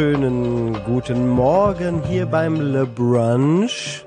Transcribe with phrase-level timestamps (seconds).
[0.00, 4.02] Wunderschönen guten Morgen hier beim Le Brunch.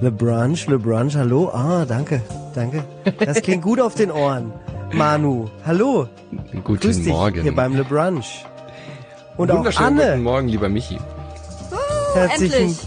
[0.00, 1.50] Le Brunch, Le Brunch, hallo.
[1.52, 2.22] Ah, danke,
[2.54, 2.84] danke.
[3.18, 4.52] Das klingt gut auf den Ohren.
[4.92, 6.06] Manu, hallo.
[6.62, 7.42] Guten Grüß dich Morgen.
[7.42, 8.44] hier beim Le Brunch.
[9.36, 11.00] Und auch Wunderschönen guten Anne, Morgen, lieber Michi.
[12.14, 12.86] herzlichen, Endlich.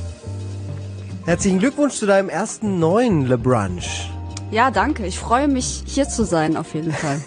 [1.26, 4.10] herzlichen Glückwunsch zu deinem ersten neuen Le Brunch.
[4.50, 5.06] Ja, danke.
[5.06, 7.20] Ich freue mich, hier zu sein, auf jeden Fall.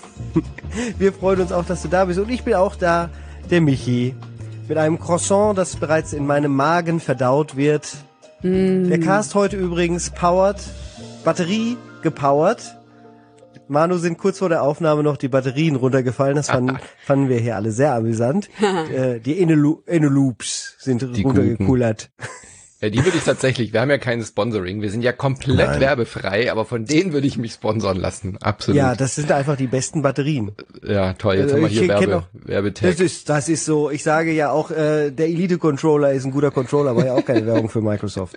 [0.99, 2.19] Wir freuen uns auch, dass du da bist.
[2.19, 3.11] Und ich bin auch da,
[3.51, 4.15] der Michi.
[4.69, 7.97] Mit einem Croissant, das bereits in meinem Magen verdaut wird.
[8.43, 10.61] Der Cast heute übrigens powered,
[11.25, 12.77] Batterie gepowert.
[13.67, 16.37] Manu sind kurz vor der Aufnahme noch die Batterien runtergefallen.
[16.37, 18.51] Das fanden, fanden wir hier alle sehr amüsant.
[18.95, 22.11] äh, die Eneloops sind Die runtergekullert.
[22.81, 25.81] Äh, die würde ich tatsächlich, wir haben ja kein Sponsoring, wir sind ja komplett Nein.
[25.81, 28.39] werbefrei, aber von denen würde ich mich sponsern lassen.
[28.41, 28.77] Absolut.
[28.79, 30.53] Ja, das sind einfach die besten Batterien.
[30.87, 32.91] Ja, toll, jetzt Äh, haben wir ich hier Werbe, auch- Werbetag.
[32.91, 36.51] Das ist, das ist so, ich sage ja auch, äh, der Elite-Controller ist ein guter
[36.53, 38.37] Controller, war ja auch keine Werbung für Microsoft.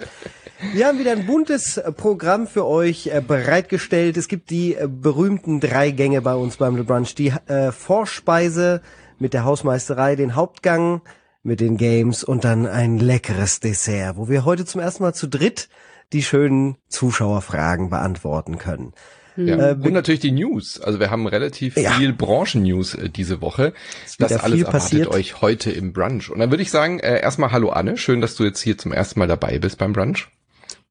[0.73, 4.17] Wir haben wieder ein buntes äh, Programm für euch äh, bereitgestellt.
[4.17, 7.13] Es gibt die äh, berühmten drei Gänge bei uns beim Le Brunch.
[7.15, 8.81] Die äh, Vorspeise
[9.19, 11.01] mit der Hausmeisterei, den Hauptgang
[11.43, 15.27] mit den Games und dann ein leckeres Dessert, wo wir heute zum ersten Mal zu
[15.27, 15.69] dritt
[16.13, 18.93] die schönen Zuschauerfragen beantworten können.
[19.37, 19.71] Ja.
[19.71, 20.79] Äh, und natürlich die News.
[20.81, 21.91] Also wir haben relativ Ja.
[21.91, 23.73] viel Branchen-News äh, diese Woche.
[24.19, 25.07] Das alles erwartet passiert.
[25.07, 26.29] euch heute im Brunch.
[26.29, 28.91] Und dann würde ich sagen, äh, erstmal Hallo Anne, schön, dass du jetzt hier zum
[28.91, 30.27] ersten Mal dabei bist beim Brunch.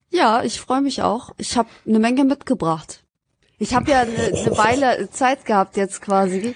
[0.09, 1.31] Ja, ich freue mich auch.
[1.37, 3.00] Ich habe eine Menge mitgebracht.
[3.63, 4.11] Ich habe ja eine,
[4.47, 6.55] eine Weile Zeit gehabt jetzt quasi,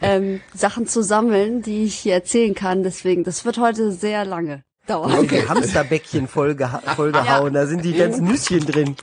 [0.00, 2.82] ähm, Sachen zu sammeln, die ich hier erzählen kann.
[2.82, 5.12] Deswegen, das wird heute sehr lange dauern.
[5.18, 5.44] Okay.
[5.46, 8.96] Hamsterbäckchen voll, geha vollgehauen, da sind die ganzen Nüsschen drin.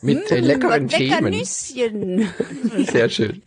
[0.00, 1.32] Mit äh, leckeren Lecker Themen.
[1.32, 2.28] Nüsschen.
[2.90, 3.42] Sehr schön.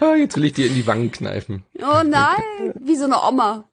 [0.00, 1.64] Ah, jetzt will ich dir in die Wangen kneifen.
[1.78, 3.64] Oh nein, wie so eine Oma.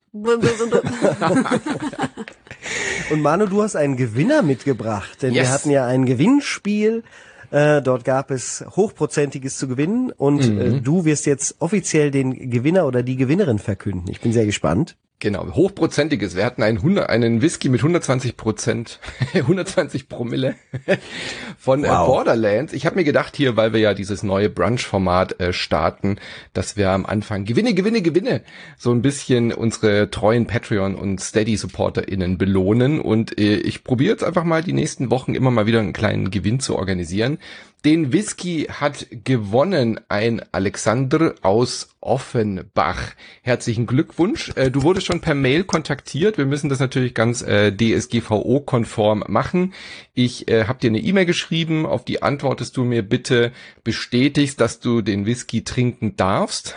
[3.11, 5.51] Und Manu, du hast einen Gewinner mitgebracht, denn wir Yes.
[5.51, 7.03] hatten ja ein Gewinnspiel.
[7.51, 10.59] Äh, dort gab es hochprozentiges zu gewinnen und Mhm.
[10.61, 14.09] äh, du wirst jetzt offiziell den Gewinner oder die Gewinnerin verkünden.
[14.09, 14.95] Ich bin sehr gespannt.
[15.21, 16.37] Genau, hochprozentiges.
[16.37, 19.01] Wir hatten einen, 100, einen Whisky mit 120 Prozent,
[19.33, 20.55] 120 Promille
[21.57, 22.07] von äh, Wow.
[22.07, 22.71] Borderlands.
[22.71, 26.19] Ich habe mir gedacht hier, weil wir ja dieses neue Brunch-Format äh, starten,
[26.53, 28.43] dass wir am Anfang Gewinne, Gewinne, Gewinne
[28.77, 33.01] so ein bisschen unsere treuen Patreon- und Steady-SupporterInnen belohnen.
[33.01, 36.31] Und äh, ich probiere jetzt einfach mal die nächsten Wochen immer mal wieder einen kleinen
[36.31, 37.39] Gewinn zu organisieren.
[37.85, 43.13] Den Whisky hat gewonnen ein Alexander aus Offenbach.
[43.41, 44.51] Herzlichen Glückwunsch.
[44.57, 46.37] Äh, du wurdest schon per Mail kontaktiert.
[46.37, 49.73] Wir müssen das natürlich ganz äh, DSGVO-konform machen.
[50.13, 53.53] Ich äh, habe dir eine E-Mail geschrieben, auf die antwortest du mir bitte
[53.85, 56.75] bestätigst, dass du den Whisky trinken darfst.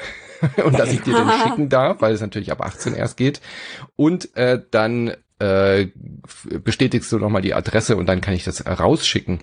[0.64, 3.40] und dass ich dir den schicken darf, weil es natürlich ab 18 erst geht.
[3.96, 5.88] Und äh, dann äh,
[6.62, 9.40] bestätigst du nochmal die Adresse und dann kann ich das rausschicken.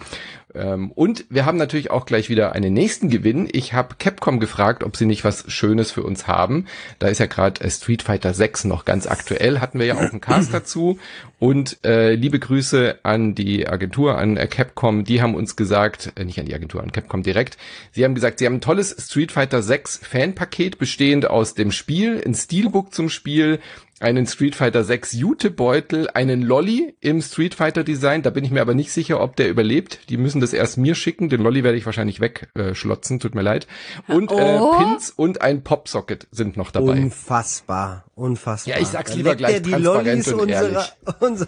[0.55, 3.47] Ähm, und wir haben natürlich auch gleich wieder einen nächsten Gewinn.
[3.51, 6.65] Ich habe Capcom gefragt, ob sie nicht was Schönes für uns haben.
[6.97, 9.99] Da ist ja gerade äh, Street Fighter 6 noch ganz aktuell, hatten wir ja auch
[9.99, 10.99] einen Cast dazu.
[11.37, 16.23] Und äh, liebe Grüße an die Agentur, an äh, Capcom, die haben uns gesagt, äh,
[16.23, 17.57] nicht an die Agentur, an Capcom direkt,
[17.91, 22.21] sie haben gesagt, sie haben ein tolles Street Fighter 6 Fanpaket bestehend aus dem Spiel,
[22.25, 23.59] ein Steelbook zum Spiel,
[23.99, 28.21] einen Street Fighter 6 Jutebeutel, einen Lolly im Street Fighter Design.
[28.21, 30.09] Da bin ich mir aber nicht sicher, ob der überlebt.
[30.09, 31.29] Die müssen das erst mir schicken.
[31.29, 33.19] Den Lolly werde ich wahrscheinlich wegschlotzen.
[33.19, 33.67] Tut mir leid.
[34.07, 34.37] Und Oh.
[34.37, 36.91] äh, Pins und ein Popsocket sind noch dabei.
[36.93, 38.75] Unfassbar, unfassbar.
[38.75, 40.93] Ja, ich sag's Da lieber leckt gleich die Lollis und unserer, ehrlich.
[41.19, 41.47] unserer,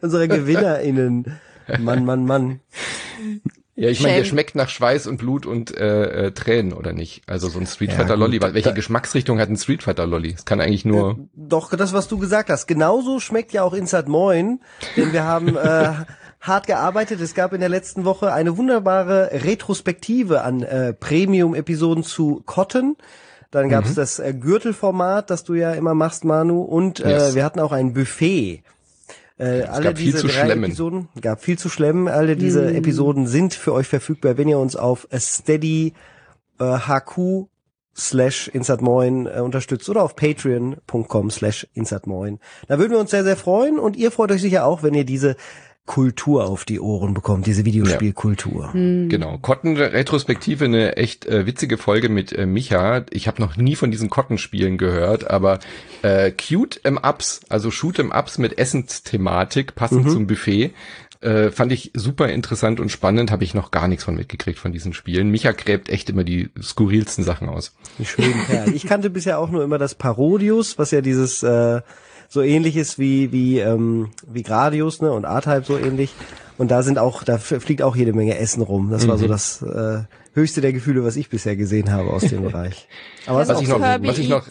[0.00, 1.38] unserer GewinnerInnen.
[1.80, 2.60] Mann, Mann, Mann.
[3.78, 7.22] Ja, ich meine, der schmeckt nach Schweiß und Blut und äh, äh, Tränen, oder nicht?
[7.26, 8.38] Also so ein Street Ja, Fighter gut, Lolly.
[8.38, 10.32] da- Welche da- Geschmacksrichtung hat ein Street Fighter Lolly?
[10.36, 11.18] Es kann eigentlich nur...
[11.34, 12.66] Doch, das, was du gesagt hast.
[12.66, 14.60] Genauso schmeckt ja auch Inside Moin,
[14.96, 15.92] denn wir haben äh,
[16.40, 17.20] hart gearbeitet.
[17.20, 22.96] Es gab in der letzten Woche eine wunderbare Retrospektive an äh, Premium-Episoden zu Cotton.
[23.50, 23.94] Dann gab es Mhm.
[23.96, 26.62] das äh, Gürtelformat, das du ja immer machst, Manu.
[26.62, 27.34] Und äh, Yes.
[27.34, 28.62] wir hatten auch ein Buffet.
[29.38, 30.64] Äh, alle gab viel diese zu drei schlemmen.
[30.64, 32.08] Episoden gab viel zu schlemmen.
[32.08, 35.92] Alle diese Episoden sind für euch verfügbar, wenn ihr uns auf Steady
[36.58, 37.48] äh, HQ
[37.96, 42.38] slash Insatmoin äh, unterstützt oder auf patreon.com slash Insatmoin.
[42.68, 45.04] Da würden wir uns sehr, sehr freuen und ihr freut euch sicher auch, wenn ihr
[45.04, 45.36] diese
[45.86, 48.70] Kultur auf die Ohren bekommt, diese Videospielkultur.
[48.72, 49.38] Genau.
[49.38, 53.04] Cotton-Retrospektive, eine echt äh, witzige Folge mit äh, Micha.
[53.10, 55.60] Ich habe noch nie von diesen Cotton-Spielen gehört, aber
[56.02, 60.72] äh, cute im Ups, also Shoot im Ups mit Essensthematik, passend zum Buffet.
[61.20, 64.72] Äh, fand ich super interessant und spannend, habe ich noch gar nichts von mitgekriegt von
[64.72, 65.30] diesen Spielen.
[65.30, 67.74] Micha gräbt echt immer die skurrilsten Sachen aus.
[68.02, 68.74] Schönen Perlen.
[68.74, 71.80] Ich kannte bisher auch nur immer das Parodius, was ja dieses äh,
[72.28, 76.12] so ähnlich ist wie wie ähm, wie Gradius ne und R-Type so ähnlich.
[76.58, 78.90] Und da sind auch, da fliegt auch jede Menge Essen rum.
[78.90, 82.42] Das war so das äh, höchste der Gefühle, was ich bisher gesehen habe aus dem
[82.44, 82.88] Bereich.
[83.26, 84.46] Aber Was auch ich noch, was ich noch.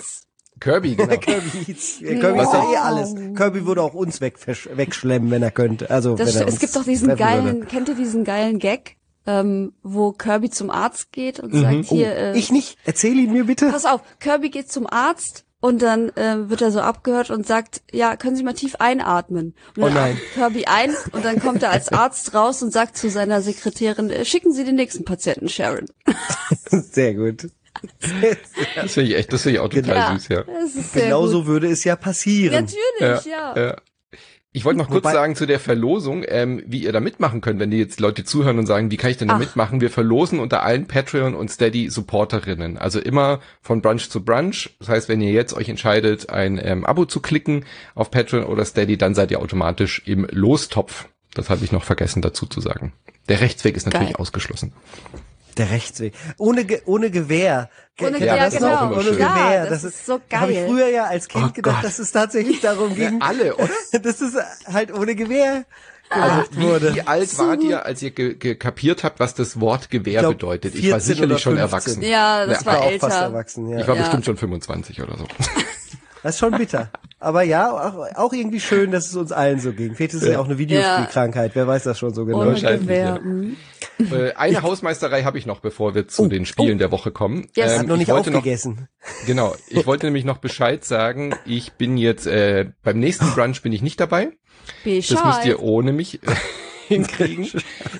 [0.60, 1.18] Kirby, genau.
[1.18, 2.00] Kirby, Eats.
[2.02, 3.16] Ja, Kirby ist ja eh alles.
[3.36, 5.90] Kirby würde auch uns wegversch- wegschlemmen, wenn er könnte.
[5.90, 7.66] Also Das wenn er es gibt doch diesen geilen, würde.
[7.66, 12.16] kennt ihr diesen geilen Gag, ähm, wo Kirby zum Arzt geht und sagt Oh, hier,
[12.16, 12.78] äh, ich nicht.
[12.86, 13.72] Erzähl ihn mir bitte.
[13.72, 17.82] pass auf, Kirby geht zum Arzt und dann äh, wird er so abgehört und sagt,
[17.92, 19.56] ja, können Sie mal tief einatmen.
[19.76, 20.22] Und dann Oh nein.
[20.36, 24.26] Kirby ein und dann kommt er als Arzt raus und sagt zu seiner Sekretärin, äh,
[24.26, 25.88] schicken Sie den nächsten Patienten, Sharon.
[26.70, 27.48] Sehr gut.
[28.76, 30.44] Das finde ich echt, das finde ich auch total Ja, süß, ja.
[30.94, 31.48] Genauso gut.
[31.48, 32.66] würde es ja passieren.
[32.66, 33.58] Natürlich, ja.
[33.58, 33.76] Ja.
[34.56, 37.60] Ich wollte noch kurz Wobei- sagen zu der Verlosung, ähm, wie ihr da mitmachen könnt,
[37.60, 39.40] wenn die jetzt Leute zuhören und sagen, wie kann ich denn da Ach.
[39.40, 39.82] mitmachen?
[39.82, 42.78] Wir verlosen unter allen Patreon und Steady Supporterinnen.
[42.78, 44.70] Also immer von Brunch zu Brunch.
[44.80, 47.66] Das heißt, wenn ihr jetzt euch entscheidet, ein ähm, Abo zu klicken
[47.96, 51.10] auf Patreon oder Steady, dann seid ihr automatisch im Lostopf.
[51.34, 52.94] Das hatte ich noch vergessen dazu zu sagen.
[53.28, 54.22] Der Rechtsweg ist natürlich Geil.
[54.22, 54.72] ausgeschlossen.
[55.58, 56.14] Der Rechtsweg.
[56.38, 57.70] Ohne, Ge ohne Gewehr.
[57.96, 58.92] Ge- Ohne Gewehr, das genau.
[58.92, 59.04] Ohne.
[59.04, 59.18] Gewehr.
[59.54, 60.68] Ja, das ist so Habe ich geil.
[60.68, 61.84] früher ja als Kind Oh gedacht, Gott.
[61.86, 63.70] dass es tatsächlich darum ging, Alle, oder?
[64.02, 64.34] dass es
[64.72, 65.64] halt ohne Gewehr
[66.10, 66.96] Also gemacht wie, wurde.
[66.96, 70.20] wie alt wart ihr, als ihr ge ge kapiert habt, was das Wort Gewehr Ich
[70.20, 70.76] glaub, bedeutet?
[70.76, 71.58] Ich war 14 sicherlich schon 15.
[71.72, 72.02] erwachsen.
[72.04, 73.10] Ja, das Ja, war war auch älter.
[73.10, 73.80] fast erwachsen, ja.
[73.80, 74.02] Ich war Ja.
[74.02, 75.26] bestimmt schon 25 oder so.
[76.22, 76.90] Das ist schon bitter.
[77.26, 79.96] Aber ja, auch, auch irgendwie schön, dass es uns allen so ging.
[79.96, 81.56] Vielleicht ist es ja, auch eine Videospielkrankheit.
[81.56, 82.46] Wer weiß das schon so genau.
[82.46, 83.20] Wahrscheinlich, ja.
[83.98, 87.48] Äh, eine Hausmeisterei habe ich noch, bevor wir zu den Spielen der Woche kommen.
[87.56, 87.80] Yes.
[87.80, 88.90] Hat noch ich nicht wollte noch, aufgegessen.
[89.26, 91.34] genau, ich wollte nämlich noch Bescheid sagen.
[91.48, 94.30] Ich bin jetzt äh, beim nächsten Brunch bin ich nicht dabei.
[94.84, 95.60] Das müsst ihr Bescheid.
[95.60, 96.28] ohne mich äh,
[96.88, 97.48] hinkriegen.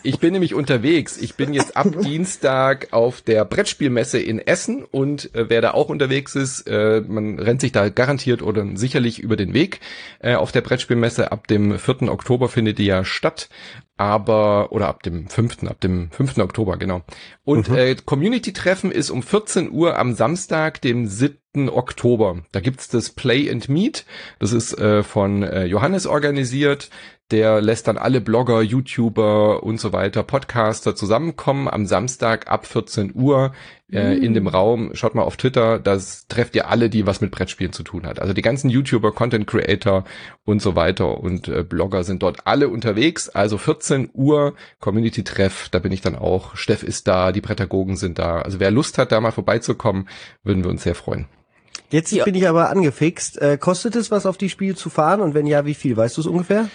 [0.04, 1.18] Ich bin nämlich unterwegs.
[1.18, 5.90] Ich bin jetzt ab Dienstag auf der Brettspielmesse in Essen und äh, wer da auch
[5.90, 9.80] unterwegs ist, äh, man rennt sich da garantiert oder sicherlich über den Weg.
[10.20, 12.04] Äh, auf der Brettspielmesse ab dem 4.
[12.04, 13.50] Oktober findet die ja statt.
[13.98, 16.40] Aber, oder ab dem 5., ab dem 5.
[16.40, 17.02] Oktober, genau.
[17.46, 21.70] Und äh, Community-Treffen ist um 14 Uhr am Samstag, dem 7.
[21.70, 22.44] Oktober.
[22.52, 24.06] Da gibt's das Play and Meet.
[24.40, 26.90] Das ist äh, von äh, Johannes organisiert.
[27.32, 33.14] Der lässt dann alle Blogger, YouTuber und so weiter, Podcaster zusammenkommen am Samstag ab 14
[33.16, 33.52] Uhr
[33.92, 34.92] äh, in dem Raum.
[34.94, 38.20] Schaut mal auf Twitter, das trefft ihr alle, die was mit Brettspielen zu tun hat.
[38.20, 40.04] Also die ganzen YouTuber, Content Creator
[40.44, 43.28] und so weiter und äh, Blogger sind dort alle unterwegs.
[43.30, 46.56] Also 14 Uhr Community-Treff, da bin ich dann auch.
[46.56, 48.42] Steff ist da, die Prädagogen sind da.
[48.42, 50.08] Also wer Lust hat, da mal vorbeizukommen,
[50.44, 51.26] würden wir uns sehr freuen.
[51.90, 52.24] Jetzt Ja.
[52.24, 53.42] bin ich aber angefixt.
[53.42, 55.22] Äh, kostet es was auf die Spiel zu fahren?
[55.22, 55.96] Und wenn ja, wie viel?
[55.98, 56.70] Weißt du es ungefähr?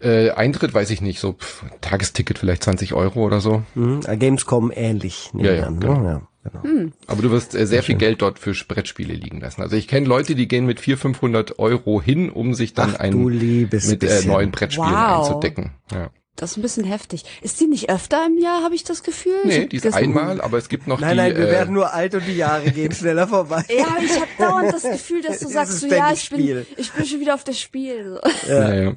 [0.00, 3.62] Äh, Eintritt weiß ich nicht, so pff, Tagesticket vielleicht 20 Euro oder so.
[3.74, 4.00] Mhm.
[4.06, 5.30] äh, Gamescom ähnlich.
[5.34, 5.98] Ja, ja, an, genau.
[6.00, 6.22] ne?
[6.44, 6.90] ja genau.
[7.06, 9.62] Aber du wirst äh, sehr viel Geld dort für Brettspiele liegen lassen.
[9.62, 13.00] Also ich kenne Leute, die gehen mit 400, 500 Euro hin, um sich dann Ach,
[13.00, 15.26] ein mit äh, neuen Brettspielen Wow.
[15.28, 15.72] einzudecken.
[15.92, 16.10] Ja.
[16.38, 17.24] Das ist ein bisschen heftig.
[17.42, 19.40] Ist die nicht öfter im Jahr, habe ich das Gefühl?
[19.42, 21.16] Ich Nee, die ist einmal, aber es gibt noch Nein, die.
[21.16, 23.64] nein, wir äh, werden nur alt und die Jahre gehen schneller vorbei.
[23.68, 27.06] Ja, ich habe dauernd das Gefühl, dass du sagst, so, ja, ich bin, ich bin
[27.06, 28.20] schon wieder auf das Spiel.
[28.22, 28.52] So.
[28.52, 28.72] Ja.
[28.72, 28.92] ja.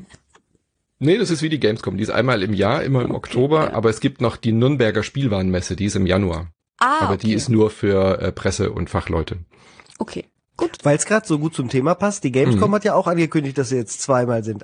[1.03, 1.97] Nee, das ist wie die Gamescom.
[1.97, 5.75] Die ist einmal im Jahr, immer im Oktober, aber es gibt noch die Nürnberger Spielwarenmesse,
[5.75, 6.51] die ist im Januar.
[6.77, 7.27] Ah, aber okay.
[7.27, 9.37] die ist nur für äh, Presse und Fachleute.
[9.97, 10.25] Okay,
[10.57, 10.77] gut.
[10.83, 12.23] Weil es gerade so gut zum Thema passt.
[12.23, 14.63] Die Gamescom hat ja auch angekündigt, dass sie jetzt zweimal sind.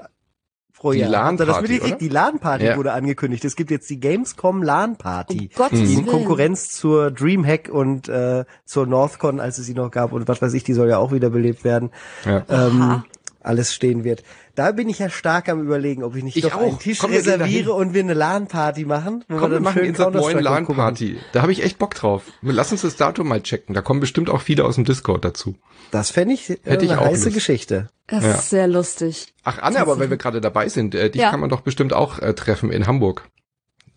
[0.75, 1.95] Pro Die LAN-Party, oder?
[1.95, 2.77] Die LAN-Party Ja.
[2.77, 3.43] wurde angekündigt.
[3.43, 5.49] Es gibt jetzt die Gamescom LAN-Party.
[5.57, 6.05] Um Die in.
[6.05, 10.53] Konkurrenz zur Dreamhack und äh, zur Northcon, als es sie noch gab und was weiß
[10.53, 11.89] ich, die soll ja auch wieder belebt werden.
[12.25, 12.45] Ja.
[12.47, 13.03] Ähm.
[13.47, 14.23] Alles stehen wird.
[14.55, 16.79] Da bin ich ja stark am überlegen, ob ich nicht Ich doch einen auch.
[16.79, 19.23] Tisch Komm, wir reserviere und wir eine LAN-Party machen.
[19.27, 19.99] wo Komm, wir dann machen schön in St.
[19.99, 20.75] Moin Counter-Strike LAN gucken.
[20.83, 21.17] Party.
[21.33, 22.23] Da habe ich echt Bock drauf.
[22.41, 23.73] Lass uns das Datum mal checken.
[23.73, 25.55] Da kommen bestimmt auch viele aus dem Discord dazu.
[25.91, 27.35] Das fände ich, äh, Hätte ich eine heiße Lust.
[27.35, 27.89] Geschichte.
[28.07, 28.31] Das Ja.
[28.33, 29.33] ist sehr lustig.
[29.43, 31.31] Ach, Anne, aber wenn wir gerade dabei sind, äh, dich Ja.
[31.31, 33.23] kann man doch bestimmt auch äh, treffen in Hamburg.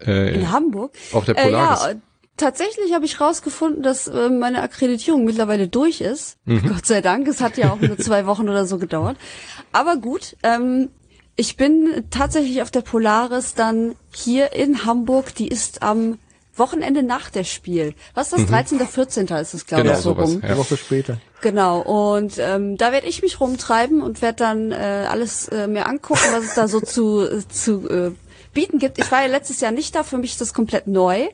[0.05, 0.93] Äh, In Hamburg?
[1.13, 1.83] auf der Äh, Polaris.
[1.85, 1.95] ja,
[2.41, 6.39] tatsächlich habe ich rausgefunden, dass äh, meine Akkreditierung mittlerweile durch ist.
[6.47, 6.69] Mhm.
[6.69, 7.29] Gott sei Dank.
[7.29, 9.17] Es hat ja auch nur zwei Wochen oder so gedauert.
[9.73, 10.89] Aber gut, ähm,
[11.37, 15.35] ich bin tatsächlich auf der Polaris dann hier in Hamburg.
[15.35, 16.19] Die ist am
[16.57, 17.95] Wochenende nach der Spiel.
[18.15, 18.51] Was ist das?
[18.51, 18.81] 13.
[18.87, 19.27] 14.
[19.29, 19.87] ist es, glaube Mhm.
[19.87, 20.41] Genau, ich, so sowas, rum.
[20.43, 20.49] Ja.
[20.49, 21.19] Eine Woche später.
[21.41, 25.87] Genau, und ähm, da werde ich mich rumtreiben und werde dann äh, alles äh, mir
[25.87, 28.11] angucken, was es da so zu, zu äh,
[28.53, 28.99] bieten gibt.
[28.99, 31.29] Ich war ja letztes Jahr nicht da, für mich ist das komplett neu.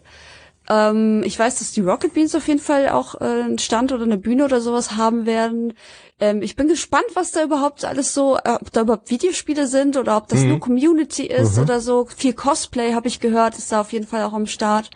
[0.69, 4.05] Ähm, ich weiß, dass die Rocket Beans auf jeden Fall auch äh, einen Stand oder
[4.05, 5.75] eine Bühne oder sowas haben werden.
[6.19, 9.97] Ähm, ich bin gespannt, was da überhaupt alles so, äh, ob da überhaupt Videospiele sind
[9.99, 10.49] oder ob das Mhm.
[10.49, 12.07] nur Community ist oder so.
[12.17, 14.91] Viel Cosplay habe ich gehört, ist da auf jeden Fall auch am Start.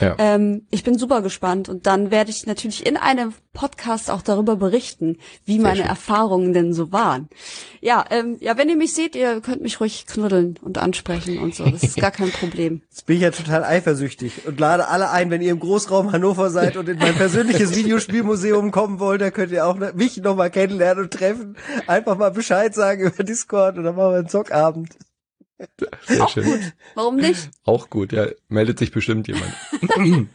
[0.00, 0.14] Ja.
[0.18, 4.56] Ähm, ich bin super gespannt und dann werde ich natürlich in einem Podcast auch darüber
[4.56, 5.16] berichten,
[5.46, 5.86] wie meine schön.
[5.86, 7.30] Erfahrungen denn so waren.
[7.80, 11.54] Ja, ähm, ja, wenn ihr mich seht, ihr könnt mich ruhig knuddeln und ansprechen und
[11.54, 11.64] so.
[11.64, 12.82] Das ist gar kein Problem.
[12.90, 16.50] Jetzt bin ich ja total eifersüchtig und lade alle ein, wenn ihr im Großraum Hannover
[16.50, 21.04] seid und in mein persönliches Videospielmuseum kommen wollt, da könnt ihr auch mich nochmal kennenlernen
[21.04, 21.56] und treffen.
[21.86, 24.96] Einfach mal Bescheid sagen über Discord und dann machen wir einen Zockabend.
[26.06, 26.44] Sehr Auch schön.
[26.44, 26.60] gut.
[26.94, 27.50] Warum nicht?
[27.64, 28.26] Auch gut, ja.
[28.48, 29.52] Meldet sich bestimmt jemand.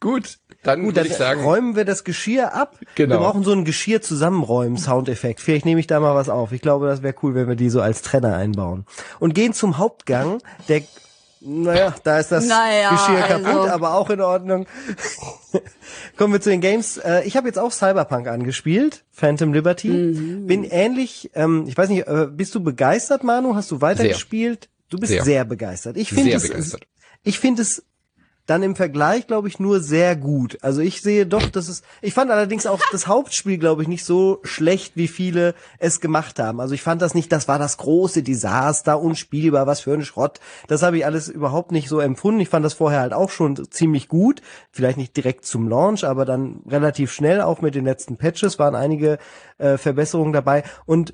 [0.00, 2.78] gut, dann Gut, würde dann ich sagen, räumen wir das Geschirr ab.
[2.94, 3.16] Genau.
[3.16, 5.40] Wir brauchen so einen Geschirr zusammenräumen Soundeffekt.
[5.40, 6.52] Vielleicht nehme ich da mal was auf.
[6.52, 8.86] Ich glaube, das wäre cool, wenn wir die so als Trenner einbauen.
[9.18, 10.40] Und gehen zum Hauptgang.
[10.68, 10.82] Der,
[11.40, 13.68] naja, da ist das Naja, Geschirr kaputt, also.
[13.70, 14.66] aber auch in Ordnung.
[16.16, 16.98] Kommen wir zu den Games.
[16.98, 19.88] Äh, Ich habe jetzt auch Cyberpunk angespielt, Phantom Liberty.
[19.88, 20.46] Mhm.
[20.46, 23.54] Bin ähnlich, ähm, ich weiß nicht, äh, bist du begeistert, Manu?
[23.54, 24.68] Hast du weitergespielt?
[24.90, 25.44] Du bist sehr, Sehr.
[25.44, 25.96] begeistert.
[25.96, 26.82] Ich finde sehr es, begeistert.
[27.22, 27.84] ich finde es
[28.48, 30.56] dann im Vergleich, glaube ich, nur sehr gut.
[30.62, 31.82] Also ich sehe doch, dass es.
[32.00, 36.38] Ich fand allerdings auch das Hauptspiel, glaube ich, nicht so schlecht, wie viele es gemacht
[36.38, 36.58] haben.
[36.58, 40.40] Also ich fand das nicht, das war das große Desaster, unspielbar, was für ein Schrott.
[40.66, 42.40] Das habe ich alles überhaupt nicht so empfunden.
[42.40, 44.40] Ich fand das vorher halt auch schon ziemlich gut.
[44.72, 48.74] Vielleicht nicht direkt zum Launch, aber dann relativ schnell, auch mit den letzten Patches, waren
[48.74, 49.18] einige
[49.58, 50.62] äh, Verbesserungen dabei.
[50.86, 51.12] Und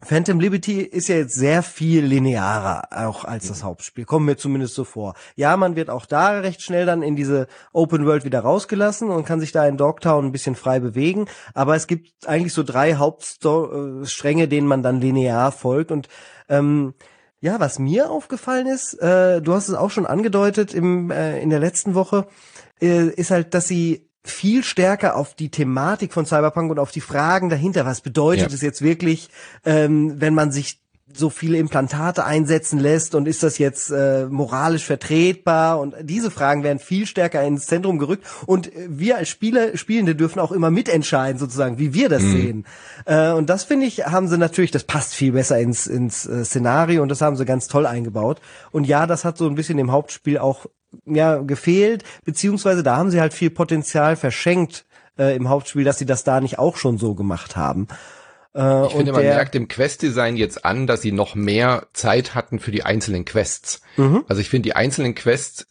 [0.00, 4.04] Phantom Liberty ist ja jetzt sehr viel linearer auch als das Hauptspiel.
[4.04, 5.14] Kommt mir zumindest so vor.
[5.34, 9.24] Ja, man wird auch da recht schnell dann in diese Open World wieder rausgelassen und
[9.24, 11.26] kann sich da in Dogtown ein bisschen frei bewegen.
[11.52, 15.90] Aber es gibt eigentlich so drei Hauptstränge, denen man dann linear folgt.
[15.90, 16.08] Und
[16.48, 16.94] ähm,
[17.40, 21.50] ja, was mir aufgefallen ist, äh, du hast es auch schon angedeutet im, äh, in
[21.50, 22.28] der letzten Woche,
[22.80, 27.00] äh, ist halt, dass sie viel stärker auf die Thematik von Cyberpunk und auf die
[27.00, 28.54] Fragen dahinter, was bedeutet Ja.
[28.54, 29.28] es jetzt wirklich,
[29.64, 34.84] ähm, wenn man sich so viele Implantate einsetzen lässt und ist das jetzt äh, moralisch
[34.84, 35.80] vertretbar?
[35.80, 38.26] Und diese Fragen werden viel stärker ins Zentrum gerückt.
[38.44, 42.66] Und äh, wir als Spieler Spielende dürfen auch immer mitentscheiden sozusagen, wie wir das sehen.
[43.06, 46.44] Äh, und das finde ich haben sie natürlich, das passt viel besser ins ins äh,
[46.44, 48.42] Szenario und das haben sie ganz toll eingebaut.
[48.70, 50.66] Und ja, das hat so ein bisschen im Hauptspiel auch
[51.04, 54.84] ja gefehlt beziehungsweise da haben sie halt viel Potenzial verschenkt
[55.18, 57.88] äh, im Hauptspiel, dass sie das da nicht auch schon so gemacht haben.
[58.54, 62.34] Äh, Ich finde, man der- merkt im Quest-Design jetzt an, dass sie noch mehr Zeit
[62.34, 63.82] hatten für die einzelnen Quests.
[63.96, 64.24] Mhm.
[64.28, 65.66] Also ich finde die einzelnen Quests,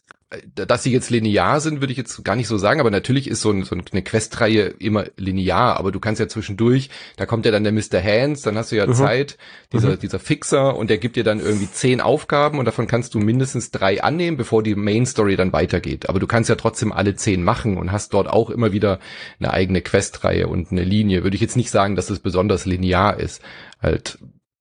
[0.54, 3.40] dass sie jetzt linear sind, würde ich jetzt gar nicht so sagen, aber natürlich ist
[3.40, 7.50] so, ein, so eine Questreihe immer linear, aber du kannst ja zwischendurch, da kommt ja
[7.50, 8.02] dann der Mr.
[8.02, 8.94] Hands, dann hast du ja Mhm.
[8.94, 9.38] Zeit,
[9.72, 13.20] dieser, dieser Fixer und der gibt dir dann irgendwie zehn Aufgaben und davon kannst du
[13.20, 16.08] mindestens drei annehmen, bevor die Main Story dann weitergeht.
[16.10, 18.98] Aber du kannst ja trotzdem alle zehn machen und hast dort auch immer wieder
[19.40, 21.22] eine eigene Questreihe und eine Linie.
[21.22, 23.40] Würde ich jetzt nicht sagen, dass es besonders linear ist.
[23.80, 24.18] Halt,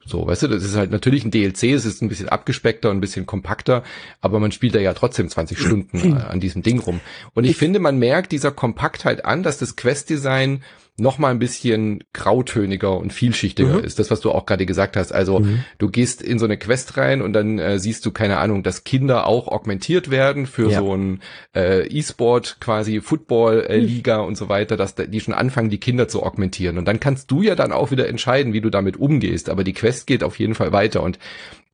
[0.07, 2.97] so, weißt du, das ist halt natürlich ein DLC, es ist ein bisschen abgespeckter und
[2.97, 3.83] ein bisschen kompakter,
[4.21, 7.01] aber man spielt da ja trotzdem 20 Stunden äh, an diesem Ding rum.
[7.33, 10.63] Und ich, finde, man merkt dieser Kompaktheit an, dass das Quest-Design
[10.99, 13.99] noch mal ein bisschen grautöniger und vielschichtiger ist.
[13.99, 15.11] Das, was du auch gerade gesagt hast.
[15.11, 15.45] Also
[15.77, 18.83] du gehst in so eine Quest rein und dann äh, siehst du, keine Ahnung, dass
[18.83, 20.79] Kinder auch augmentiert werden für Ja.
[20.79, 21.21] so ein
[21.55, 26.23] äh, E-Sport, quasi Football-Liga und so weiter, dass da- die schon anfangen, die Kinder zu
[26.23, 26.77] augmentieren.
[26.79, 29.49] Und dann kannst du ja dann auch wieder entscheiden, wie du damit umgehst.
[29.49, 31.03] Aber die Quest geht auf jeden Fall weiter.
[31.03, 31.19] Und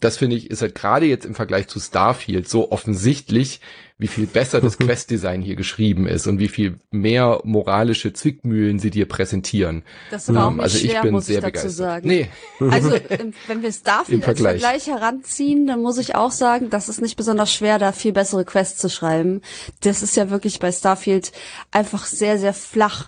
[0.01, 3.62] das finde ich, ist halt gerade jetzt im Vergleich zu Starfield so offensichtlich,
[3.98, 8.90] wie viel besser das Quest-Design hier geschrieben ist und wie viel mehr moralische Zwickmühlen sie
[8.90, 9.84] dir präsentieren.
[10.12, 11.72] Das aber auch Ähm, nicht also ich schwer, bin muss sehr ich dazu begeistert.
[11.74, 12.08] sagen.
[12.08, 14.62] Nee, Also im- wenn wir Starfield als Vergleich.
[14.62, 18.46] Vergleich heranziehen, dann muss ich auch sagen, das ist nicht besonders schwer, da viel bessere
[18.46, 19.42] Quests zu schreiben.
[19.82, 21.32] Das ist ja wirklich bei Starfield
[21.72, 23.08] einfach sehr, sehr flach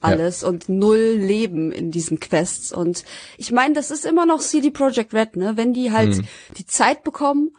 [0.00, 2.72] alles und null Leben in diesen Quests.
[2.72, 3.04] Und
[3.38, 5.52] ich meine, das ist immer noch CD Projekt Red, ne?
[5.56, 6.24] Wenn die halt Mhm.
[6.58, 7.52] die Zeit bekommen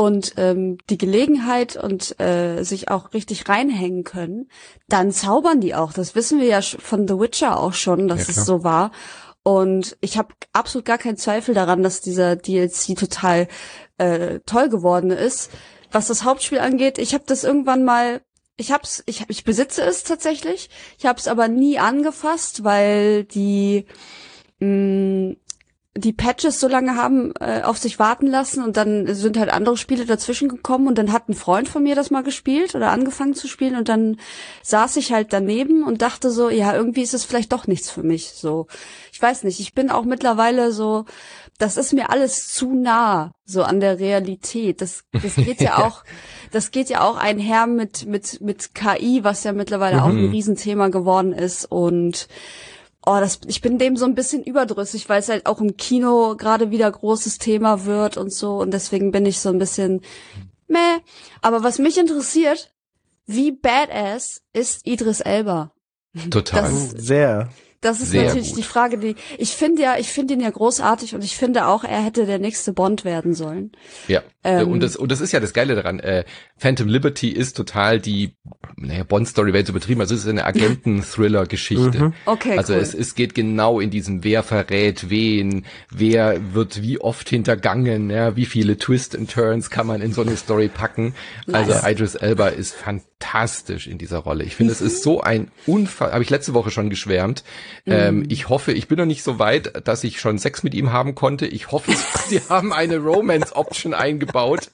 [0.00, 4.48] und ähm, die Gelegenheit und äh, sich auch richtig reinhängen können,
[4.88, 5.92] dann zaubern die auch.
[5.92, 8.92] Das wissen wir ja von The Witcher auch schon, dass Ja, es so war.
[9.42, 13.46] Und ich habe absolut gar keinen Zweifel daran, dass dieser DLC total
[13.98, 15.50] äh, toll geworden ist.
[15.92, 18.22] Was das Hauptspiel angeht, ich habe das irgendwann mal,
[18.56, 23.84] ich hab's, ich, ich besitze es tatsächlich, ich habe es aber nie angefasst, weil die
[24.60, 25.34] mh,
[25.96, 29.76] die Patches so lange haben äh, auf sich warten lassen und dann sind halt andere
[29.76, 33.34] Spiele dazwischen gekommen und dann hat ein Freund von mir das mal gespielt oder angefangen
[33.34, 34.16] zu spielen und dann
[34.62, 38.04] saß ich halt daneben und dachte so, ja, irgendwie ist es vielleicht doch nichts für
[38.04, 38.30] mich.
[38.30, 38.68] So,
[39.12, 41.06] ich weiß nicht, ich bin auch mittlerweile so,
[41.58, 44.80] das ist mir alles zu nah so an der Realität.
[44.80, 46.04] Das, das geht ja auch,
[46.52, 50.02] das geht ja auch einher mit mit mit KI, was ja mittlerweile mhm.
[50.02, 52.28] auch ein Riesenthema geworden ist und
[53.06, 56.36] oh, das, ich bin dem so ein bisschen überdrüssig, weil es halt auch im Kino
[56.36, 58.58] gerade wieder großes Thema wird und so.
[58.58, 60.02] Und deswegen bin ich so ein bisschen
[60.68, 60.98] meh.
[61.40, 62.72] Aber was mich interessiert,
[63.26, 65.72] wie badass ist Idris Elba?
[66.30, 66.62] Total.
[66.62, 67.48] Das, Sehr.
[67.80, 68.58] Das ist Sehr natürlich gut.
[68.58, 71.82] die Frage, die ich finde ja, ich finde ihn ja großartig und ich finde auch,
[71.82, 73.72] er hätte der nächste Bond werden sollen.
[74.06, 74.22] Ja.
[74.44, 75.98] Ähm, und das und das ist ja das Geile daran.
[75.98, 76.24] Äh,
[76.58, 78.34] Phantom Liberty ist total die,
[78.76, 80.00] naja, Bond-Story wäre zu betrieben.
[80.00, 82.04] Also es ist eine Agenten-Thriller-Geschichte.
[82.04, 82.12] Mhm.
[82.26, 82.58] Okay.
[82.58, 82.80] Also cool.
[82.80, 88.36] es, es geht genau in diesem, wer verrät wen, wer wird wie oft hintergangen, ja,
[88.36, 91.14] wie viele Twists and Turns kann man in so eine Story packen.
[91.50, 91.84] Also nice.
[91.86, 94.44] Idris Elba ist fantastisch in dieser Rolle.
[94.44, 94.76] Ich finde, mhm.
[94.76, 97.44] es ist so ein Unfall, habe ich letzte Woche schon geschwärmt.
[97.86, 98.22] Ähm, mhm.
[98.22, 100.92] Ähm, ich hoffe, ich bin noch nicht so weit, dass ich schon Sex mit ihm
[100.92, 101.46] haben konnte.
[101.46, 101.92] Ich hoffe,
[102.28, 104.70] sie haben eine Romance-Option eingebaut.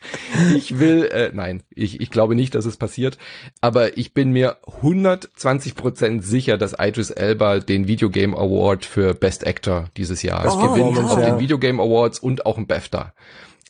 [0.57, 3.19] Ich will, äh, nein, ich, ich glaube nicht, dass es passiert.
[3.61, 9.47] Aber ich bin mir 120 Prozent sicher, dass Idris Elba den Videogame Award für Best
[9.47, 11.31] Actor dieses Jahr oh, gewinnt auf ja.
[11.31, 13.12] den Videogame Awards und auch ein BAFTA.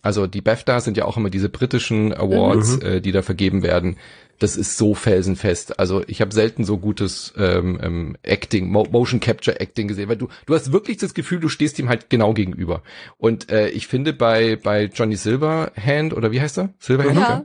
[0.03, 2.87] Also die BAFTA sind ja auch immer diese britischen Awards, mhm.
[2.87, 3.97] äh, die da vergeben werden
[4.39, 5.79] das ist so felsenfest.
[5.79, 10.17] Also ich habe selten so gutes ähm, ähm, Acting, Mo Motion Capture Acting gesehen, weil
[10.17, 12.83] du du hast wirklich das Gefühl, du stehst ihm halt genau gegenüber.
[13.19, 17.45] Und äh, ich finde bei bei Johnny Silverhand oder wie heißt er Silverhand ja.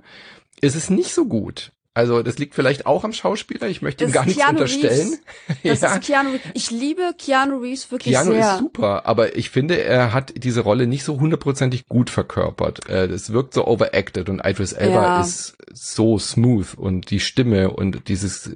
[0.61, 1.71] ist es nicht so gut.
[1.93, 3.67] Also das liegt vielleicht auch am Schauspieler.
[3.67, 5.19] Ich möchte das ihm gar nichts Keanu unterstellen.
[5.49, 5.81] Reeves.
[5.81, 5.95] Das ja.
[5.95, 6.51] ist Keanu Reeves.
[6.53, 8.39] Ich liebe Keanu Reeves wirklich Keanu sehr.
[8.39, 12.87] Keanu ist super, aber ich finde, er hat diese Rolle nicht so hundertprozentig gut verkörpert.
[12.87, 15.21] Äh, das wirkt so overacted und Idris Elba ja.
[15.21, 18.49] ist so smooth und die Stimme und dieses.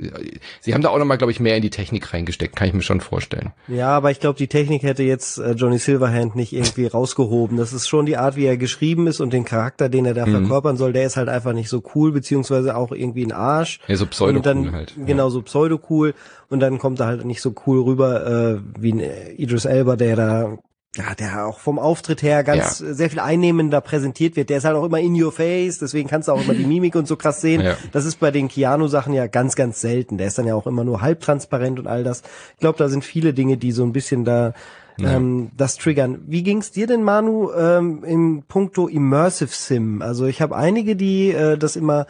[0.62, 2.56] Sie haben da auch nochmal, glaube ich, mehr in die Technik reingesteckt.
[2.56, 3.52] Kann ich mir schon vorstellen.
[3.68, 7.58] Ja, aber ich glaube, die Technik hätte jetzt äh, Johnny Silverhand nicht irgendwie rausgehoben.
[7.58, 10.26] Das ist schon die Art, wie er geschrieben ist und den Charakter, den er da
[10.26, 10.32] mhm.
[10.32, 10.94] verkörpern soll.
[10.94, 13.80] Der ist halt einfach nicht so cool, beziehungsweise auch irgendwie ein Arsch.
[13.88, 14.94] Ja, so pseudo-cool halt.
[15.06, 16.14] Genau, so pseudo-cool.
[16.50, 19.02] Und dann kommt er halt nicht so cool rüber äh, wie ein
[19.38, 20.58] Idris Elba, der da
[20.98, 22.94] ja, der auch vom Auftritt her ganz ja.
[22.94, 24.50] sehr viel einnehmender präsentiert wird.
[24.50, 26.96] Der ist halt auch immer in your face, deswegen kannst du auch immer die Mimik
[26.96, 27.62] und so krass sehen.
[27.62, 27.76] Ja.
[27.92, 30.18] Das ist bei den Keanu-Sachen ja ganz, ganz selten.
[30.18, 32.22] Der ist dann ja auch immer nur halbtransparent und all das.
[32.54, 34.54] Ich glaube, da sind viele Dinge, die so ein bisschen da
[34.98, 35.16] ja.
[35.16, 36.22] ähm, das triggern.
[36.28, 40.02] Wie ging's dir denn, Manu, ähm, im Punkto Immersive Sim?
[40.02, 42.08] Also ich habe einige, die äh, das immer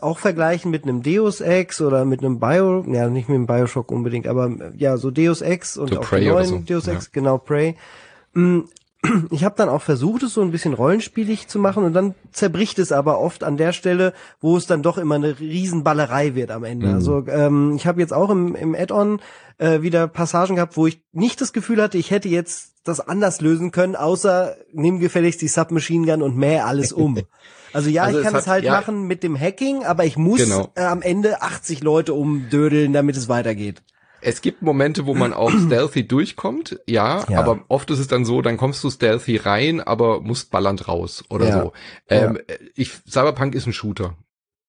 [0.00, 3.90] auch vergleichen mit einem Deus Ex oder mit einem Bio, ja nicht mit einem Bioshock
[3.90, 6.58] unbedingt, aber ja so Deus Ex und so auch Prey neuen so.
[6.58, 7.10] Deus Ex, ja.
[7.12, 7.76] genau Prey.
[9.30, 12.78] Ich habe dann auch versucht, es so ein bisschen rollenspielig zu machen und dann zerbricht
[12.78, 16.62] es aber oft an der Stelle, wo es dann doch immer eine Riesenballerei wird am
[16.62, 16.86] Ende.
[16.86, 16.94] Mhm.
[16.94, 19.20] Also ähm, ich habe jetzt auch im, im Add-on
[19.58, 23.40] äh, wieder Passagen gehabt, wo ich nicht das Gefühl hatte, ich hätte jetzt das anders
[23.40, 27.18] lösen können, außer nimm gefälligst die Submachine Gun und mäh alles um.
[27.74, 30.44] Also ja, also ich kann es halt ja, machen mit dem Hacking, aber ich muss
[30.44, 30.68] genau.
[30.74, 33.82] äh, am Ende 80 Leute umdödeln, damit es weitergeht.
[34.22, 38.24] Es gibt Momente, wo man auch stealthy durchkommt, ja, ja, aber oft ist es dann
[38.24, 41.62] so, dann kommst du stealthy rein, aber musst ballernd raus oder ja.
[41.62, 41.72] so.
[42.08, 42.56] Ähm, ja.
[42.74, 44.16] ich, Cyberpunk ist ein Shooter.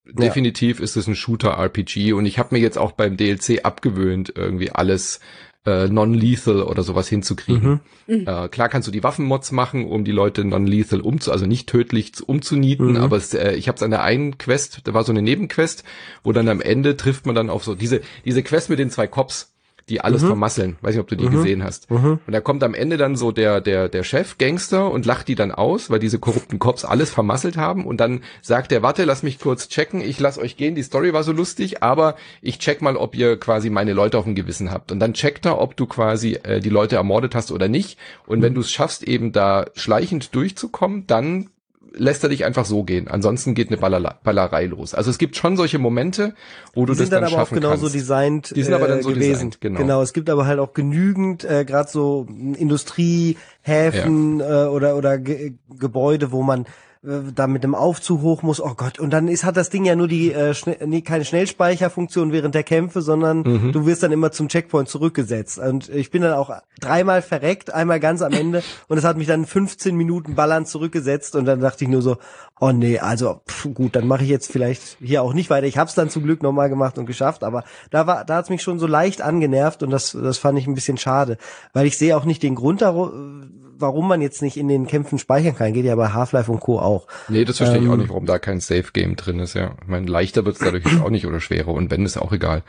[0.06, 4.70] Definitiv ist es ein Shooter-RPG und ich habe mir jetzt auch beim DLC abgewöhnt, irgendwie
[4.70, 5.20] alles
[5.66, 7.80] äh, non-lethal oder sowas hinzukriegen.
[8.06, 8.16] Mhm.
[8.16, 8.26] mhm.
[8.26, 12.12] Äh, klar kannst du die Waffenmods machen, um die Leute non-lethal umzu, also nicht tödlich
[12.26, 12.96] umzunieten, mhm.
[12.96, 15.84] aber es, äh, ich habe es an der einen Quest, da war so eine Nebenquest,
[16.22, 19.06] wo dann am Ende trifft man dann auf so diese diese Quest mit den zwei
[19.06, 19.53] Cops
[19.88, 20.28] die alles mhm.
[20.28, 20.76] vermasseln.
[20.80, 21.32] Weiß nicht, ob du die mhm.
[21.32, 21.90] gesehen hast.
[21.90, 22.18] Mhm.
[22.26, 25.34] Und da kommt am Ende dann so der, der, der Chef, Gangster, und lacht die
[25.34, 27.86] dann aus, weil diese korrupten Cops alles vermasselt haben.
[27.86, 31.12] Und dann sagt er, warte, lass mich kurz checken, ich lass euch gehen, die Story
[31.12, 34.70] war so lustig, aber ich check mal, ob ihr quasi meine Leute auf dem Gewissen
[34.70, 34.90] habt.
[34.90, 37.98] Und dann checkt er, ob du quasi äh, die Leute ermordet hast oder nicht.
[38.26, 38.56] Und wenn mhm.
[38.56, 41.50] du es schaffst, eben da schleichend durchzukommen, dann
[41.92, 43.08] lässt er dich einfach so gehen.
[43.08, 44.94] Ansonsten geht eine Ballerei, Ballerei los.
[44.94, 46.34] Also es gibt schon solche Momente,
[46.74, 47.94] wo du das dann, dann aber auch genauso kannst.
[47.94, 49.50] designt Die sind aber dann so äh, gewesen.
[49.50, 49.78] Designt, genau.
[49.78, 54.64] genau, es gibt aber halt auch genügend, äh, gerade so Industriehäfen ja.
[54.64, 56.66] äh, oder oder Ge Gebäude, wo man
[57.34, 59.94] da mit dem Aufzug hoch muss, oh Gott, und dann ist hat das Ding ja
[59.94, 63.72] nur die äh, schnell, nee, keine Schnellspeicherfunktion während der Kämpfe, sondern mhm.
[63.72, 65.58] du wirst dann immer zum Checkpoint zurückgesetzt.
[65.58, 68.62] Und ich bin dann auch dreimal verreckt, einmal ganz am Ende.
[68.88, 71.36] Und es hat mich dann 15 Minuten ballern zurückgesetzt.
[71.36, 72.16] Und dann dachte ich nur so,
[72.60, 75.66] Oh nee, also pff, gut, dann mache ich jetzt vielleicht hier auch nicht weiter.
[75.66, 78.48] Ich habe es dann zum Glück nochmal gemacht und geschafft, aber da war, da hat's
[78.48, 79.82] mich schon so leicht angenervt.
[79.82, 81.36] Und das, das fand ich ein bisschen schade,
[81.72, 82.82] weil ich sehe auch nicht den Grund,
[83.78, 85.72] warum man jetzt nicht in den Kämpfen speichern kann.
[85.72, 86.78] Geht ja bei Half-Life und Co.
[86.78, 87.06] auch.
[87.28, 89.76] Nee, das verstehe ähm, ich auch ähm, nicht, warum da kein Safe-Game drin ist, ja.
[89.82, 92.62] Ich meine, leichter wird's dadurch auch nicht oder schwerer und wenn, ist auch egal.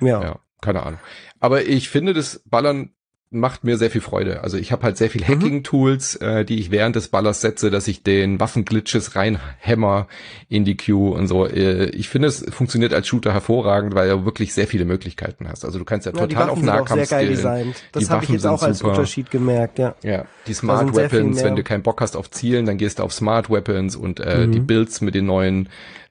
[0.00, 0.22] Ja.
[0.22, 0.38] ja.
[0.60, 1.00] Keine Ahnung.
[1.38, 2.90] Aber ich finde, das Ballern
[3.38, 4.42] macht mir sehr viel Freude.
[4.42, 5.28] Also ich habe halt sehr viel mhm.
[5.28, 10.08] Hacking-Tools, äh, die ich während des Ballers setze, dass ich den Waffenglitches reinhämmer
[10.48, 11.46] in die Queue und so.
[11.46, 15.64] Äh, ich finde, es funktioniert als Shooter hervorragend, weil du wirklich sehr viele Möglichkeiten hast.
[15.64, 17.76] Also du kannst ja, ja total auf Nahkampf sehr geil designt.
[17.92, 18.90] Das habe ich jetzt auch als super.
[18.90, 19.94] Unterschied gemerkt, ja.
[20.02, 23.12] Ja, die Smart Weapons, wenn du keinen Bock hast auf Zielen, dann gehst du auf
[23.12, 24.52] Smart Weapons und äh, mhm.
[24.52, 25.68] die Builds mit den neuen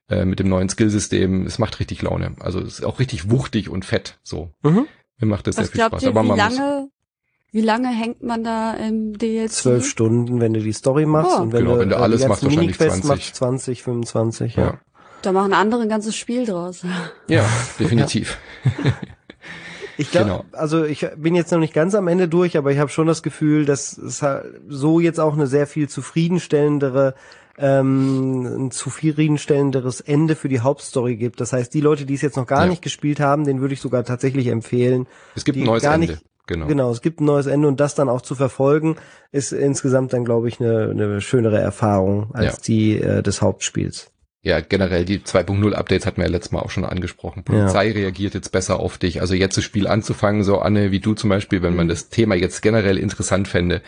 [0.07, 2.35] äh, mit dem neuen Skillsystem, es macht richtig Laune.
[2.39, 4.51] Also es ist auch richtig wuchtig und fett so.
[4.61, 4.87] Mhm.
[5.17, 6.03] Mir macht das Was sehr viel Spaß.
[6.03, 6.89] Ihr, Aber wie lange
[7.55, 9.49] wie lange hängt man da im DLC?
[9.49, 11.37] Zwölf Stunden, wenn du die Story machst.
[11.37, 11.43] Oh.
[11.43, 13.03] Und wenn genau, du, wenn du alles machst, wahrscheinlich 20.
[13.05, 14.63] Machst 20, 25, ja.
[14.63, 14.79] ja.
[15.21, 16.83] Da machen andere ein ganzes Spiel draus.
[17.27, 17.45] Ja,
[17.79, 18.37] definitiv.
[19.97, 20.45] Ich glaube, genau.
[20.51, 23.23] also ich bin jetzt noch nicht ganz am Ende durch, aber ich habe schon das
[23.23, 24.21] Gefühl, dass es
[24.67, 27.15] so jetzt auch eine sehr viel zufriedenstellendere
[27.57, 31.39] ähm, ein zufriedenstellenderes Ende für die Hauptstory gibt.
[31.39, 32.67] Das heißt, die Leute, die es jetzt noch gar ja.
[32.67, 35.07] nicht gespielt haben, den würde ich sogar tatsächlich empfehlen.
[35.33, 36.07] Es gibt ein neues Ende.
[36.07, 36.67] Nicht, Genau.
[36.67, 38.97] Genau, es gibt ein neues Ende und das dann auch zu verfolgen,
[39.31, 42.61] ist insgesamt dann, glaube ich, eine, eine schönere Erfahrung als ja.
[42.67, 44.11] die äh, des Hauptspiels.
[44.45, 47.43] Ja, generell die 2.0 Updates hatten wir ja letztes Mal auch schon angesprochen.
[47.43, 47.93] Polizei ja.
[47.93, 49.21] reagiert jetzt besser auf dich.
[49.21, 52.35] Also jetzt das Spiel anzufangen, so Anne wie du zum Beispiel, wenn man das Thema
[52.35, 53.81] jetzt generell interessant fände,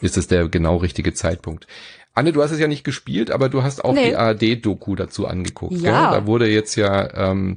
[0.00, 1.66] ist es der genau richtige Zeitpunkt.
[2.14, 4.10] Anne, du hast es ja nicht gespielt, aber du hast auch nee.
[4.10, 5.80] die ARD-Doku dazu angeguckt.
[5.80, 6.10] Ja.
[6.10, 6.20] Gell?
[6.20, 7.56] Da wurde jetzt ja ähm,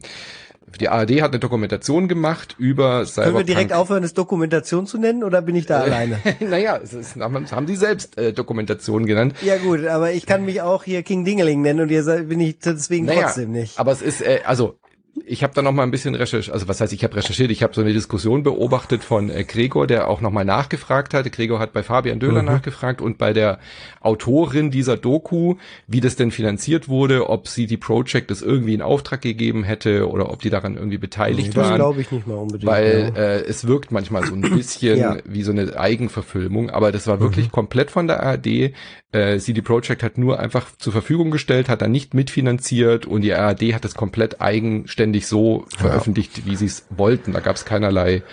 [0.80, 3.26] die ARD hat eine Dokumentation gemacht über Cyberpunk.
[3.26, 6.20] Können wir direkt aufhören, es Dokumentation zu nennen oder bin ich da alleine?
[6.40, 9.36] naja, es ist, haben die selbst äh, Dokumentation genannt.
[9.42, 12.60] Ja gut, aber ich kann mich auch hier King Dingeling nennen und ihr bin ich
[12.60, 13.80] deswegen naja, trotzdem nicht.
[13.80, 14.78] Aber es ist, äh, also
[15.26, 17.64] ich habe da noch mal ein bisschen recherchiert, also was heißt, ich habe recherchiert, ich
[17.64, 21.32] habe so eine Diskussion beobachtet von äh, Gregor, der auch noch mal nachgefragt hat.
[21.32, 22.48] Gregor hat bei Fabian Döhler mhm.
[22.48, 23.60] nachgefragt und bei der
[24.02, 25.56] Autorin dieser Doku,
[25.88, 30.10] wie das denn finanziert wurde, ob sie die Project das irgendwie in Auftrag gegeben hätte
[30.10, 31.70] oder ob die daran irgendwie beteiligt das waren.
[31.72, 32.66] Das glaube ich nicht mal unbedingt.
[32.66, 33.22] Weil ja.
[33.22, 35.18] äh, es wirkt manchmal so ein bisschen ja.
[35.26, 37.52] wie so eine Eigenverfilmung, aber das war wirklich mhm.
[37.52, 38.74] komplett von der ARD.
[39.14, 43.34] Äh, CD Projekt hat nur einfach zur Verfügung gestellt, hat dann nicht mitfinanziert und die
[43.34, 45.80] ARD hat das komplett eigenständig so ja.
[45.80, 47.34] veröffentlicht, wie sie es wollten.
[47.34, 48.24] Da gab es keinerlei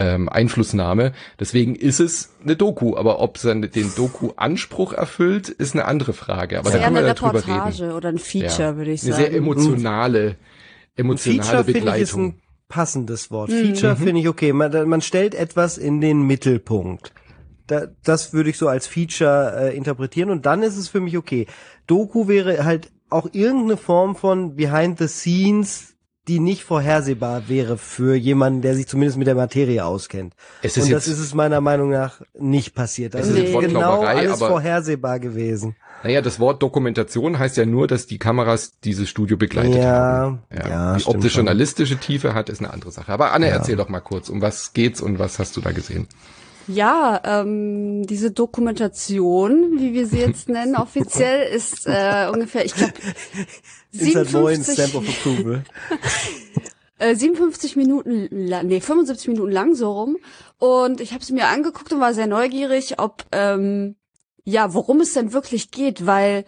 [0.00, 1.12] ähm, Einflussnahme.
[1.38, 6.58] Deswegen ist es eine Doku, aber ob es den Doku-Anspruch erfüllt, ist eine andere Frage.
[6.58, 7.92] Aber da können wir eine drüber Reportage reden.
[7.92, 8.76] oder ein Feature, ja.
[8.76, 9.14] würde ich sagen.
[9.14, 10.36] Eine sehr emotionale,
[10.96, 11.94] emotionale Feature Begleitung.
[11.96, 13.50] Ich ist ein passendes Wort.
[13.50, 13.74] Mhm.
[13.74, 13.98] Feature mhm.
[13.98, 14.52] finde ich okay.
[14.54, 17.12] Man, man stellt etwas in den Mittelpunkt.
[17.66, 21.16] Da, das würde ich so als Feature äh, interpretieren und dann ist es für mich
[21.16, 21.46] okay.
[21.86, 25.89] Doku wäre halt auch irgendeine Form von Behind the Scenes,
[26.30, 30.34] die nicht vorhersehbar wäre für jemanden, der sich zumindest mit der Materie auskennt.
[30.62, 33.14] Es ist und das ist es meiner Meinung nach nicht passiert.
[33.14, 33.52] Das ist nee.
[33.58, 35.74] genau alles vorhersehbar gewesen.
[36.04, 40.42] Naja, das Wort Dokumentation heißt ja nur, dass die Kameras dieses Studio begleitet ja, haben.
[40.56, 43.12] Ja, ja die, ob das journalistische Tiefe hat, ist eine andere Sache.
[43.12, 43.56] Aber Anne, ja.
[43.56, 46.06] erzähl doch mal kurz, um was geht's und was hast du da gesehen?
[46.68, 52.92] Ja, ähm, diese Dokumentation, wie wir sie jetzt nennen, offiziell ist äh, ungefähr, ich glaube,
[53.92, 55.64] 57, Stamp of Approval.
[56.98, 60.16] äh, 57 Minuten, nee, 75 Minuten lang so rum.
[60.58, 63.96] Und ich habe sie mir angeguckt und war sehr neugierig, ob ähm,
[64.44, 66.44] ja, worum es denn wirklich geht, weil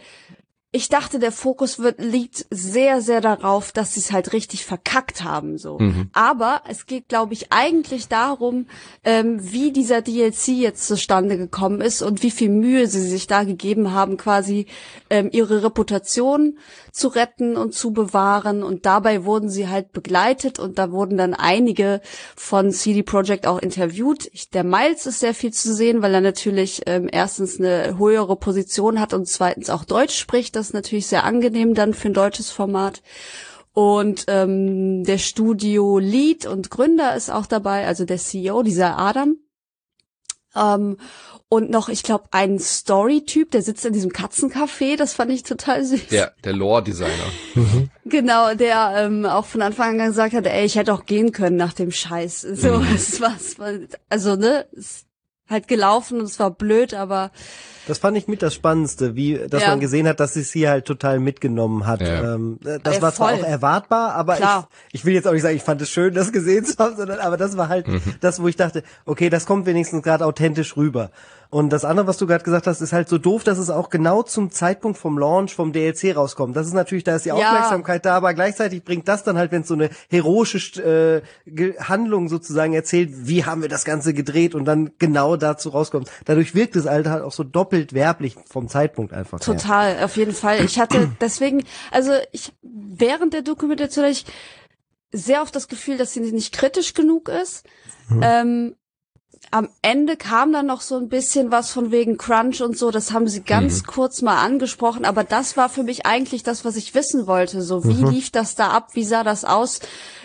[0.74, 5.22] ich dachte, der Fokus wird, liegt sehr, sehr darauf, dass sie es halt richtig verkackt
[5.22, 5.78] haben, so.
[5.78, 6.08] Mhm.
[6.14, 8.66] Aber es geht, glaube ich, eigentlich darum,
[9.04, 13.44] ähm, wie dieser DLC jetzt zustande gekommen ist und wie viel Mühe sie sich da
[13.44, 14.64] gegeben haben, quasi
[15.10, 16.58] ähm, ihre Reputation
[16.92, 18.62] zu retten und zu bewahren.
[18.62, 22.00] Und dabei wurden sie halt begleitet und da wurden dann einige
[22.36, 24.28] von CD Projekt auch interviewt.
[24.32, 28.36] Ich, der Miles ist sehr viel zu sehen, weil er natürlich ähm, erstens eine höhere
[28.36, 30.54] Position hat und zweitens auch Deutsch spricht.
[30.54, 33.02] Das ist natürlich sehr angenehm dann für ein deutsches Format.
[33.74, 39.38] Und ähm, der Studio Lead und Gründer ist auch dabei, also der CEO, dieser Adam.
[40.56, 40.96] Ähm,
[41.48, 45.84] und noch, ich glaube, ein Story-Typ, der sitzt in diesem Katzencafé, das fand ich total
[45.84, 46.06] süß.
[46.06, 47.10] Der, der Lore-Designer.
[48.06, 51.56] genau, der ähm, auch von Anfang an gesagt hat, ey, ich hätte auch gehen können
[51.56, 52.40] nach dem Scheiß.
[52.40, 52.94] So, mhm.
[52.94, 53.72] es war, es war,
[54.08, 55.04] also, ne, es
[55.48, 57.30] halt gelaufen und es war blöd, aber
[57.86, 59.70] das fand ich mit das Spannendste, wie, dass ja.
[59.70, 62.00] man gesehen hat, dass sie es hier halt total mitgenommen hat.
[62.00, 62.34] Ja.
[62.34, 64.46] Ähm, das ja, war zwar auch erwartbar, aber ich,
[64.92, 67.18] ich will jetzt auch nicht sagen, ich fand es schön, das gesehen zu haben, sondern,
[67.18, 68.00] aber das war halt mhm.
[68.20, 71.10] das, wo ich dachte, okay, das kommt wenigstens gerade authentisch rüber.
[71.52, 73.90] Und das andere, was du gerade gesagt hast, ist halt so doof, dass es auch
[73.90, 76.56] genau zum Zeitpunkt vom Launch vom DLC rauskommt.
[76.56, 77.34] Das ist natürlich, da ist die Ja.
[77.34, 82.30] Aufmerksamkeit da, aber gleichzeitig bringt das dann halt, wenn es so eine heroische äh, Handlung
[82.30, 86.10] sozusagen erzählt, wie haben wir das Ganze gedreht und dann genau dazu rauskommt.
[86.24, 89.38] Dadurch wirkt es halt halt auch so doppelt werblich vom Zeitpunkt einfach.
[89.38, 89.44] her.
[89.44, 90.64] Total, auf jeden Fall.
[90.64, 94.24] Ich hatte deswegen, also ich während der Dokumentation ich
[95.12, 97.66] sehr oft das Gefühl, dass sie nicht kritisch genug ist.
[98.22, 98.74] Ähm,
[99.52, 103.12] am Ende kam dann noch so ein bisschen was von wegen Crunch und so, das
[103.12, 106.94] haben sie ganz kurz mal angesprochen, aber das war für mich eigentlich das, was ich
[106.94, 107.60] wissen wollte.
[107.60, 108.88] So, wie lief das da ab?
[108.94, 109.80] Wie sah das aus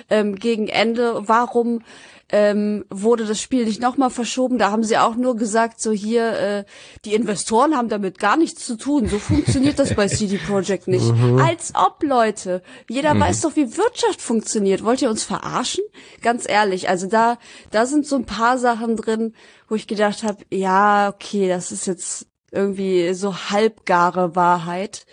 [0.10, 1.28] ähm, gegen Ende?
[1.28, 1.82] Warum
[2.30, 4.58] ähm, wurde das Spiel nicht nochmal verschoben?
[4.58, 6.66] Da haben sie auch nur gesagt, so hier, äh,
[7.06, 9.08] die Investoren haben damit gar nichts zu tun.
[9.08, 11.12] So funktioniert das bei CD Projekt nicht.
[11.40, 12.62] Als ob, Leute.
[12.90, 14.84] Jeder weiß doch, wie Wirtschaft funktioniert.
[14.84, 15.84] Wollt ihr uns verarschen?
[16.22, 17.38] Ganz ehrlich, also da,
[17.72, 19.34] da sind so ein paar Sachen drin,
[19.68, 25.06] wo ich gedacht habe, ja, okay, das ist jetzt irgendwie so halbgare Wahrheit.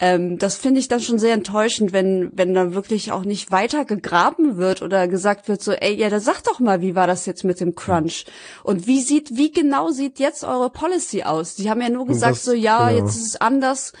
[0.00, 3.84] Ähm, das finde ich dann schon sehr enttäuschend, wenn, wenn dann wirklich auch nicht weiter
[3.84, 7.26] gegraben wird oder gesagt wird so, ey, ja, da sag doch mal, wie war das
[7.26, 8.24] jetzt mit dem Crunch?
[8.62, 11.56] Und wie sieht, wie genau sieht jetzt eure Policy aus?
[11.56, 13.00] Die haben ja nur gesagt das- so, ja, genau.
[13.06, 13.92] jetzt ist es anders,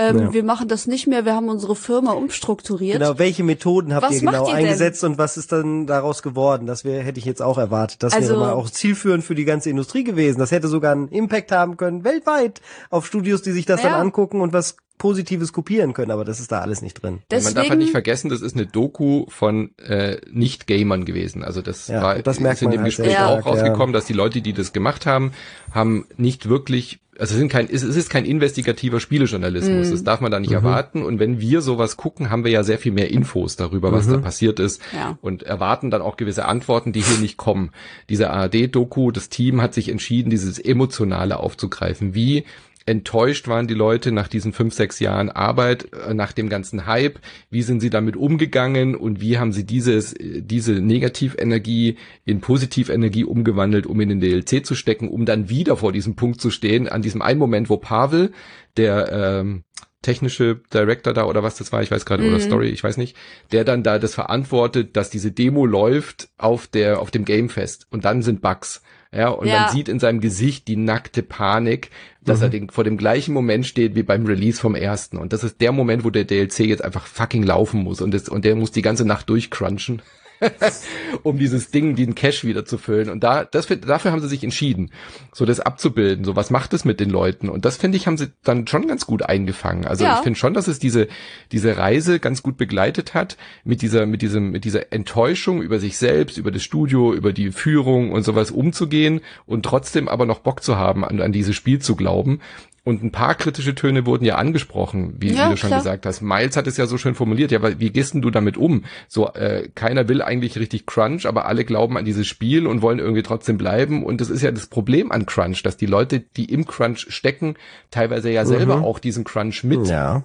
[0.00, 0.32] ähm, Ja.
[0.32, 2.98] wir machen das nicht mehr, wir haben unsere Firma umstrukturiert.
[2.98, 4.64] Genau, welche Methoden habt Was ihr genau ihr denn?
[4.66, 6.66] eingesetzt und was ist dann daraus geworden?
[6.66, 8.02] Das wäre, hätte ich jetzt auch erwartet.
[8.02, 10.38] Das Also- wäre mal auch zielführend für die ganze Industrie gewesen.
[10.38, 12.60] Das hätte sogar einen Impact haben können, weltweit,
[12.90, 13.98] auf Studios, die sich das dann Ja.
[13.98, 17.20] angucken und was Positives kopieren können, aber das ist da alles nicht drin.
[17.30, 21.42] Deswegen, man darf halt nicht vergessen, das ist eine Doku von äh, Nicht-Gamern gewesen.
[21.42, 23.50] Also das Ja, war das merkt ist in dem halt Gespräch sehr auch stark, ja.
[23.62, 25.32] rausgekommen, dass die Leute, die das gemacht haben,
[25.72, 29.90] haben nicht wirklich also es, sind kein, es ist kein investigativer Spielejournalismus, Mhm.
[29.92, 30.42] das darf man da Mhm.
[30.42, 31.02] nicht erwarten.
[31.04, 34.12] Und wenn wir sowas gucken, haben wir ja sehr viel mehr Infos darüber, was Mhm.
[34.12, 35.18] da passiert ist Ja.
[35.20, 37.70] und erwarten dann auch gewisse Antworten, die hier nicht kommen.
[38.08, 42.14] Diese ARD-Doku, das Team hat sich entschieden, dieses Emotionale aufzugreifen.
[42.14, 42.44] Wie
[42.90, 47.20] enttäuscht waren die Leute nach diesen fünf, sechs Jahren Arbeit, äh, nach dem ganzen Hype?
[47.48, 53.24] Wie sind sie damit umgegangen und wie haben sie dieses, äh, diese Negativenergie in Positivenergie
[53.24, 56.88] umgewandelt, um in den DLC zu stecken, um dann wieder vor diesem Punkt zu stehen,
[56.88, 58.32] an diesem einen Moment, wo Pavel,
[58.76, 59.62] der ähm,
[60.02, 63.16] technische Director da oder was das war, ich weiß gerade, oder Story, ich weiß nicht,
[63.52, 68.04] der dann da das verantwortet, dass diese Demo läuft auf der, auf dem Gamefest und
[68.04, 68.82] dann sind Bugs.
[69.12, 69.60] Ja, und Ja.
[69.62, 71.90] man sieht in seinem Gesicht die nackte Panik,
[72.22, 75.16] dass er den, vor dem gleichen Moment steht wie beim Release vom ersten.
[75.16, 78.28] Und das ist der Moment, wo der DLC jetzt einfach fucking laufen muss und, das,
[78.28, 80.00] und der muss die ganze Nacht durchcrunchen.
[81.22, 83.10] um dieses Ding, den Cash wieder zu füllen.
[83.10, 84.90] Und da, das, dafür haben sie sich entschieden,
[85.32, 86.24] so das abzubilden.
[86.24, 87.48] So, was macht es mit den Leuten?
[87.48, 89.86] Und das finde ich, haben sie dann schon ganz gut eingefangen.
[89.86, 90.16] Also Ja.
[90.16, 91.08] ich finde schon, dass es diese,
[91.52, 95.98] diese Reise ganz gut begleitet hat, mit dieser, mit diesem, mit dieser Enttäuschung über sich
[95.98, 100.62] selbst, über das Studio, über die Führung und sowas umzugehen und trotzdem aber noch Bock
[100.62, 102.40] zu haben, an, an dieses Spiel zu glauben.
[102.82, 105.80] Und ein paar kritische Töne wurden ja angesprochen, wie, Ja, wie du schon klar.
[105.80, 106.22] gesagt hast.
[106.22, 107.50] Miles hat es ja so schön formuliert.
[107.50, 108.84] Ja, aber wie gehst denn du damit um?
[109.06, 112.98] So, äh, keiner will eigentlich richtig Crunch, aber alle glauben an dieses Spiel und wollen
[112.98, 114.02] irgendwie trotzdem bleiben.
[114.04, 117.56] Und das ist ja das Problem an Crunch, dass die Leute, die im Crunch stecken,
[117.90, 120.24] teilweise ja selber auch diesen Crunch mit Ja.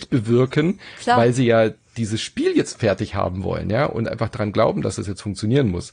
[0.00, 1.18] mitbewirken, Klar.
[1.18, 4.98] weil sie ja dieses Spiel jetzt fertig haben wollen, ja, und einfach daran glauben, dass
[4.98, 5.92] es jetzt funktionieren muss.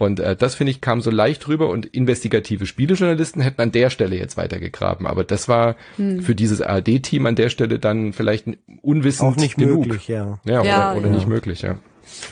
[0.00, 3.90] Und äh, das finde ich kam so leicht rüber und investigative Spielejournalisten hätten an der
[3.90, 6.22] Stelle jetzt weitergegraben, aber das war Hm.
[6.22, 8.46] für dieses ARD-Team an der Stelle dann vielleicht
[8.80, 9.86] unwissend Auch nicht genug.
[9.86, 10.38] möglich, ja.
[10.44, 11.14] Ja, Ja, oder, oder ja.
[11.14, 11.76] nicht möglich, ja.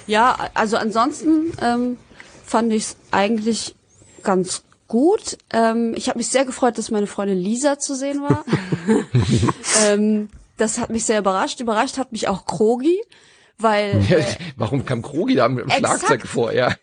[0.07, 1.99] Ja, also ansonsten ähm,
[2.45, 3.75] fand ich es eigentlich
[4.23, 5.37] ganz gut.
[5.53, 8.45] Ähm, ich habe mich sehr gefreut, dass meine Freundin Lisa zu sehen war.
[9.87, 11.61] ähm, das hat mich sehr überrascht.
[11.61, 12.99] Überrascht hat mich auch Krogi,
[13.59, 14.25] weil ja äh,
[14.57, 15.71] warum kam Krogi da mit dem.
[15.71, 16.53] Schlagzeug vor?
[16.53, 16.75] Ja.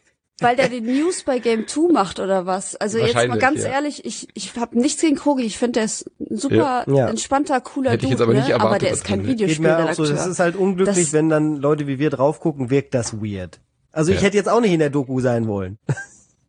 [0.42, 2.76] Weil der die News bei Game 2 macht oder was.
[2.76, 3.70] Also jetzt mal ganz ja.
[3.70, 5.44] ehrlich, ich ich habe nichts gegen Krogi.
[5.44, 7.08] Ich finde, der ist ein super Ja.
[7.08, 8.56] Entspannter, cooler Hätte ich Dude, jetzt aber nicht ne?
[8.56, 10.08] aber erwartet, der dass ist kein auch so, Videospielredakteur.
[10.10, 13.60] das ist halt unglücklich, Das- wenn dann Leute wie wir drauf gucken, wirkt das weird.
[13.92, 14.26] Also ich Ja.
[14.26, 15.78] hätte jetzt auch nicht in der Doku sein wollen.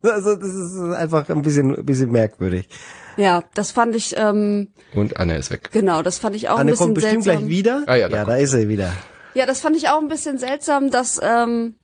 [0.03, 2.69] Also das ist einfach ein bisschen, ein bisschen merkwürdig.
[3.17, 5.69] Ja, das fand ich ähm, Und Anne ist weg.
[5.73, 7.47] genau, das fand ich auch ein Anne bisschen kommt bestimmt seltsam.
[7.47, 7.83] gleich wieder.
[7.87, 8.93] Ah ja, da ja da ist sie wieder.
[9.33, 11.75] Ja, das fand ich auch ein bisschen seltsam, dass ähm,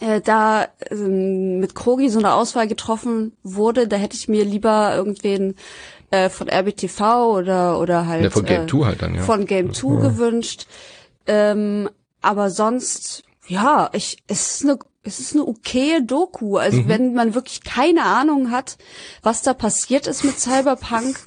[0.00, 3.86] äh, da ähm, mit Krogi so eine Auswahl getroffen wurde.
[3.86, 5.54] Da hätte ich mir lieber irgendwen
[6.10, 7.00] äh, von RBTV
[7.36, 9.22] oder oder halt Ja, von Game äh, 2 halt dann, ja.
[9.22, 10.66] von Game 2 gewünscht.
[11.26, 11.88] Ähm,
[12.22, 16.56] aber sonst, ja, ich es ist eine es ist eine okaye Doku.
[16.56, 18.76] Also wenn man wirklich keine Ahnung hat,
[19.22, 21.18] was da passiert ist mit Cyberpunk,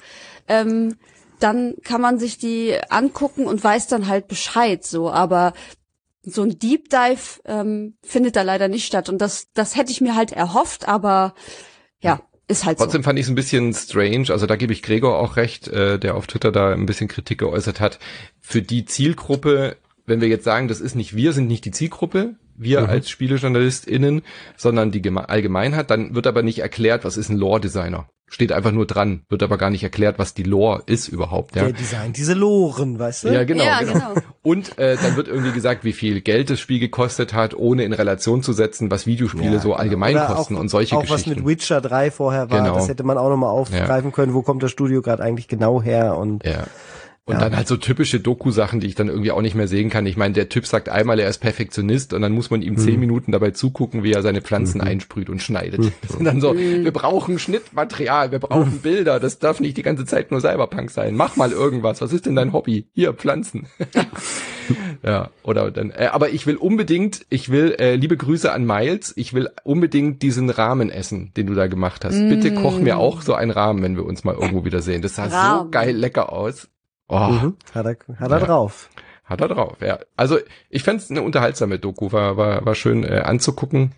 [0.46, 0.96] ähm,
[1.40, 5.10] dann kann man sich die angucken und weiß dann halt Bescheid so.
[5.10, 5.52] Aber
[6.24, 9.08] so ein Deep Dive ähm, findet da leider nicht statt.
[9.08, 11.34] Und das, das hätte ich mir halt erhofft, aber
[12.00, 13.06] ja, ist halt Trotzdem so.
[13.06, 16.14] fand ich es ein bisschen strange, also da gebe ich Gregor auch recht, äh, der
[16.14, 17.98] auf Twitter da ein bisschen Kritik geäußert hat.
[18.40, 22.36] Für die Zielgruppe, wenn wir jetzt sagen, das ist nicht wir, sind nicht die Zielgruppe,
[22.56, 22.88] wir Mhm.
[22.88, 24.22] als SpielejournalistInnen,
[24.56, 28.06] sondern die Geme Allgemeinheit, dann wird aber nicht erklärt, was ist ein Lore-Designer.
[28.26, 31.54] Steht einfach nur dran, wird aber gar nicht erklärt, was die Lore ist überhaupt.
[31.54, 33.28] Ja, Der designt diese Loren, weißt du?
[33.28, 33.62] ja genau.
[33.62, 33.92] Ja, genau.
[34.14, 34.26] genau.
[34.42, 37.92] Und äh, dann wird irgendwie gesagt, wie viel Geld das Spiel gekostet hat, ohne in
[37.92, 39.78] Relation zu setzen, was Videospiele Ja, so genau.
[39.80, 41.30] allgemein Oder kosten auch, und solche auch Geschichten.
[41.30, 42.74] was mit Witcher 3 vorher war, Genau.
[42.74, 46.16] das hätte man auch nochmal aufgreifen können, wo kommt das Studio gerade eigentlich genau her
[46.16, 46.64] und Ja.
[47.26, 47.40] Und Ja.
[47.40, 50.04] dann halt so typische Doku-Sachen, die ich dann irgendwie auch nicht mehr sehen kann.
[50.04, 52.78] Ich meine, der Typ sagt einmal, er ist Perfektionist und dann muss man ihm Mhm.
[52.78, 55.90] zehn Minuten dabei zugucken, wie er seine Pflanzen einsprüht und schneidet.
[56.02, 60.04] Das sind dann so, wir brauchen Schnittmaterial, wir brauchen Bilder, das darf nicht die ganze
[60.04, 61.14] Zeit nur Cyberpunk sein.
[61.16, 62.02] Mach mal irgendwas.
[62.02, 62.88] Was ist denn dein Hobby?
[62.92, 63.68] Hier, Pflanzen.
[65.02, 69.12] ja, oder dann, äh, aber ich will unbedingt, ich will, äh, liebe Grüße an Miles,
[69.16, 72.18] ich will unbedingt diesen Rahmen essen, den du da gemacht hast.
[72.28, 75.00] Bitte koch mir auch so einen Rahmen, wenn wir uns mal irgendwo wiedersehen.
[75.02, 75.70] Das sah so Rahmen.
[75.70, 76.68] geil lecker aus.
[77.08, 77.56] Oh, mhm.
[77.74, 78.44] hat er, hat er Ja.
[78.46, 78.90] drauf.
[79.24, 79.98] hat er drauf, ja.
[80.16, 80.38] Also
[80.70, 83.92] ich fänd's eine unterhaltsame Doku, war, war, war schön äh, anzugucken.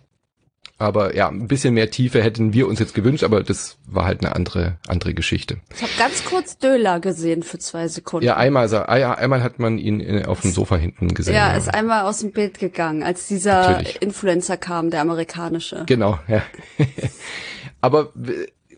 [0.79, 4.23] Aber ja, ein bisschen mehr Tiefe hätten wir uns jetzt gewünscht, aber das war halt
[4.23, 5.57] eine andere, andere Geschichte.
[5.75, 8.27] Ich habe ganz kurz Döler gesehen für zwei Sekunden.
[8.27, 11.33] Ja, einmal, ah, ja, einmal hat man ihn äh, auf dem Sofa hinten gesehen.
[11.33, 14.01] Ja, ist einmal aus dem Bild gegangen, als dieser Natürlich.
[14.03, 15.83] Influencer kam, der amerikanische.
[15.87, 16.43] Genau, ja.
[17.81, 18.11] Aber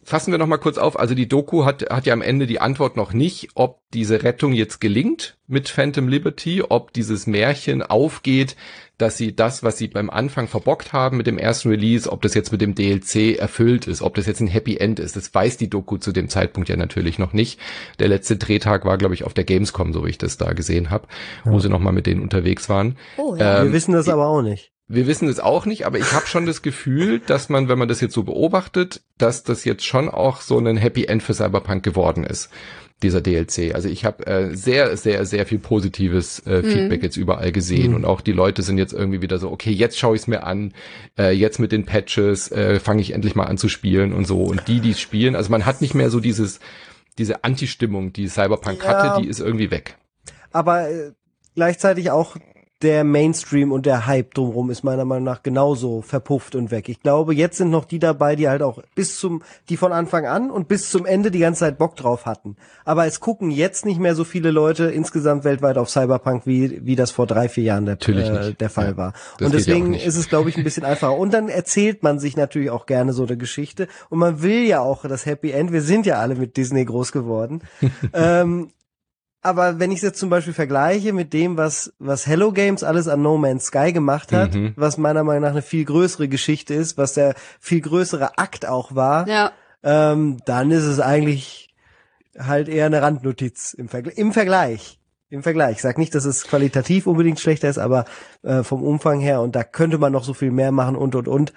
[0.10, 0.98] fassen wir noch mal kurz auf.
[1.00, 4.54] Also die Doku hat, hat ja am Ende die Antwort noch nicht, ob diese Rettung
[4.54, 8.56] jetzt gelingt mit Phantom Liberty, ob dieses Märchen aufgeht,
[8.98, 12.34] dass sie das, was sie beim Anfang verbockt haben mit dem ersten Release, ob das
[12.34, 15.16] jetzt mit dem DLC erfüllt ist, ob das jetzt ein Happy End ist.
[15.16, 17.60] Das weiß die Doku zu dem Zeitpunkt ja natürlich noch nicht.
[18.00, 20.90] Der letzte Drehtag war, glaube ich, auf der Gamescom, so wie ich das da gesehen
[20.90, 21.08] habe,
[21.46, 22.98] wo sie noch mal mit denen unterwegs waren.
[23.18, 23.60] Oh ja.
[23.60, 24.72] Ähm, Wir wissen das aber auch nicht.
[24.92, 27.88] Wir wissen es auch nicht, aber ich habe schon das Gefühl, dass man, wenn man
[27.88, 31.84] das jetzt so beobachtet, dass das jetzt schon auch so ein Happy End für Cyberpunk
[31.84, 32.50] geworden ist,
[33.04, 33.76] dieser DLC.
[33.76, 37.98] Also ich habe äh, sehr, sehr, sehr viel positives äh, Feedback jetzt überall gesehen Mhm.
[37.98, 40.44] und auch die Leute sind jetzt irgendwie wieder so, okay, jetzt schaue ich es mir
[40.44, 40.74] an,
[41.20, 44.42] äh, jetzt mit den Patches äh, fange ich endlich mal an zu spielen und so.
[44.44, 46.60] Und die, die es spielen, also man hat nicht mehr so dieses,
[47.20, 48.88] diese Anti-Stimmung, die Cyberpunk Ja.
[48.88, 49.96] hatte, die ist irgendwie weg.
[50.52, 51.12] Aber äh,
[51.56, 52.36] gleichzeitig auch
[52.82, 56.88] der Mainstream und der Hype drumherum ist meiner Meinung nach genauso verpufft und weg.
[56.88, 60.26] Ich glaube, jetzt sind noch die dabei, die halt auch bis zum, die von Anfang
[60.26, 62.56] an und bis zum Ende die ganze Zeit Bock drauf hatten.
[62.86, 66.96] Aber es gucken jetzt nicht mehr so viele Leute insgesamt weltweit auf Cyberpunk, wie, wie
[66.96, 68.98] das vor drei, vier Jahren der, Natürlich äh, der Fall Ja.
[68.98, 69.14] war.
[69.42, 70.06] Und ja deswegen nicht.
[70.06, 71.18] ist es, glaube ich, ein bisschen einfacher.
[71.18, 73.88] Und dann erzählt man sich natürlich auch gerne so eine Geschichte.
[74.10, 75.74] Und man will ja auch das Happy End.
[75.74, 77.62] Wir sind ja alle mit Disney groß geworden.
[78.14, 78.70] ähm,
[79.42, 83.08] aber wenn ich es jetzt zum Beispiel vergleiche mit dem, was, was Hello Games alles
[83.08, 84.74] an No Man's Sky gemacht hat, Mhm.
[84.76, 88.96] was meiner Meinung nach eine viel größere Geschichte ist, was der viel größere Akt auch
[88.96, 89.52] war, ja.
[89.84, 91.74] ähm, dann ist es eigentlich
[92.38, 95.00] halt eher eine Randnotiz im, Vergl im Vergleich.
[95.32, 95.76] Im Vergleich.
[95.78, 98.06] Ich sag nicht, dass es qualitativ unbedingt schlechter ist, aber
[98.42, 101.28] äh, vom Umfang her und da könnte man noch so viel mehr machen und und
[101.28, 101.54] und.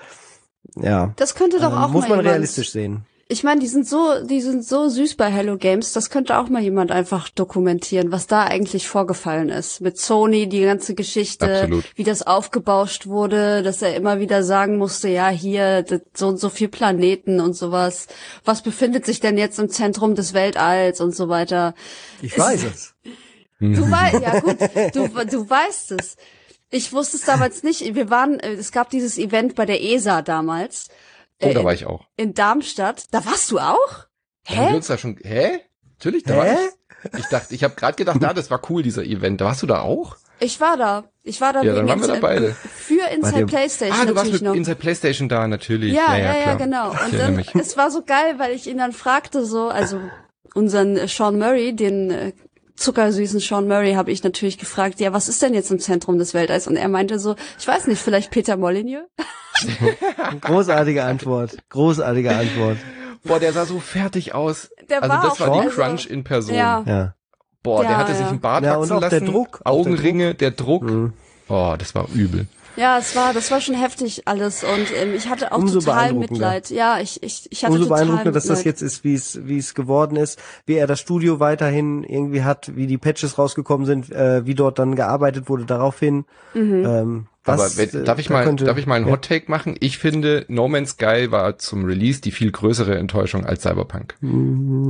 [0.77, 1.13] Ja.
[1.17, 3.07] Das könnte doch Ähm, auch muss mal man realistisch sehen.
[3.33, 5.95] Ich meine, die sind so, die sind so süß bei Hello Games.
[5.95, 10.61] Das könnte auch mal jemand einfach dokumentieren, was da eigentlich vorgefallen ist mit Sony, die
[10.61, 11.85] ganze Geschichte, Absolut.
[11.97, 16.51] wie das aufgebauscht wurde, dass er immer wieder sagen musste, ja hier so und so
[16.51, 18.07] viel Planeten und sowas.
[18.45, 21.75] Was befindet sich denn jetzt im Zentrum des Weltalls und so weiter?
[22.21, 22.95] Ich weiß es.
[23.61, 24.59] Du weißt, ja gut,
[24.95, 26.17] du, du weißt es.
[26.69, 27.95] Ich wusste es damals nicht.
[27.95, 30.91] Wir waren, äh, es gab dieses Event bei der ESA damals.
[31.43, 32.07] Oh, äh, da war ich auch.
[32.17, 33.07] in Darmstadt.
[33.11, 34.07] Da warst du auch?
[34.47, 34.75] Haben wir Hä?
[34.77, 35.61] uns da schon, hä?
[35.99, 36.57] Natürlich, da war Hä?
[37.05, 37.19] ich.
[37.19, 39.41] Ich dachte, ich habe gerade gedacht, da, das war cool, dieser Event.
[39.41, 40.17] Da warst du da auch?
[40.41, 41.05] Ich war da.
[41.25, 42.53] Ich war da Ja, dann waren wir da beide.
[42.53, 43.47] für Inside Warte.
[43.47, 44.55] PlayStation Ah, du warst mit noch.
[44.55, 45.93] Inside PlayStation da, natürlich.
[45.95, 46.57] ja, ja, ja, klar.
[46.57, 46.91] genau.
[46.91, 47.55] Und dann, mich.
[47.55, 50.01] es war so geil, weil ich ihn dann fragte so, also
[50.55, 52.33] unseren Sean Murray, den äh,
[52.83, 56.35] zuckersüßen Sean Murray, habe ich natürlich gefragt, ja, was ist denn jetzt im Zentrum des
[56.35, 56.67] Weltalls?
[56.67, 59.05] Und er meinte so, ich weiß nicht, vielleicht Peter Molyneux?
[60.41, 61.57] Großartige Antwort.
[61.69, 62.79] Großartige Antwort.
[63.25, 64.71] Boah, der sah so fertig aus.
[64.91, 66.55] Der also war das war die also- Crunch in Person.
[66.55, 66.83] Ja.
[66.87, 67.15] Ja.
[67.63, 68.29] Boah, der Ja, hatte sich ja.
[68.29, 69.27] einen Bart Ja, und wachsen auch der lassen.
[69.33, 70.83] Druck, auch der Augenringe, der Druck.
[70.83, 71.13] Mhm.
[71.49, 72.47] Oh, das war übel.
[72.77, 76.15] Ja, es war, das war schon heftig alles und ähm, ich hatte auch Umso total.
[76.15, 76.71] Mitleid.
[76.71, 79.59] Ja, ich, ich, ich hatte Umso total beeindruckender, dass das jetzt ist, wie es wie
[79.59, 84.11] es geworden ist, wie er das Studio weiterhin irgendwie hat, wie die Patches rausgekommen sind,
[84.11, 86.25] äh, wie dort dann gearbeitet wurde daraufhin.
[86.55, 86.85] Mhm.
[86.87, 89.13] Ähm, Was, Aber wenn, äh, darf ich mal, könnte- darf ich mal einen ja.
[89.13, 89.75] Hot Take machen?
[89.81, 94.15] Ich finde, No Man's Sky war zum Release die viel größere Enttäuschung als Cyberpunk.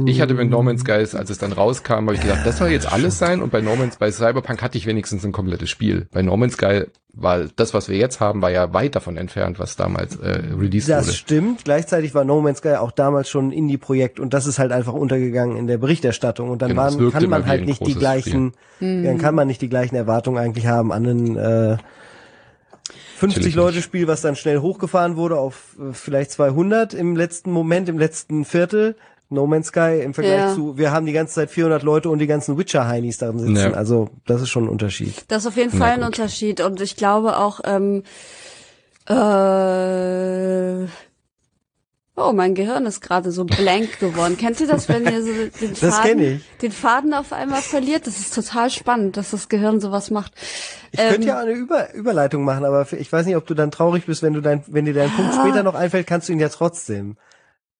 [0.06, 2.68] Ich hatte mit No Man's Sky, als es dann rauskam, habe ich gedacht, das soll
[2.68, 3.40] jetzt alles sein.
[3.40, 6.08] Und bei No Man's, bei Cyberpunk hatte ich wenigstens ein komplettes Spiel.
[6.12, 6.82] Bei No Man's Sky
[7.14, 10.90] war das, was wir jetzt haben, war ja weit davon entfernt, was damals äh, released
[10.90, 11.16] Das wurde.
[11.16, 11.64] stimmt.
[11.64, 14.92] Gleichzeitig war No Man's Sky auch damals schon ein Indie-Projekt und das ist halt einfach
[14.92, 16.50] untergegangen in der Berichterstattung.
[16.50, 19.70] Und dann Genau, waren, kann man halt nicht die gleichen, dann kann man nicht die
[19.70, 21.76] gleichen Erwartungen eigentlich haben an ein äh,
[23.22, 23.84] 50 Natürlich Leute nicht.
[23.84, 28.44] Spiel, was dann schnell hochgefahren wurde auf äh, vielleicht 200 im letzten Moment, im letzten
[28.44, 28.96] Viertel.
[29.30, 30.54] No Man's Sky im Vergleich Ja.
[30.54, 33.56] zu, wir haben die ganze Zeit 400 Leute und die ganzen Witcher-Heinis darin sitzen.
[33.56, 33.70] Ja.
[33.72, 35.24] Also das ist schon ein Unterschied.
[35.28, 36.06] Das ist auf jeden Na Fall ein gut.
[36.18, 36.60] Unterschied.
[36.60, 38.02] Und ich glaube auch, ähm,
[39.08, 40.86] äh,
[42.16, 44.36] oh, mein Gehirn ist gerade so blank geworden.
[44.36, 48.06] Kennt ihr das, wenn ihr so den Faden, den Faden auf einmal verliert?
[48.06, 50.32] Das ist total spannend, dass das Gehirn sowas macht.
[50.92, 54.06] Ich könnte ja eine Über Überleitung machen, aber ich weiß nicht, ob du dann traurig
[54.06, 55.40] bist, wenn du dein, wenn dir dein Punkt Ah.
[55.42, 57.16] später noch einfällt, kannst du ihn ja trotzdem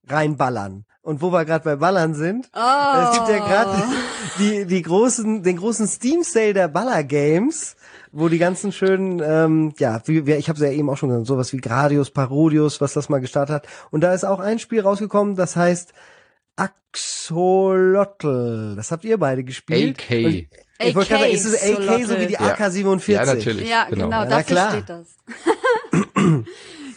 [0.09, 0.85] reinballern.
[1.03, 3.03] Und wo wir gerade bei Ballern sind, Oh.
[3.11, 3.83] es gibt ja gerade
[4.39, 7.75] die, die großen, den großen Steam Sale der Baller Games,
[8.13, 11.27] wo die ganzen schönen, ähm, ja, wie, wie, ich habe ja eben auch schon gesagt,
[11.27, 13.67] sowas wie Gradius, Parodius, was das mal gestartet hat.
[13.91, 15.93] Und da ist auch ein Spiel rausgekommen, das heißt
[16.57, 18.75] Axolotl.
[18.77, 19.99] Das habt ihr beide gespielt.
[19.99, 20.11] AK.
[20.11, 20.47] Und
[20.89, 22.41] ich wollte gerade sagen, ist es AK so wie die Ja.
[22.55, 23.13] AK-47?
[23.13, 23.69] Ja, natürlich.
[23.69, 24.05] Ja, genau.
[24.05, 24.71] genau, Ja, na dafür klar.
[24.73, 25.17] steht das.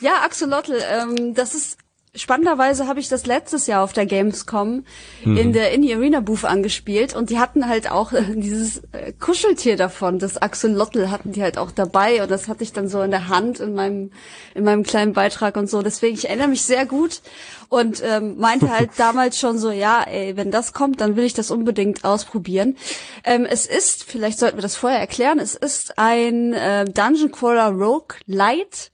[0.02, 1.78] ja, Axolotl, ähm, das ist
[2.16, 4.84] spannenderweise habe ich das letztes Jahr auf der Gamescom
[5.24, 5.38] Mhm.
[5.38, 9.76] in der Indie Arena Booth angespielt und die hatten halt auch äh, dieses äh, Kuscheltier
[9.78, 13.12] davon, das Axolotl hatten die halt auch dabei und das hatte ich dann so in
[13.12, 14.12] der Hand in meinem
[14.54, 15.82] in meinem kleinen Beitrag und so.
[15.82, 17.22] Deswegen ich erinnere mich sehr gut
[17.70, 21.34] und ähm, meinte halt damals schon so, ja, ey, wenn das kommt, dann will ich
[21.34, 22.78] das unbedingt ausprobieren.
[23.24, 27.70] Ähm, es ist, vielleicht sollten wir das vorher erklären, es ist ein äh, Dungeon Crawler
[27.70, 28.92] Rogue Light,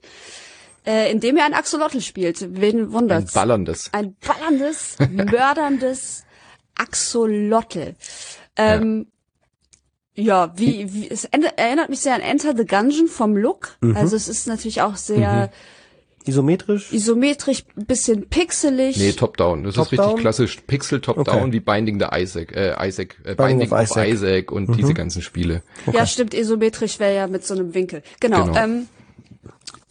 [0.86, 2.42] äh, in dem ihr ein Axolotl spielt.
[2.60, 3.34] Wen Ein wundert's?
[3.34, 3.90] ballerndes.
[3.94, 6.24] Ein ballerndes, mörderndes
[6.76, 7.96] Axolotl.
[8.56, 9.08] Ähm,
[10.16, 10.54] ja.
[10.56, 13.78] wie, wie es erinnert mich sehr an Enter the Gungeon vom Look.
[13.82, 13.96] Mhm.
[13.96, 15.52] Also es ist natürlich auch sehr
[16.26, 16.92] Isometrisch?
[16.94, 18.98] isometrisch, ein bisschen pixelig.
[18.98, 19.64] Nee, Top-Down.
[19.64, 20.06] Das ist Top-Down?
[20.06, 21.52] richtig klassisch Pixel Top-Down Okay.
[21.54, 24.08] wie Binding the Isaac, äh, Isaac, äh, Binding Binding, of Isaac.
[24.08, 25.64] Isaac, und diese ganzen Spiele.
[25.92, 28.04] Ja, stimmt, isometrisch wäre ja mit so einem Winkel.
[28.20, 28.46] Genau.
[28.46, 28.58] Genau.
[28.58, 28.88] Ähm,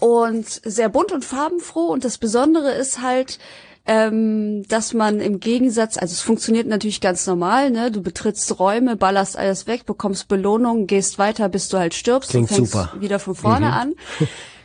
[0.00, 1.86] und sehr bunt und farbenfroh.
[1.86, 3.38] Und das Besondere ist halt,
[3.86, 7.90] ähm, dass man im Gegensatz, also es funktioniert natürlich ganz normal, ne?
[7.90, 12.50] Du betrittst Räume, ballerst alles weg, bekommst Belohnung, gehst weiter, bis du halt stirbst Klingt
[12.50, 12.92] und fängst super.
[12.98, 13.94] wieder von vorne an.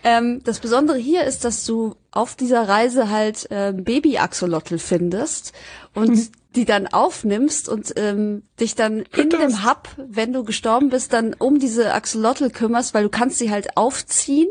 [0.07, 5.51] Ähm, das Besondere hier ist, dass du auf dieser Reise halt äh, Baby-Axolotl findest
[5.95, 11.11] und die dann aufnimmst und ähm, dich dann in dem Hub, wenn du gestorben bist,
[11.11, 14.47] dann um diese Axolotl kümmerst, weil du kannst sie halt aufziehen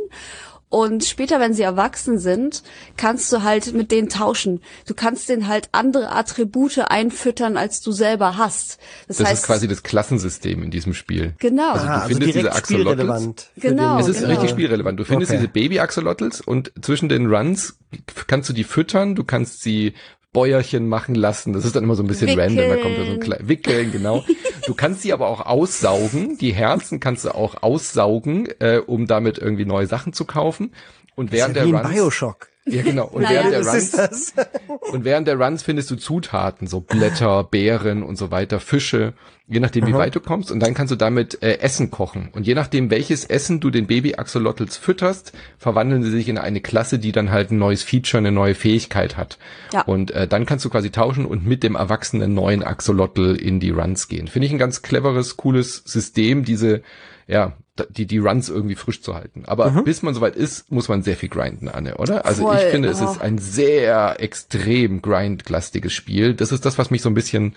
[0.75, 2.63] und später, wenn sie erwachsen sind,
[2.97, 4.61] kannst du halt mit denen tauschen.
[4.87, 8.79] Du kannst denen halt andere Attribute einfüttern, als du selber hast.
[9.07, 11.35] Das, Das heißt, ist quasi das Klassensystem in diesem Spiel.
[11.39, 11.73] genau.
[11.73, 13.51] Also du Ah, also findest direkt diese Axolotls.
[13.57, 13.99] Genau.
[14.01, 14.31] Es ist genau.
[14.31, 14.99] richtig spielrelevant.
[14.99, 15.39] Du findest Okay.
[15.41, 17.79] diese Baby-Axolotls und zwischen den Runs
[18.27, 19.95] kannst du die füttern, du kannst sie
[20.35, 21.55] Bäuerchen machen lassen.
[21.55, 22.59] Das ist dann immer so ein bisschen Wickeln.
[22.59, 22.69] random.
[22.69, 24.23] Da kommt da so ein klein Wickeln, genau.
[24.67, 26.37] Du kannst sie aber auch aussaugen.
[26.37, 30.75] Die Herzen kannst du auch aussaugen, äh, um damit irgendwie neue Sachen zu kaufen.
[31.15, 32.49] Und Das ist während ja wie der in Runs, Bioshock.
[32.67, 33.07] Ja genau.
[33.07, 33.45] Und Naja.
[33.45, 34.35] während der Runs
[34.93, 39.13] und während der Runs findest du Zutaten, so Blätter, Beeren und so weiter, Fische,
[39.47, 40.51] je nachdem, wie weit du kommst.
[40.51, 42.31] Und dann kannst du damit äh, Essen kochen.
[42.33, 46.99] Und je nachdem, welches Essen du den Baby-Axolotls fütterst, verwandeln sie sich in eine Klasse,
[46.99, 49.39] die dann halt ein neues Feature, eine neue Fähigkeit hat.
[49.73, 49.83] Ja.
[49.83, 53.71] Und äh, dann kannst du quasi tauschen und mit dem erwachsenen neuen Axolotl in die
[53.71, 54.29] Runs gehen.
[54.29, 56.83] Finde ich ein ganz cleveres, cooles System, diese,
[57.27, 57.53] ja,
[57.91, 59.45] die, die Runs irgendwie frisch zu halten.
[59.47, 62.25] Aber bis man soweit ist, muss man sehr viel grinden, Anne, oder?
[62.25, 63.05] Also Voll, ich finde, es oh.
[63.11, 66.35] ist ein sehr extrem grindlastiges Spiel.
[66.35, 67.57] Das ist das, was mich so ein bisschen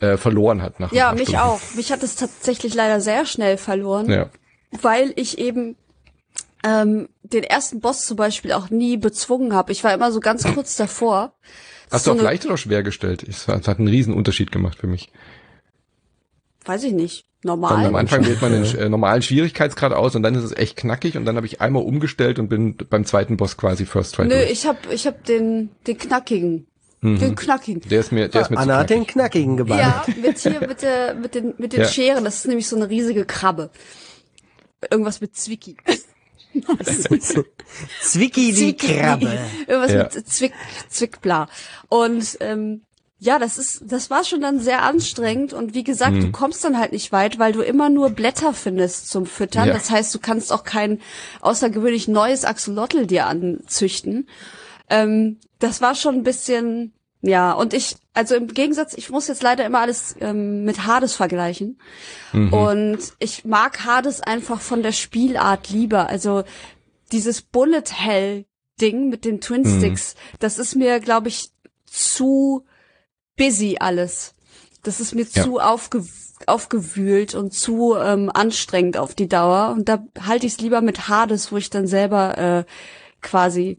[0.00, 1.40] äh, verloren hat nach Ja, mich Stunden.
[1.40, 1.60] auch.
[1.74, 4.30] Mich hat es tatsächlich leider sehr schnell verloren, Ja.
[4.80, 5.76] weil ich eben
[6.64, 9.70] ähm, den ersten Boss zum Beispiel auch nie bezwungen habe.
[9.72, 11.34] Ich war immer so ganz kurz davor.
[11.90, 13.22] Hast So du auch leicht oder schwer gestellt?
[13.22, 15.10] Es hat, es hat einen riesen Unterschied gemacht für mich.
[16.64, 17.26] Weiß ich nicht.
[17.44, 17.86] Normal.
[17.86, 21.16] am Anfang wählt man den äh, normalen Schwierigkeitsgrad aus und dann ist es echt knackig
[21.16, 24.30] und dann habe ich einmal umgestellt und bin beim zweiten Boss quasi First Try Nö,
[24.34, 24.50] durch.
[24.50, 26.66] ich hab, ich hab den, den knackigen.
[27.00, 27.88] Den knackigen.
[27.88, 29.12] Der ist mir, der ist mir zu Anna hat den knackig.
[29.44, 30.08] knackigen geballert.
[30.08, 31.86] Ja, mit hier, mit der, mit den, mit den Ja.
[31.86, 32.24] Scheren.
[32.24, 33.70] Das ist nämlich so eine riesige Krabbe.
[34.90, 35.76] Irgendwas mit Zwicky.
[38.02, 38.76] Zwicky die.
[38.76, 39.38] Krabbe.
[39.66, 40.02] Irgendwas Ja.
[40.14, 40.52] mit Zwick,
[40.88, 41.48] Zwickbla.
[41.88, 42.82] Und ähm,
[43.20, 46.20] ja, das ist, das war schon dann sehr anstrengend und wie gesagt, mhm.
[46.20, 49.68] du kommst dann halt nicht weit, weil du immer nur Blätter findest zum Füttern.
[49.68, 49.74] Ja.
[49.74, 51.00] Das heißt, du kannst auch kein
[51.40, 54.28] außergewöhnlich neues Axolotl dir anzüchten.
[54.88, 59.42] Ähm, das war schon ein bisschen, ja, und ich, also im Gegensatz, ich muss jetzt
[59.42, 61.80] leider immer alles ähm, mit Hades vergleichen.
[62.32, 62.52] Mhm.
[62.52, 66.08] Und ich mag Hades einfach von der Spielart lieber.
[66.08, 66.44] Also
[67.10, 68.44] dieses Bullet Hell
[68.80, 69.78] Ding mit den Twin mhm.
[69.78, 70.36] Sticks, mhm.
[70.38, 71.50] das ist mir, glaube ich,
[71.84, 72.64] zu
[73.38, 74.34] busy alles.
[74.82, 75.42] Das ist mir ja.
[75.42, 76.04] zu aufge
[76.46, 79.72] aufgewühlt und zu ähm, anstrengend auf die Dauer.
[79.76, 82.64] Und da halte ich es lieber mit Hades, wo ich dann selber äh,
[83.22, 83.78] quasi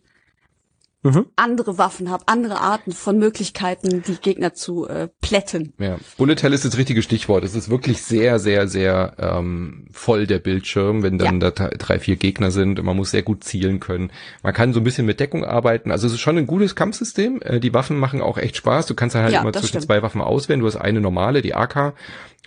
[1.04, 1.26] mhm.
[1.36, 5.74] andere Waffen habe, andere Arten von Möglichkeiten, die Gegner zu äh, plätten.
[5.80, 7.44] Ja, Bullet Hell ist das richtige Stichwort.
[7.44, 11.52] Es ist wirklich sehr, sehr, sehr ähm, voll der Bildschirm, wenn dann ja.
[11.52, 12.82] da drei, vier Gegner sind.
[12.84, 14.12] Man muss sehr gut zielen können.
[14.44, 15.92] Man kann so ein bisschen mit Deckung arbeiten.
[15.92, 17.42] Also es ist schon ein gutes Kampfsystem.
[17.42, 18.86] Äh, die Waffen machen auch echt Spaß.
[18.88, 19.86] Du kannst halt ja, immer zwischen stimmt.
[19.86, 20.60] zwei Waffen auswählen.
[20.60, 21.94] Du hast eine normale, die AK,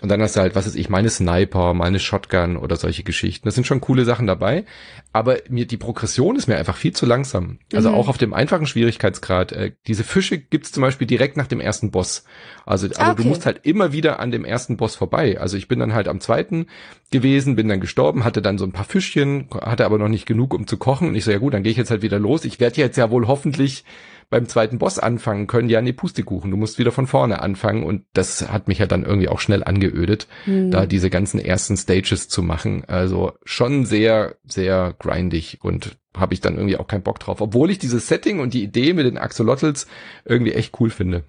[0.00, 3.46] und dann hast du halt, was ist ich, meine Sniper, meine Shotgun oder solche Geschichten.
[3.46, 4.64] Das sind schon coole Sachen dabei.
[5.12, 7.58] Aber mir, die Progression ist mir einfach viel zu langsam.
[7.74, 7.94] Also mhm.
[7.96, 9.52] auch auf dem einfachen Schwierigkeitsgrad.
[9.52, 12.24] Äh, diese Fische gibt's zum Beispiel direkt nach dem ersten Boss.
[12.64, 13.22] Also, aber okay.
[13.22, 15.38] du musst halt immer wieder an dem ersten Boss vorbei.
[15.38, 16.66] Also ich bin dann halt am zweiten
[17.10, 20.54] gewesen, bin dann gestorben, hatte dann so ein paar Fischchen, hatte aber noch nicht genug,
[20.54, 21.08] um zu kochen.
[21.08, 22.46] Und ich so, ja gut, dann gehe ich jetzt halt wieder los.
[22.46, 23.84] Ich werde jetzt ja wohl hoffentlich
[24.32, 28.04] beim zweiten Boss anfangen können, ja, nee, Pustekuchen, du musst wieder von vorne anfangen und
[28.14, 30.70] das hat mich ja dann irgendwie auch schnell angeödet, mhm.
[30.70, 32.84] da diese ganzen ersten Stages zu machen.
[32.86, 37.70] Also schon sehr, sehr grindig und habe ich dann irgendwie auch keinen Bock drauf, obwohl
[37.70, 39.86] ich dieses Setting und die Idee mit den Axolotls
[40.24, 41.24] irgendwie echt cool finde.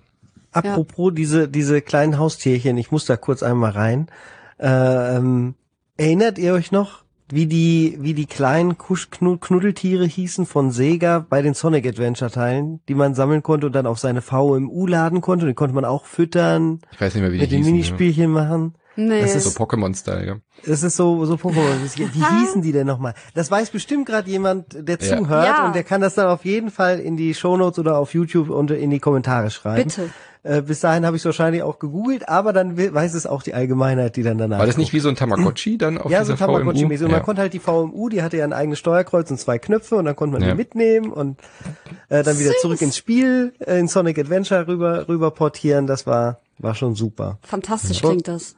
[0.54, 1.16] Apropos ja.
[1.16, 4.08] diese, diese kleinen Haustierchen, ich muss da kurz einmal rein.
[4.60, 5.56] Ähm,
[5.98, 11.42] erinnert ihr euch noch, wie die, wie die kleinen Kusch Knuddeltiere hießen von Sega bei
[11.42, 15.46] den Sonic Adventure Teilen, die man sammeln konnte und dann auf seine VMU laden konnte.
[15.46, 16.82] Und die konnte man auch füttern.
[16.92, 18.30] Ich weiß nicht mehr, wie die Mit den Minispielchen ja.
[18.30, 18.76] machen.
[18.96, 19.22] Nee.
[19.22, 20.36] Das ist so Pokémon-Style, ja.
[20.66, 21.80] Das ist so, so Pokémon.
[22.14, 23.16] Wie hießen die denn nochmal?
[23.34, 25.18] Das weiß bestimmt gerade jemand, der ja.
[25.18, 25.66] zuhört ja.
[25.66, 28.70] und der kann das dann auf jeden Fall in die Shownotes oder auf YouTube und
[28.70, 29.84] in die Kommentare schreiben.
[29.90, 30.10] Bitte.
[30.46, 34.18] Äh, bis dahin habe ich wahrscheinlich auch gegoogelt, aber dann weiß es auch die Allgemeinheit,
[34.18, 34.60] die dann danach.
[34.60, 37.06] War das nicht wie so ein Tamagotchi dann auf Ja, so ein Tamagotchi-mäßig.
[37.06, 39.96] Und man konnte halt die VMU, die hatte ja ein eigenes Steuerkreuz und zwei Knöpfe
[39.96, 40.52] und dann konnte man ja.
[40.52, 41.40] die mitnehmen und
[42.10, 42.62] äh, dann wieder Süß.
[42.62, 45.88] zurück ins Spiel, äh, in Sonic Adventure rüber, rüber portieren.
[45.88, 47.40] Das war, war schon super.
[47.44, 48.58] Fantastisch klingt das.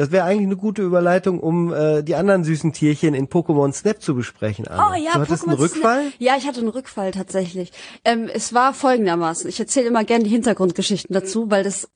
[0.00, 4.00] Das wäre eigentlich eine gute Überleitung, um äh, die anderen süßen Tierchen in Pokémon Snap
[4.00, 4.66] zu besprechen.
[4.66, 4.92] Anna.
[4.92, 6.00] Oh ja, du hattest Pokémon einen Rückfall?
[6.04, 6.14] Snap.
[6.18, 7.70] Ja, ich hatte einen Rückfall tatsächlich.
[8.02, 9.50] Ähm, es war folgendermaßen.
[9.50, 11.90] Ich erzähle immer gerne die Hintergrundgeschichten dazu, weil das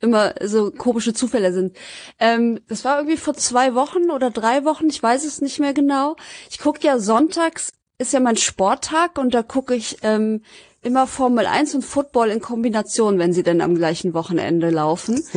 [0.00, 1.74] immer so komische Zufälle sind.
[2.18, 5.72] Ähm, das war irgendwie vor zwei Wochen oder drei Wochen, ich weiß es nicht mehr
[5.72, 6.16] genau.
[6.50, 10.42] Ich gucke ja sonntags, ist ja mein Sporttag und da gucke ich ähm,
[10.86, 15.22] immer Formel 1 und Football in Kombination, wenn sie denn am gleichen Wochenende laufen.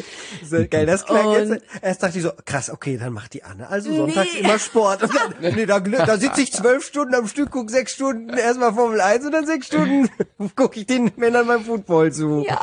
[0.48, 1.64] So geil, das klang jetzt.
[1.82, 4.40] Erst dachte ich so, krass, okay, dann macht die Anne also sonntags nee.
[4.40, 5.04] immer Sport.
[5.04, 8.74] Und dann, nee, da, da sitze ich zwölf Stunden am Stück, guck sechs Stunden erstmal
[8.74, 10.10] Formel 1 und dann sechs Stunden
[10.56, 12.46] gucke ich den Männern beim Football zu.
[12.48, 12.62] Ja.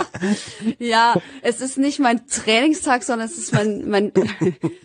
[0.79, 4.13] ja, es ist nicht mein Trainingstag, sondern es ist mein, mein,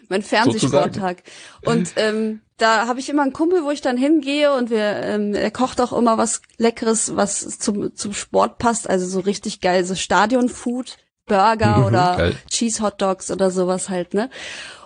[0.09, 1.23] mein Fernsehsporttag.
[1.65, 5.33] Und ähm, da habe ich immer einen Kumpel, wo ich dann hingehe und wir, ähm,
[5.33, 9.83] er kocht auch immer was Leckeres, was zum, zum Sport passt, also so richtig geil,
[9.83, 12.35] so Stadionfood, Burger mhm, oder geil.
[12.49, 14.29] Cheese Hot Dogs oder sowas halt, ne?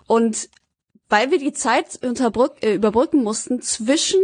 [0.07, 0.49] Und
[1.09, 4.21] weil wir die Zeit äh, überbrücken mussten zwischen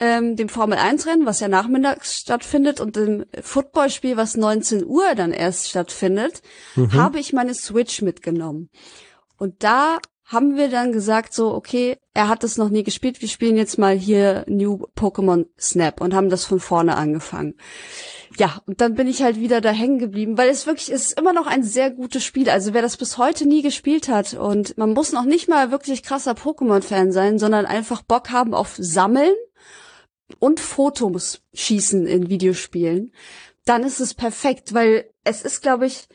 [0.00, 5.14] ähm, dem Formel 1 Rennen, was ja nachmittags stattfindet, und dem Footballspiel, was 19 Uhr
[5.14, 6.42] dann erst stattfindet,
[6.76, 6.92] mhm.
[6.92, 8.70] habe ich meine Switch mitgenommen.
[9.38, 9.98] Und da
[10.28, 13.78] haben wir dann gesagt so, okay, er hat das noch nie gespielt, wir spielen jetzt
[13.78, 17.54] mal hier New Pokémon Snap und haben das von vorne angefangen.
[18.36, 21.18] Ja, und dann bin ich halt wieder da hängen geblieben, weil es wirklich es ist
[21.18, 22.50] immer noch ein sehr gutes Spiel.
[22.50, 26.02] Also wer das bis heute nie gespielt hat und man muss noch nicht mal wirklich
[26.02, 29.34] krasser Pokémon-Fan sein, sondern einfach Bock haben auf Sammeln
[30.38, 33.12] und Fotos schießen in Videospielen,
[33.64, 36.06] dann ist es perfekt, weil es ist, glaube ich,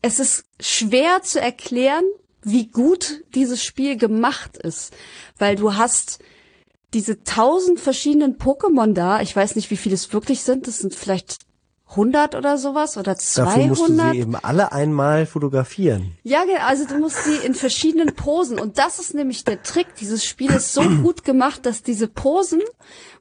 [0.00, 2.04] es ist schwer zu erklären,
[2.50, 4.92] wie gut dieses Spiel gemacht ist,
[5.38, 6.18] weil du hast
[6.94, 9.20] diese tausend verschiedenen Pokémon da.
[9.20, 10.66] Ich weiß nicht, wie viele es wirklich sind.
[10.66, 11.47] Das sind vielleicht
[11.90, 13.56] 100 oder sowas oder 200.
[13.56, 16.16] Dafür musst du sie eben alle einmal fotografieren.
[16.22, 19.94] Ja, also du musst sie in verschiedenen Posen und das ist nämlich der Trick.
[19.98, 22.60] Dieses Spiel ist so gut gemacht, dass diese Posen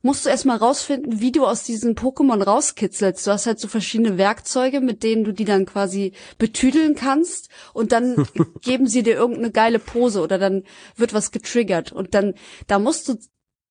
[0.01, 3.26] musst du erstmal rausfinden, wie du aus diesen Pokémon rauskitzelst.
[3.26, 7.93] Du hast halt so verschiedene Werkzeuge, mit denen du die dann quasi betüdeln kannst und
[7.93, 8.28] dann
[8.61, 10.63] geben sie dir irgendeine geile Pose oder dann
[10.95, 12.34] wird was getriggert und dann
[12.68, 13.18] da musst du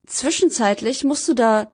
[0.06, 1.70] zwischenzeitlich musst du da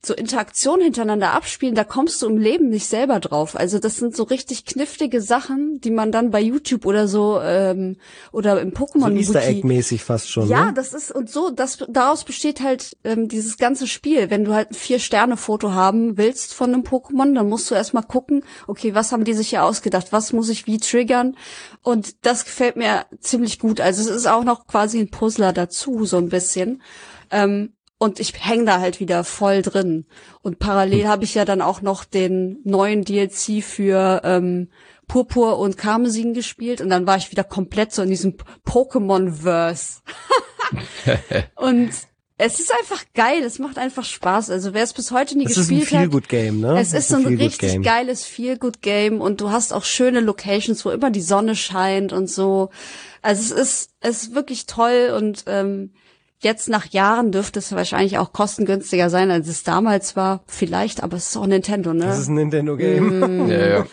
[0.00, 3.56] so Interaktionen hintereinander abspielen, da kommst du im Leben nicht selber drauf.
[3.56, 7.96] Also das sind so richtig knifflige Sachen, die man dann bei YouTube oder so ähm,
[8.30, 10.48] oder im Pokémon so Easter Egg mäßig fast schon.
[10.48, 10.72] Ja, ne?
[10.72, 14.30] das ist und so, das daraus besteht halt ähm, dieses ganze Spiel.
[14.30, 17.74] Wenn du halt ein vier Sterne Foto haben willst von einem Pokémon, dann musst du
[17.74, 20.12] erstmal gucken, okay, was haben die sich hier ausgedacht?
[20.12, 21.36] Was muss ich wie triggern?
[21.82, 23.80] Und das gefällt mir ziemlich gut.
[23.80, 26.82] Also es ist auch noch quasi ein Puzzler dazu so ein bisschen.
[27.30, 30.06] Ähm, und ich häng da halt wieder voll drin.
[30.42, 31.08] Und parallel Hm.
[31.08, 34.68] habe ich ja dann auch noch den neuen DLC für ähm,
[35.08, 38.36] Purpur und Karmesin gespielt und dann war ich wieder komplett so in diesem
[38.66, 40.00] Pokémon-Verse.
[41.56, 41.90] und
[42.40, 44.50] es ist einfach geil, es macht einfach Spaß.
[44.50, 46.78] Also wer es bis heute nie Das ist ein gespielt hat, Feel-Good-Game, ne?
[46.78, 47.82] es Das ist so ein richtig Feel-Good-Game.
[47.82, 52.70] geiles Feel-Good-Game und du hast auch schöne Locations, wo immer die Sonne scheint und so.
[53.22, 55.92] Also es ist, es ist wirklich toll und ähm,
[56.40, 60.42] jetzt nach Jahren dürfte es wahrscheinlich auch kostengünstiger sein, als es damals war.
[60.46, 62.06] Vielleicht, aber es ist auch Nintendo, ne?
[62.06, 63.48] Das ist ein Nintendo-Game.
[63.48, 63.86] Ja, ja.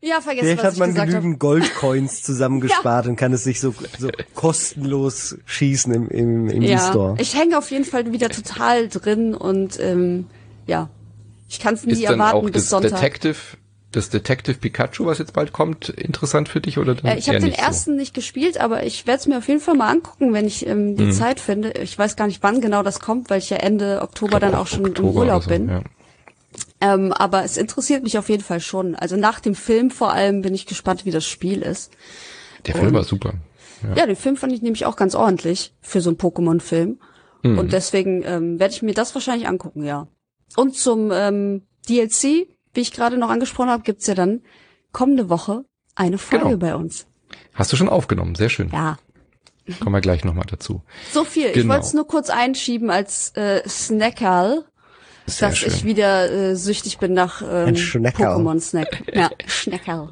[0.00, 4.10] ja, vergessen, Vielleicht was hat man genügend Goldcoins zusammengespart und kann es sich so, so
[4.34, 7.16] kostenlos schießen im, im, im Ja, E-Store.
[7.18, 10.26] ich hänge auf jeden Fall wieder total drin und ähm,
[10.66, 10.88] ja,
[11.48, 13.00] ich kann es nie Ist dann erwarten auch bis das Sonntag.
[13.00, 13.38] Detective,
[13.92, 17.52] das Detective Pikachu, was jetzt bald kommt, interessant für dich oder Äh, ich habe den
[17.52, 20.66] ersten nicht gespielt, aber ich werde es mir auf jeden Fall mal angucken, wenn ich
[20.66, 20.96] ähm, Mhm.
[20.96, 21.72] die Zeit finde.
[21.72, 24.68] Ich weiß gar nicht, wann genau das kommt, weil ich ja Ende Oktober dann auch
[24.68, 25.68] schon Oktober im Urlaub so, bin.
[25.68, 25.82] Ja.
[26.80, 28.94] Ähm, aber es interessiert mich auf jeden Fall schon.
[28.94, 31.92] Also nach dem Film vor allem bin ich gespannt, wie das Spiel ist.
[32.66, 33.34] Der Film war super.
[33.96, 36.98] Ja, den Film fand ich nämlich auch ganz ordentlich für so einen Pokémon-Film.
[37.42, 37.58] Mhm.
[37.58, 40.06] Und deswegen ähm, werde ich mir das wahrscheinlich angucken, ja.
[40.56, 44.42] Und zum ähm, DLC, wie ich gerade noch angesprochen habe, gibt's ja dann
[44.92, 45.64] kommende Woche
[45.94, 46.56] eine Folge Genau.
[46.58, 47.06] bei uns.
[47.54, 48.70] Hast du schon aufgenommen, sehr schön.
[48.72, 48.96] Ja,
[49.78, 50.82] Kommen wir gleich nochmal dazu.
[51.12, 51.46] So viel.
[51.48, 51.74] Ich Genau.
[51.74, 54.64] wollte es nur kurz einschieben als äh, Snackerl,
[55.26, 55.72] Sehr dass schön.
[55.72, 57.74] ich wieder äh, süchtig bin nach ähm.
[57.76, 59.04] Pokémon-Snack.
[59.14, 60.08] Ja, Schneckerl.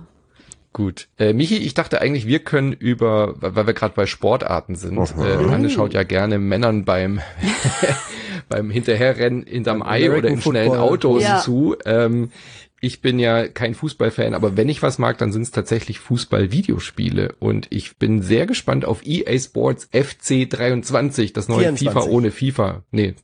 [0.73, 1.09] Gut.
[1.19, 5.33] Äh, Michi, ich dachte eigentlich, wir können über, weil wir gerade bei Sportarten sind, äh,
[5.51, 7.21] Anne schaut ja gerne Männern beim
[8.49, 10.73] beim Hinterherrennen hinterm Ei American oder in schnellen.
[10.73, 11.41] Autos Ja.
[11.41, 11.77] zu.
[11.85, 12.31] Ähm,
[12.81, 17.35] ich bin ja kein Fußballfan, aber wenn ich was mag, dann sind es tatsächlich Fußball-Videospiele.
[17.41, 21.89] Und ich bin sehr gespannt auf EA Sports FC23, das neue 24.
[21.89, 22.83] FIFA ohne FIFA.
[22.93, 23.15] Nee,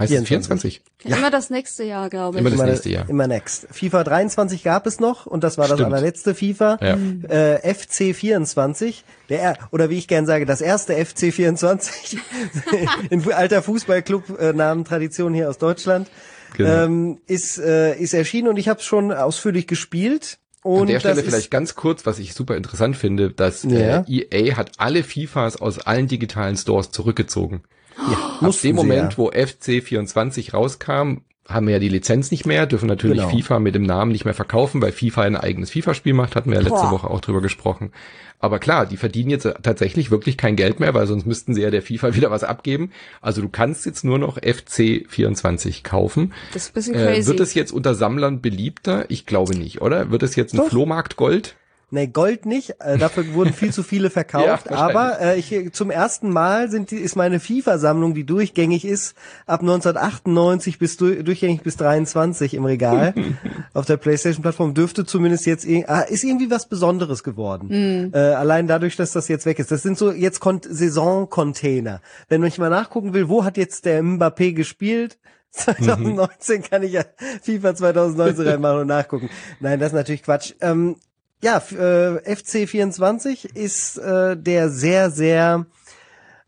[0.00, 0.82] heißt es 24?
[0.98, 1.18] 24?
[1.18, 2.44] Immer das nächste Jahr, glaube ich.
[2.44, 3.08] Immer das nächste Jahr.
[3.08, 3.68] immer next.
[3.70, 5.92] FIFA 23 gab es noch und das war das Stimmt.
[5.92, 6.78] allerletzte FIFA.
[6.80, 6.98] Ja.
[7.28, 12.18] Äh, FC 24, der oder wie ich gern sage, das erste FC 24
[13.10, 16.10] in alter Fußballclub äh, Namen Tradition hier aus Deutschland
[16.56, 16.84] Genau.
[16.84, 20.38] ähm, ist äh, ist erschienen und ich habe es schon ausführlich gespielt.
[20.62, 24.04] Und An der Stelle vielleicht ganz kurz, was ich super interessant finde, dass Ja.
[24.08, 27.62] äh, EA hat alle FIFAs aus allen digitalen Stores zurückgezogen.
[28.06, 29.18] Ab mussten dem Moment, ja.
[29.18, 33.28] wo FC 24 rauskam, haben wir ja die Lizenz nicht mehr, dürfen natürlich Genau.
[33.30, 36.56] FIFA mit dem Namen nicht mehr verkaufen, weil FIFA ein eigenes FIFA-Spiel macht, hatten wir
[36.58, 36.92] ja letzte Boah.
[36.92, 37.90] Woche auch drüber gesprochen.
[38.38, 41.70] Aber klar, die verdienen jetzt tatsächlich wirklich kein Geld mehr, weil sonst müssten sie ja
[41.70, 42.92] der FIFA wieder was abgeben.
[43.20, 46.32] Also du kannst jetzt nur noch FC 24 kaufen.
[46.54, 47.26] Das ist ein bisschen Äh, crazy.
[47.28, 49.06] wird es jetzt unter Sammlern beliebter?
[49.10, 50.10] Ich glaube nicht, oder?
[50.12, 50.68] Wird es jetzt ein Doch.
[50.68, 51.56] Flohmarkt Gold?
[51.90, 52.76] Nee, Gold nicht.
[52.80, 54.70] Äh, dafür wurden viel zu viele verkauft.
[54.70, 59.16] Ja, aber äh, ich, zum ersten Mal sind die, ist meine FIFA-Sammlung, die durchgängig ist,
[59.46, 63.14] ab 1998 bis du, durchgängig bis 23 im Regal
[63.74, 68.12] auf der PlayStation-Plattform dürfte zumindest jetzt ah, ist irgendwie was Besonderes geworden.
[68.14, 69.70] Äh, allein dadurch, dass das jetzt weg ist.
[69.70, 72.00] Das sind so jetzt Kon Saison-Container.
[72.28, 75.18] Wenn ich mal nachgucken will, wo hat jetzt der Mbappé gespielt?
[75.50, 77.02] 2019 kann ich ja
[77.42, 79.30] FIFA 2019 reinmachen und nachgucken.
[79.58, 80.54] Nein, das ist natürlich Quatsch.
[80.60, 80.96] Ähm,
[81.42, 85.66] ja, f- äh, FC24 ist äh, der sehr, sehr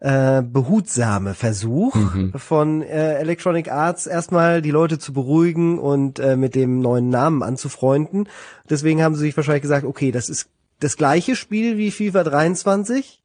[0.00, 1.94] äh, behutsame Versuch
[2.36, 7.42] von äh, Electronic Arts erstmal die Leute zu beruhigen und äh, mit dem neuen Namen
[7.42, 8.28] anzufreunden.
[8.68, 10.48] Deswegen haben sie sich wahrscheinlich gesagt, okay, das ist
[10.80, 13.22] das gleiche Spiel wie FIFA 23,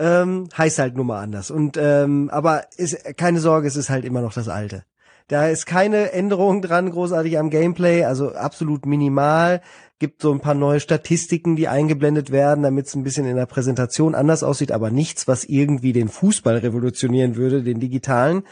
[0.00, 1.50] ähm, heißt halt nur mal anders.
[1.52, 4.82] Und ähm, aber ist keine Sorge, es ist halt immer noch das alte.
[5.28, 9.60] Da ist keine Änderung dran, großartig am Gameplay, also absolut minimal.
[9.98, 13.44] Gibt so ein paar neue Statistiken, die eingeblendet werden, damit es ein bisschen in der
[13.44, 18.42] Präsentation anders aussieht, aber nichts, was irgendwie den Fußball revolutionieren würde, den digitalen.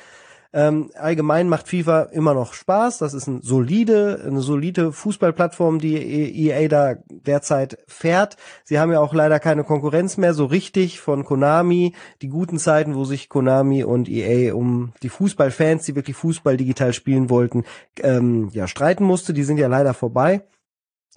[0.52, 2.98] Ähm, allgemein macht FIFA immer noch Spaß.
[2.98, 8.36] Das ist ein solide, eine solide Fußballplattform, die EA da derzeit fährt.
[8.64, 11.94] Sie haben ja auch leider keine Konkurrenz mehr so richtig von Konami.
[12.22, 16.92] Die guten Zeiten, wo sich Konami und EA um die Fußballfans, die wirklich Fußball digital
[16.92, 17.64] spielen wollten,
[18.02, 20.42] ähm, ja streiten musste, die sind ja leider vorbei.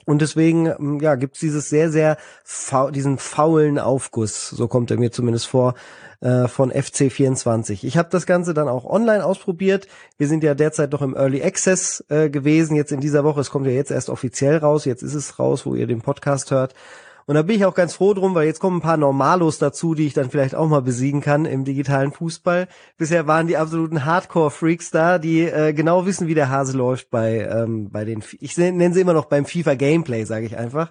[0.05, 2.17] Und deswegen, ähm, ja, gibt's dieses sehr, sehr,
[2.93, 5.75] diesen faulen Aufguss, so kommt er mir zumindest vor,
[6.21, 7.83] äh, von FC24.
[7.83, 9.87] Ich habe das Ganze dann auch online ausprobiert.
[10.17, 13.41] Wir sind ja derzeit noch im Early Access äh, gewesen, jetzt in dieser Woche.
[13.41, 16.51] Es kommt ja jetzt erst offiziell raus, jetzt ist es raus, wo ihr den Podcast
[16.51, 16.73] hört.
[17.25, 19.93] Und da bin ich auch ganz froh drum, weil jetzt kommen ein paar Normalos dazu,
[19.93, 22.67] die ich dann vielleicht auch mal besiegen kann im digitalen Fußball.
[22.97, 27.47] Bisher waren die absoluten Hardcore-Freaks da, die äh, genau wissen, wie der Hase läuft bei,
[27.47, 30.89] ähm, bei den, ich nenne sie immer noch beim FIFA-Gameplay, sage ich einfach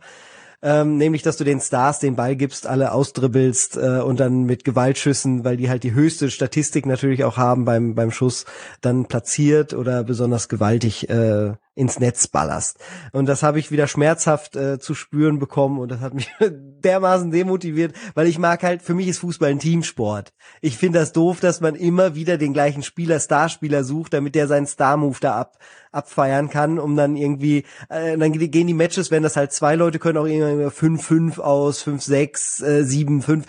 [0.63, 4.65] ähm, nämlich dass du den Stars den Ball gibst, alle ausdribbelst äh, und dann mit
[4.65, 8.45] Gewaltschüssen, weil die halt die höchste Statistik natürlich auch haben beim beim Schuss,
[8.81, 12.79] dann platziert oder besonders gewaltig äh, ins Netz ballerst.
[13.13, 17.31] Und das habe ich wieder schmerzhaft äh, zu spüren bekommen und das hat mich dermaßen
[17.31, 20.33] demotiviert, weil ich mag halt, für mich ist Fußball ein Teamsport.
[20.61, 24.49] Ich finde das doof, dass man immer wieder den gleichen Spieler, Starspieler sucht, damit der
[24.49, 25.59] seinen Star-Move da ab,
[25.93, 30.01] abfeiern kann, um dann irgendwie, äh, dann gehen die Matches, wenn das halt zwei Leute
[30.01, 33.45] können, auch irgendwie 5-5 aus, 5-6, äh, 7-5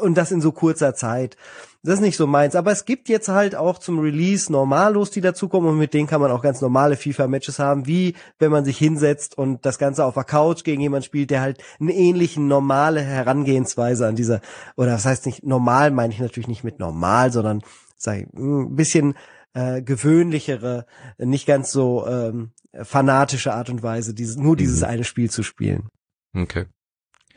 [0.00, 1.36] und das in so kurzer Zeit.
[1.84, 2.56] Das ist nicht so meins.
[2.56, 6.20] Aber es gibt jetzt halt auch zum Release Normalos, die dazukommen und mit denen kann
[6.20, 10.14] man auch ganz normale FIFA-Matches haben, wie wenn man sich hinsetzt und das Ganze auf
[10.14, 14.40] der Couch gegen jemanden spielt, der halt eine ähnliche normale Herangehensweise an dieser,
[14.76, 17.62] oder das heißt nicht normal, meine ich natürlich nicht mit normal, sondern
[18.00, 19.14] ich, ein bisschen
[19.54, 20.84] äh, gewöhnlichere,
[21.18, 22.50] nicht ganz so ähm,
[22.82, 24.86] fanatische Art und Weise, dieses, nur dieses mhm.
[24.86, 25.88] eine Spiel zu spielen.
[26.34, 26.66] Okay.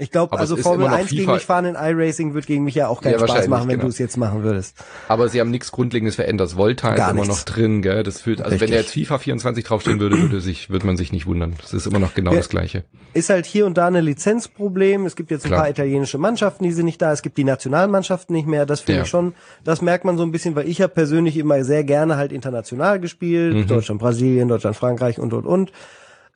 [0.01, 2.87] Ich glaube, also Formel 1 FIFA gegen mich fahren in iRacing wird gegen mich ja
[2.87, 3.83] auch keinen ja, Spaß machen, wenn genau.
[3.83, 4.75] du es jetzt machen würdest.
[5.07, 6.47] Aber sie haben nichts Grundlegendes verändert.
[6.47, 8.01] Das Volta ist immer noch drin, gell?
[8.01, 8.69] Das fühlt, also Richtig.
[8.69, 11.53] wenn da jetzt FIFA 24 draufstehen würde, würde sich, würde man sich nicht wundern.
[11.61, 12.83] Das ist immer noch genau ja, das Gleiche.
[13.13, 15.05] Ist halt hier und da eine Lizenzproblem.
[15.05, 15.61] Es gibt jetzt ein Klar.
[15.61, 17.11] paar italienische Mannschaften, die sind nicht da.
[17.11, 18.65] Es gibt die Nationalmannschaften nicht mehr.
[18.65, 19.03] Das finde ja.
[19.03, 22.17] ich schon, das merkt man so ein bisschen, weil ich habe persönlich immer sehr gerne
[22.17, 23.53] halt international gespielt.
[23.53, 23.67] Mhm.
[23.67, 25.71] Deutschland, Brasilien, Deutschland, Frankreich und, und, und.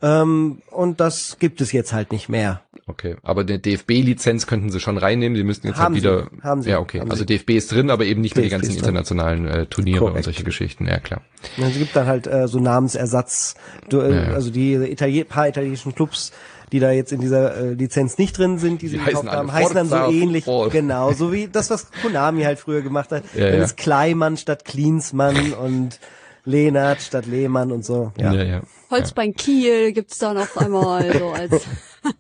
[0.02, 2.62] Ähm, und das gibt es jetzt halt nicht mehr.
[2.88, 5.36] Okay, aber eine DFB-Lizenz könnten sie schon reinnehmen.
[5.36, 6.30] Sie müssten jetzt halt haben halt wieder.
[6.32, 6.70] Sie, haben sie.
[6.70, 7.02] Ja, okay.
[7.10, 10.18] Also DFB ist drin, aber eben nicht mehr die ganzen internationalen äh, Turniere Correct.
[10.18, 10.86] und solche Geschichten.
[10.86, 11.22] Ja, klar.
[11.58, 13.56] Ja, es gibt dann halt äh, so Namensersatz.
[13.90, 14.34] Du, äh, ja, ja.
[14.34, 16.32] Also die Italien paar italienischen Clubs
[16.72, 19.76] die da jetzt in dieser äh, Lizenz nicht drin sind, die sie gekauft haben, heißen
[19.76, 20.70] dann so ähnlich, Football.
[20.72, 23.24] genau, so wie das, was Konami halt früher gemacht hat.
[23.36, 26.00] Ja, dann ist Kleimann statt Klinsmann und
[26.46, 28.12] Lehnert statt Lehmann und so.
[28.18, 28.44] Ja, ja.
[28.44, 28.62] ja.
[28.92, 31.66] Holzbein Kiel gibt's da noch einmal so als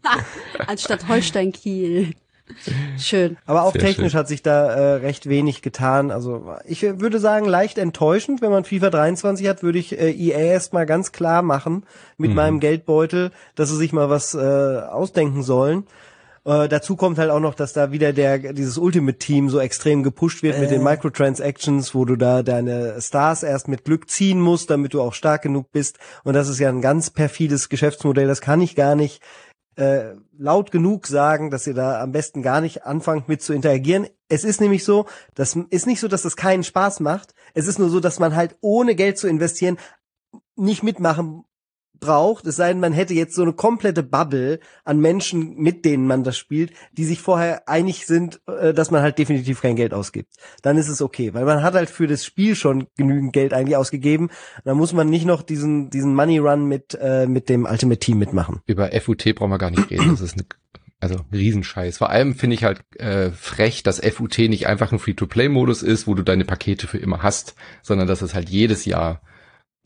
[0.68, 2.14] anstatt Holstein Kiel.
[2.98, 3.38] Schön.
[3.46, 4.20] Aber auch Sehr technisch schön.
[4.20, 6.12] hat sich da äh, recht wenig getan.
[6.12, 10.38] Also ich würde sagen, leicht enttäuschend, wenn man FIFA 23 hat, würde ich äh, EA
[10.38, 11.84] erstmal ganz klar machen
[12.18, 12.36] mit mhm.
[12.36, 15.86] meinem Geldbeutel, dass sie sich mal was äh, ausdenken sollen.
[16.46, 20.04] Äh, dazu kommt halt auch noch, dass da wieder der dieses Ultimate Team so extrem
[20.04, 20.62] gepusht wird äh.
[20.62, 20.84] mit den äh.
[20.84, 25.42] Microtransactions, wo du da deine Stars erst mit Glück ziehen musst, damit du auch stark
[25.42, 25.98] genug bist.
[26.24, 28.28] Und das ist ja ein ganz perfides Geschäftsmodell.
[28.28, 29.24] Das kann ich gar nicht
[29.76, 34.08] äh, laut genug sagen, dass ihr da am besten gar nicht anfangt mit zu interagieren.
[34.30, 37.34] Es ist nämlich so, das ist nicht so, dass das keinen Spaß macht.
[37.56, 39.78] Es ist nur so, dass man halt ohne Geld zu investieren
[40.56, 41.44] nicht mitmachen
[42.00, 46.08] braucht, es sei denn, man hätte jetzt so eine komplette Bubble an Menschen, mit denen
[46.08, 49.94] man das spielt, die sich vorher einig sind, äh, dass man halt definitiv kein Geld
[49.94, 50.34] ausgibt.
[50.62, 53.78] Dann ist es okay, weil man hat halt für das Spiel schon genügend Geld eigentlich
[53.78, 54.30] ausgegeben.
[54.64, 58.20] Da muss man nicht noch diesen diesen Money Run mit äh, mit dem Ultimate Team
[58.20, 58.62] mitmachen.
[58.66, 60.12] Über FUT brauchen wir gar nicht reden.
[60.12, 60.46] Das ist eine
[61.00, 61.98] also Riesenscheiß.
[61.98, 66.14] Vor allem finde ich halt äh, frech, dass FUT nicht einfach ein Free-to-Play-Modus ist, wo
[66.14, 69.22] du deine Pakete für immer hast, sondern dass es halt jedes Jahr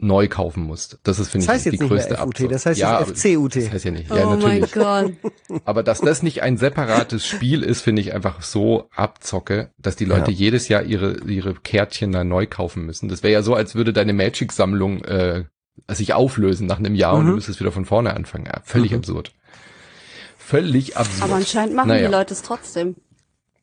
[0.02, 0.97] neu kaufen musst.
[1.04, 3.56] Das ist, finde das heißt ich, die größte FUT, Das heißt ja, jetzt FCUT.
[3.56, 4.10] Das heißt ja nicht.
[4.10, 4.76] Ja, oh natürlich.
[4.76, 5.18] mein
[5.50, 5.62] Gott.
[5.66, 10.06] Aber dass das nicht ein separates Spiel ist, finde ich einfach so abzocke, dass die
[10.06, 10.38] Leute ja.
[10.38, 13.10] jedes Jahr ihre, ihre Kärtchen da neu kaufen müssen.
[13.10, 15.43] Das wäre ja so, als würde deine Magic-Sammlung äh,
[15.89, 17.20] sich auflösen nach einem Jahr mhm.
[17.20, 18.45] und du müsstest wieder von vorne anfangen.
[18.45, 19.00] Ja, völlig mhm.
[19.00, 19.34] absurd.
[20.38, 21.24] Völlig absurd.
[21.24, 22.08] Aber anscheinend machen naja.
[22.08, 22.95] die Leute es trotzdem.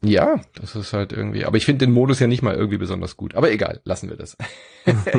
[0.03, 1.47] Ja, das ist halt irgendwie.
[1.47, 3.35] Aber ich finde den Modus ja nicht mal irgendwie besonders gut.
[3.35, 4.37] Aber egal, lassen wir das.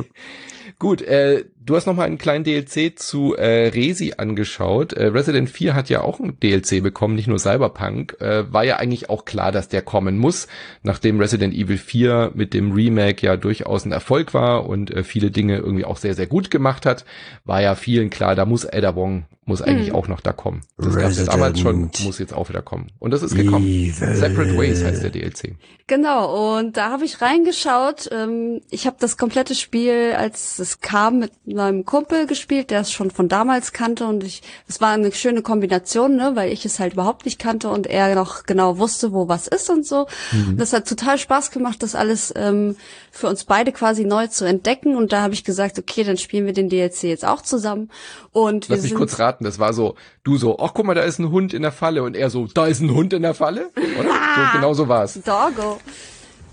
[0.80, 4.93] Gut, äh, du hast noch mal einen kleinen DLC zu äh, Resi angeschaut.
[4.93, 8.18] Äh, Resident 4 hat ja auch ein DLC bekommen, nicht nur Cyberpunk.
[8.20, 10.47] Äh, war ja eigentlich auch klar, dass der kommen muss,
[10.82, 15.30] nachdem Resident Evil 4 mit dem Remake ja durchaus ein Erfolg war und äh, viele
[15.30, 17.05] Dinge irgendwie auch sehr, sehr gut gemacht hat,
[17.43, 19.95] war ja vielen klar, da muss Ada Wong muss eigentlich hm.
[19.95, 20.61] auch noch da kommen.
[20.78, 22.91] Das gab es damals schon, muss jetzt auch wieder kommen.
[22.99, 23.65] Und das ist gekommen.
[23.65, 24.13] Evil.
[24.13, 25.55] Separate Ways heißt der DLC.
[25.88, 28.09] Genau, und da habe ich reingeschaut.
[28.11, 32.91] Ähm, ich habe das komplette Spiel, als das kam mit meinem Kumpel gespielt, der es
[32.91, 36.80] schon von damals kannte und ich, es war eine schöne Kombination, ne, weil ich es
[36.80, 40.08] halt überhaupt nicht kannte und er noch genau wusste, wo was ist und so.
[40.32, 40.58] Mhm.
[40.58, 42.78] Das hat total Spaß gemacht, das alles ähm,
[43.12, 46.45] für uns beide quasi neu zu entdecken und da habe ich gesagt, okay, dann spielen
[46.45, 47.89] wir den DLC jetzt auch zusammen
[48.32, 51.20] und Lass mich kurz raten, das war so, du so, ach guck mal, da ist
[51.20, 53.72] ein Hund in der Falle und er so, da ist ein Hund in der Falle,
[53.99, 54.10] oder?
[54.10, 55.20] so, genau so war's.
[55.24, 55.80] Doggo.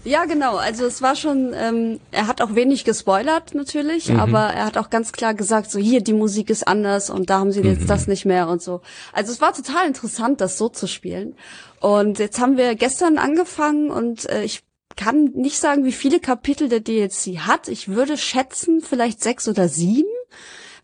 [0.05, 0.57] Ja, genau.
[0.57, 4.21] Also es war schon, ähm, er hat auch wenig gespoilert natürlich, mhm.
[4.21, 7.39] aber er hat auch ganz klar gesagt, so hier, die Musik ist anders und da
[7.39, 7.87] haben sie jetzt mhm.
[7.87, 8.83] das nicht mehr und so.
[9.15, 11.35] Also es war total interessant, das so zu spielen.
[11.81, 14.63] Und jetzt haben wir gestern angefangen und äh, ich
[14.97, 17.69] kann nicht sagen, wie viele Kapitel der DLC hat.
[17.69, 20.09] Ich würde schätzen, vielleicht sechs oder sieben,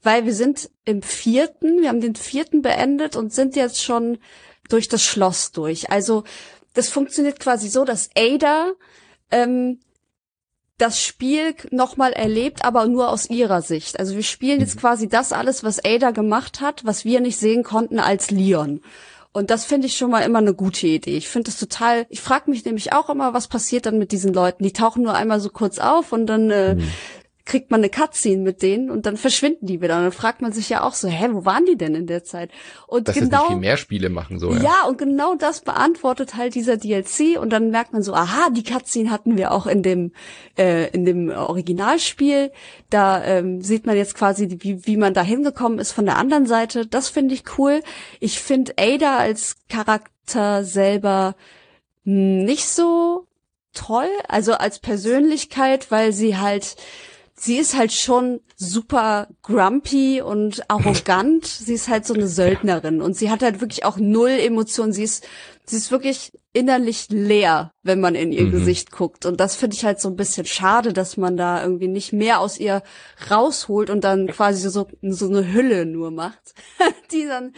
[0.03, 4.19] weil wir sind im vierten, wir haben den vierten beendet und sind jetzt schon
[4.71, 5.91] durch das Schloss durch.
[5.91, 6.25] Also
[6.73, 8.73] das funktioniert quasi so, dass Ada
[9.31, 9.81] ähm,
[10.79, 13.99] das Spiel nochmal erlebt, aber nur aus ihrer Sicht.
[13.99, 14.81] Also wir spielen jetzt mhm.
[14.81, 18.81] quasi das alles, was Ada gemacht hat, was wir nicht sehen konnten als Leon.
[19.33, 21.17] Und das finde ich schon mal immer eine gute Idee.
[21.17, 24.35] Ich finde es total, ich frage mich nämlich auch immer, was passiert dann mit diesen
[24.35, 24.65] Leuten?
[24.65, 26.91] Die tauchen nur einmal so kurz auf und dann äh, mhm
[27.51, 29.97] kriegt man eine Cutscene mit denen und dann verschwinden die wieder.
[29.97, 32.23] Und dann fragt man sich ja auch so, hä, wo waren die denn in der
[32.23, 32.53] Zeit?
[32.87, 34.53] Und Dass genau, viel mehr Spiele machen so.
[34.53, 34.63] Ja.
[34.63, 38.63] ja, und genau das beantwortet halt dieser DLC und dann merkt man so, aha, die
[38.63, 40.13] Cutscene hatten wir auch in dem
[40.57, 42.53] äh, in dem Originalspiel.
[42.89, 46.47] Da ähm, sieht man jetzt quasi, wie, wie man da hingekommen ist von der anderen
[46.47, 46.87] Seite.
[46.87, 47.81] Das finde ich cool.
[48.21, 51.35] Ich finde Ada als Charakter selber
[52.05, 53.27] nicht so
[53.73, 56.77] toll, also als Persönlichkeit, weil sie halt
[57.41, 61.47] sie ist halt schon super grumpy und arrogant.
[61.47, 64.93] sie ist halt so eine Söldnerin und sie hat halt wirklich auch null Emotionen.
[64.93, 65.27] Sie ist,
[65.71, 68.51] sie ist wirklich innerlich leer, wenn man in ihr mhm.
[68.51, 69.25] Gesicht guckt.
[69.25, 72.41] Und das finde ich halt so ein bisschen schade, dass man da irgendwie nicht mehr
[72.41, 72.83] aus ihr
[73.31, 76.55] rausholt und dann quasi so, so eine Hülle nur macht,
[77.13, 77.53] die dann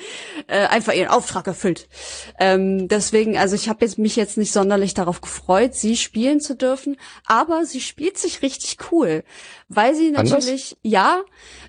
[0.46, 1.88] äh, einfach ihren Auftrag erfüllt.
[2.38, 6.54] Ähm, deswegen, also ich habe jetzt mich jetzt nicht sonderlich darauf gefreut, sie spielen zu
[6.54, 9.24] dürfen, aber sie spielt sich richtig cool,
[9.68, 10.76] weil sie natürlich, Anders?
[10.82, 11.22] ja,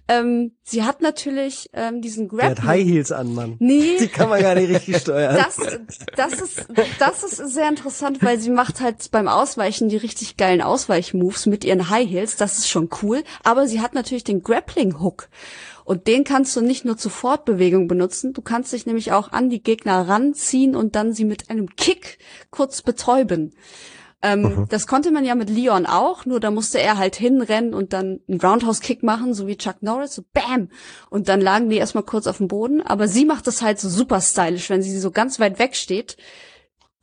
[0.10, 2.41] ähm, sie hat natürlich ähm, diesen Grab.
[2.41, 3.56] Die hat High Heels an, Mann.
[3.60, 3.96] Nee.
[3.98, 5.38] Die kann man gar nicht richtig steuern.
[5.38, 5.58] Das,
[6.18, 6.65] das ist,
[6.99, 11.63] das ist sehr interessant, weil sie macht halt beim Ausweichen die richtig geilen Ausweichmoves mit
[11.63, 12.36] ihren High Heels.
[12.36, 13.23] Das ist schon cool.
[13.43, 15.29] Aber sie hat natürlich den Grappling Hook.
[15.86, 19.49] Und den kannst du nicht nur zur Fortbewegung benutzen, du kannst dich nämlich auch an
[19.49, 22.19] die Gegner ranziehen und dann sie mit einem Kick
[22.51, 23.53] kurz betäuben.
[24.24, 24.65] Ähm, mhm.
[24.69, 28.21] Das konnte man ja mit Leon auch, nur da musste er halt hinrennen und dann
[28.30, 30.69] einen Roundhouse-Kick machen, so wie Chuck Norris, so BAM!
[31.09, 32.82] Und dann lagen die erstmal kurz auf dem Boden.
[32.82, 36.15] Aber sie macht das halt so super stylisch, wenn sie so ganz weit weg steht,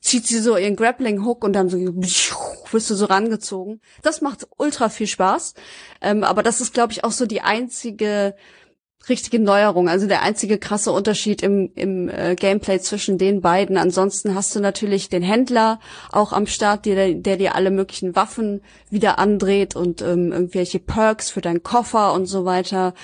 [0.01, 3.83] zieht sie so ihren Grappling-Hook und dann so wirst du so rangezogen.
[4.01, 5.55] Das macht ultra viel Spaß.
[6.01, 8.35] Ähm, aber das ist, glaube ich, auch so die einzige
[9.11, 13.77] richtige Neuerung, also der einzige krasse Unterschied im, im äh, Gameplay zwischen den beiden.
[13.77, 15.81] Ansonsten hast du natürlich den Händler
[16.11, 21.31] auch am Start, der, der dir alle möglichen Waffen wieder andreht und ähm, irgendwelche Perks
[21.31, 22.95] für deinen Koffer und so weiter,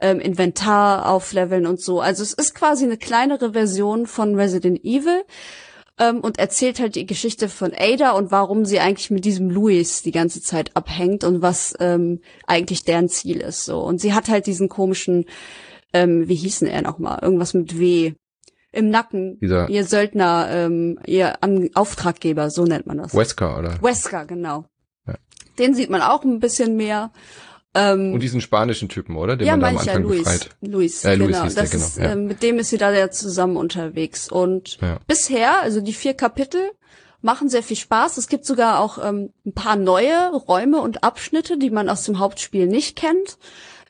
[0.00, 2.00] ähm, Inventar aufleveln und so.
[2.00, 5.24] Also es ist quasi eine kleinere Version von Resident Evil
[5.98, 10.02] ähm, und erzählt halt die Geschichte von Ada und warum sie eigentlich mit diesem Louis
[10.02, 13.64] die ganze Zeit abhängt und was ähm, eigentlich deren Ziel ist.
[13.64, 15.26] So und sie hat halt diesen komischen,
[15.92, 18.12] ähm, wie hießen er nochmal, irgendwas mit W
[18.72, 23.14] im Nacken, Dieser ihr Söldner, ähm, ihr An Auftraggeber, so nennt man das.
[23.14, 23.82] Wesker, oder?
[23.82, 24.66] Wesker, genau.
[25.06, 25.14] Ja.
[25.58, 27.10] Den sieht man auch ein bisschen mehr.
[27.76, 29.36] Ähm, und diesen spanischen Typen, oder?
[29.36, 30.50] Den ja, man da am Anfang ja, Luis, befreit.
[30.62, 31.26] Luis, genau.
[31.26, 31.84] Luis das genau.
[31.84, 32.04] Ist, ja.
[32.04, 34.30] äh, mit dem ist sie da ja zusammen unterwegs.
[34.30, 34.98] Und ja.
[35.06, 36.70] bisher, also die vier Kapitel,
[37.22, 38.16] machen sehr viel Spaß.
[38.18, 42.18] Es gibt sogar auch ähm, ein paar neue Räume und Abschnitte, die man aus dem
[42.18, 43.38] Hauptspiel nicht kennt.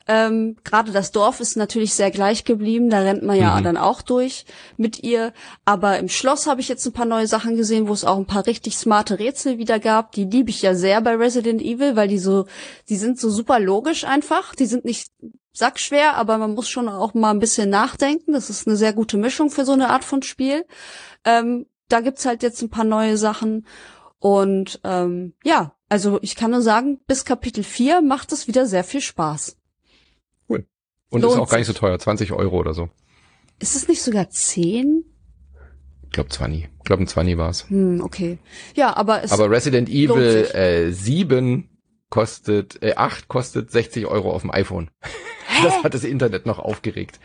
[0.09, 3.65] Ähm, Gerade das Dorf ist natürlich sehr gleich geblieben, da rennt man ja mhm.
[3.65, 4.45] dann auch durch
[4.77, 5.33] mit ihr.
[5.65, 8.27] Aber im Schloss habe ich jetzt ein paar neue Sachen gesehen, wo es auch ein
[8.27, 10.13] paar richtig smarte Rätsel wieder gab.
[10.13, 12.47] Die liebe ich ja sehr bei Resident Evil, weil die so,
[12.89, 14.55] die sind so super logisch einfach.
[14.55, 15.11] Die sind nicht
[15.53, 18.33] sackschwer, aber man muss schon auch mal ein bisschen nachdenken.
[18.33, 20.65] Das ist eine sehr gute Mischung für so eine Art von Spiel.
[21.25, 23.67] Ähm, da gibt's halt jetzt ein paar neue Sachen.
[24.19, 28.85] Und ähm, ja, also ich kann nur sagen, bis Kapitel 4 macht es wieder sehr
[28.85, 29.57] viel Spaß.
[31.11, 32.89] Und Lohnt ist auch gar nicht so teuer, 20 Euro oder so.
[33.59, 35.05] Ist es nicht sogar 10?
[36.05, 36.65] Ich glaube 20.
[36.65, 37.69] Ich glaube ein 20 war's.
[37.69, 38.39] Hm, okay.
[38.75, 41.69] Ja, aber es Aber Resident Evil äh, 7
[42.11, 44.91] kostet, äh, 8 kostet 60 Euro auf dem iPhone.
[45.47, 45.65] Hä?
[45.65, 47.19] Das hat das Internet noch aufgeregt.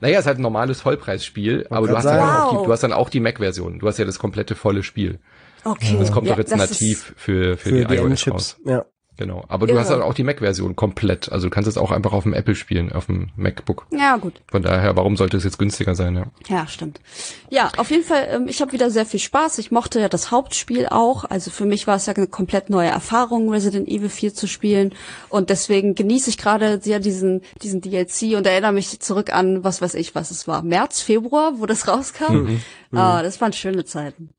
[0.00, 2.28] Naja, es ist halt ein normales Vollpreisspiel, aber du hast, dann wow.
[2.28, 3.78] auch die, du hast dann auch die Mac-Version.
[3.78, 5.20] Du hast ja das komplette volle Spiel.
[5.64, 5.96] Okay.
[5.98, 8.60] Das kommt ja, doch jetzt nativ für, für, für die, die iOS raus.
[8.64, 8.84] Ja.
[9.16, 9.44] Genau.
[9.48, 9.80] Aber du Irre.
[9.80, 11.32] hast halt auch die Mac-Version komplett.
[11.32, 13.86] Also du kannst es auch einfach auf dem Apple spielen, auf dem MacBook.
[13.90, 14.42] Ja, gut.
[14.48, 16.16] Von daher, warum sollte es jetzt günstiger sein?
[16.16, 16.26] Ja.
[16.48, 17.00] Ja, stimmt.
[17.48, 19.58] Ja, auf jeden Fall, ähm, ich habe wieder sehr viel Spaß.
[19.58, 21.24] Ich mochte ja das Hauptspiel auch.
[21.24, 24.94] Also für mich war es ja eine komplett neue Erfahrung, Resident Evil 4 zu spielen.
[25.28, 29.80] Und deswegen genieße ich gerade sehr diesen, diesen DLC und erinnere mich zurück an, was
[29.80, 30.62] weiß ich, was es war.
[30.62, 32.58] März, Februar, wo das rauskam.
[32.92, 34.30] Ah, das waren schöne Zeiten.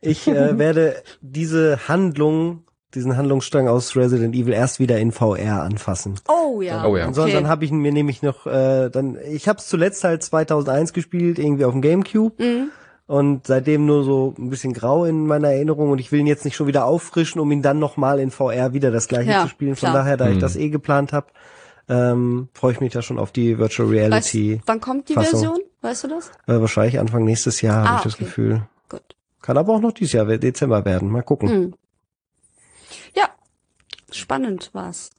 [0.00, 2.64] Ich äh, werde diese Handlung,
[2.94, 6.14] diesen Handlungsstrang aus Resident Evil erst wieder in VR anfassen.
[6.28, 6.84] Oh ja.
[6.86, 7.04] Oh ja.
[7.06, 7.42] Ansonsten Okay.
[7.42, 11.38] dann habe ich mir nämlich noch, äh, dann, ich habe es zuletzt halt 2001 gespielt,
[11.38, 12.42] irgendwie auf dem Gamecube.
[12.42, 12.70] Mhm.
[13.08, 16.44] Und seitdem nur so ein bisschen grau in meiner Erinnerung und ich will ihn jetzt
[16.44, 19.48] nicht schon wieder auffrischen, um ihn dann nochmal in VR wieder das gleiche Ja, zu
[19.48, 19.76] spielen.
[19.76, 20.02] Von klar.
[20.02, 20.40] daher, da ich Hm.
[20.40, 21.26] das eh geplant habe,
[21.88, 24.60] ähm, freue ich mich da schon auf die Virtual Weißt, Reality.
[24.66, 25.38] wann kommt die Fassung.
[25.40, 25.60] Version?
[25.82, 26.30] Weißt du das?
[26.48, 28.24] Äh, wahrscheinlich Anfang nächstes Jahr, habe Ah, ich das okay.
[28.24, 28.62] Gefühl.
[28.88, 29.02] Gut.
[29.40, 31.08] Kann aber auch noch dieses Jahr, Dezember werden.
[31.08, 31.48] Mal gucken.
[31.48, 31.74] Hm.
[34.16, 35.10] Spannend war's.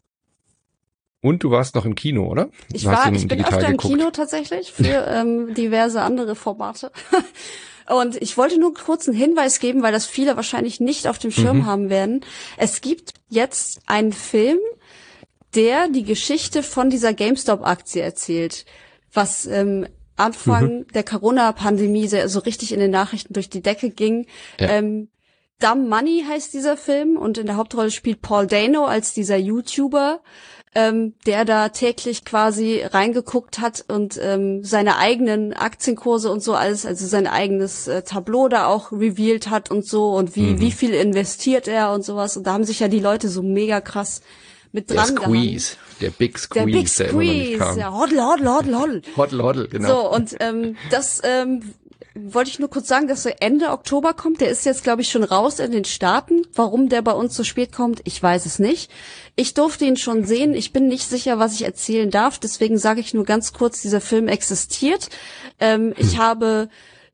[1.21, 2.49] Und du warst noch im Kino, oder?
[2.71, 3.93] Ich Du war, ich bin öfter im geguckt.
[3.95, 6.91] Kino tatsächlich für ähm, diverse andere Formate.
[7.89, 11.31] Und ich wollte nur kurz einen Hinweis geben, weil das viele wahrscheinlich nicht auf dem
[11.31, 11.65] Schirm Mhm.
[11.65, 12.21] haben werden.
[12.57, 14.59] Es gibt jetzt einen Film,
[15.55, 18.65] der die Geschichte von dieser GameStop-Aktie erzählt,
[19.13, 19.87] was ähm,
[20.17, 20.87] Anfang Mhm.
[20.93, 24.27] der Corona-Pandemie so richtig in den Nachrichten durch die Decke ging.
[24.59, 24.67] Ja.
[24.69, 25.07] Ähm,
[25.59, 30.19] Dumb Money heißt dieser Film und in der Hauptrolle spielt Paul Dano als dieser YouTuber,
[30.75, 36.85] ähm, der da täglich quasi reingeguckt hat und ähm, seine eigenen Aktienkurse und so alles,
[36.85, 40.59] also sein eigenes äh, Tableau da auch revealed hat und so und wie Mhm.
[40.59, 43.81] wie viel investiert er und sowas und da haben sich ja die Leute so mega
[43.81, 44.21] krass
[44.73, 45.33] mit Der dran gehangen.
[45.35, 45.77] Squeeze.
[46.01, 47.77] Der Big Squeeze, Der Big der immer noch nicht Squeeze, kam.
[47.79, 49.01] ja, hoddle, hoddle, hoddle, hoddle.
[49.15, 49.87] Hoddle, hoddle, genau.
[49.87, 51.73] So, und ähm, das ähm,
[52.33, 54.41] wollte ich nur kurz sagen, dass er Ende Oktober kommt.
[54.41, 56.43] Der ist jetzt, glaube ich, schon raus in den Staaten.
[56.53, 58.91] Warum der bei uns so spät kommt, ich weiß es nicht.
[59.35, 60.53] Ich durfte ihn schon sehen.
[60.53, 62.39] Ich bin nicht sicher, was ich erzählen darf.
[62.39, 65.09] Deswegen sage ich nur ganz kurz, dieser Film existiert.
[65.59, 66.69] Ähm, Ich habe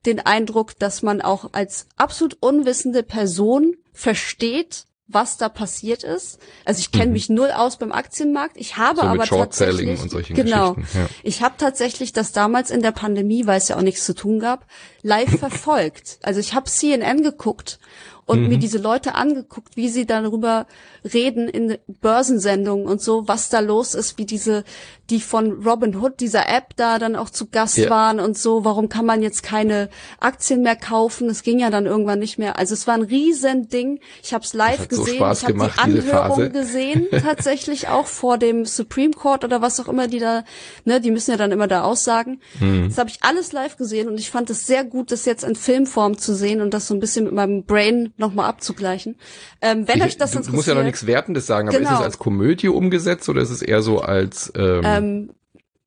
[0.05, 6.39] den Eindruck, dass man auch als absolut unwissende Person versteht, was da passiert ist.
[6.65, 8.57] Also ich kenne mich null aus beim Aktienmarkt.
[8.57, 9.05] Ich habe Mhm.
[9.05, 10.75] So aber tatsächlich genau.
[10.93, 11.07] Ja.
[11.23, 14.39] Ich habe tatsächlich das damals in der Pandemie, weil es ja auch nichts zu tun
[14.39, 14.65] gab,
[15.01, 16.19] live verfolgt.
[16.21, 17.79] Also ich habe CNN geguckt
[18.25, 18.47] und Mhm.
[18.49, 20.65] mir diese Leute angeguckt, wie sie darüber
[21.13, 24.63] reden in Börsensendungen und so, was da los ist, wie diese,
[25.09, 27.89] die von Robin Hood, dieser App da dann auch zu Gast Ja.
[27.89, 31.29] waren und so, warum kann man jetzt keine Aktien mehr kaufen?
[31.29, 32.57] Es ging ja dann irgendwann nicht mehr.
[32.57, 33.99] Also es war ein riesen Ding.
[34.21, 35.15] Ich habe es live so gesehen.
[35.17, 39.87] Spaß ich habe die Anhörung gesehen, tatsächlich auch vor dem Supreme Court oder was auch
[39.87, 40.43] immer die da,
[40.85, 42.39] ne, die müssen ja dann immer da aussagen.
[42.59, 42.87] Mhm.
[42.89, 45.55] Das habe ich alles live gesehen und ich fand es sehr gut, das jetzt in
[45.55, 49.15] Filmform zu sehen und das so ein bisschen mit meinem Brain nochmal abzugleichen.
[49.61, 50.53] Ähm, wenn Ich- euch das du, interessiert.
[50.53, 51.91] du musst ja noch nichts Wertendes sagen, aber Genau.
[51.93, 55.29] ist es als Komödie umgesetzt oder ist es eher so als ähm, ähm,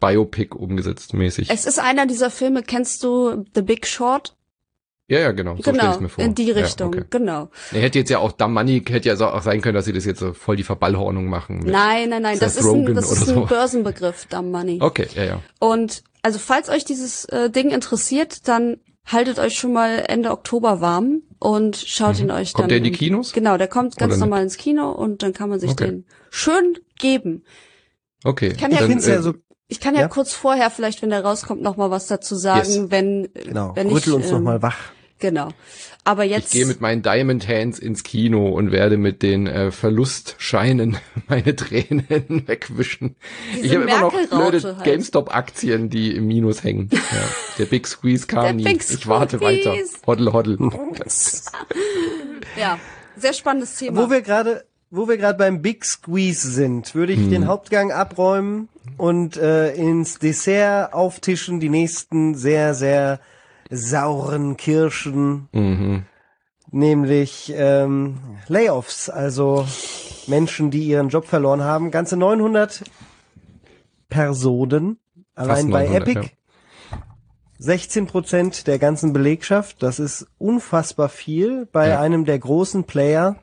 [0.00, 1.50] Biopic umgesetzt mäßig?
[1.50, 4.34] es ist einer dieser Filme, kennst du The Big Short?
[5.08, 5.54] ja, ja, genau.
[5.56, 6.24] So genau, ich's mir vor.
[6.24, 7.08] in die Richtung, Ja, okay.
[7.10, 7.48] genau.
[7.72, 10.04] Er hätte jetzt ja auch Dumb Money, hätte ja auch sein können, dass sie das
[10.04, 11.60] jetzt so voll die Verballhornung machen.
[11.64, 13.44] Nein, nein, nein, das Seth ist ein, das ist ein so.
[13.46, 14.78] Börsenbegriff, Dumb Money.
[14.82, 15.40] Okay, ja, ja.
[15.60, 20.80] Und also falls euch dieses äh, Ding interessiert, dann haltet euch schon mal Ende Oktober
[20.80, 22.56] warm und schaut ihn euch Mhm.
[22.56, 22.68] Kommt dann.
[22.68, 23.32] der in die Kinos?
[23.32, 24.20] Genau, der kommt ganz Oder nicht?
[24.20, 25.86] normal ins Kino und dann kann man sich Okay.
[25.86, 27.44] den schön geben.
[28.24, 28.54] Okay.
[28.54, 29.34] kann ja- Ich Dann, ja äh, so,
[29.68, 30.08] Ich kann ja, Ja.
[30.08, 32.90] kurz vorher, vielleicht wenn der rauskommt, noch mal was dazu sagen, Yes.
[32.90, 34.78] wenn genau, wenn rüttel ich, uns ähm, noch mal wach.
[35.18, 35.48] Genau.
[36.06, 39.70] Aber Ich jetzt gehe mit meinen Diamond Hands ins Kino und werde mit den äh,
[39.72, 40.96] Verlustscheinen
[41.28, 42.06] meine Tränen
[42.46, 43.16] wegwischen.
[43.54, 44.84] Diese ich habe immer noch blöde halt.
[44.84, 46.88] GameStop-Aktien, die im Minus hängen.
[47.12, 47.28] Ja,
[47.58, 48.64] der Big Squeeze kam Der nie.
[48.64, 49.74] Big ich warte weiter.
[50.06, 50.58] Hoddle, hoddle.
[52.58, 52.78] ja,
[53.16, 54.02] sehr spannendes Thema.
[54.06, 57.30] Wo wir gerade wo wir gerade beim Big Squeeze sind, würde ich Mhm.
[57.30, 63.18] den Hauptgang abräumen und äh, ins Dessert auftischen die nächsten sehr, sehr
[63.70, 66.04] sauren Kirschen, mhm.
[66.70, 69.66] nämlich ähm, Layoffs, also
[70.26, 71.90] Menschen, die ihren Job verloren haben.
[71.90, 72.84] Ganze 900
[74.08, 74.98] Personen,
[75.34, 76.30] allein bei 900, Epic.
[77.58, 82.00] 16 Prozent der ganzen Belegschaft, das ist unfassbar viel bei Ja.
[82.00, 83.36] einem der großen Player,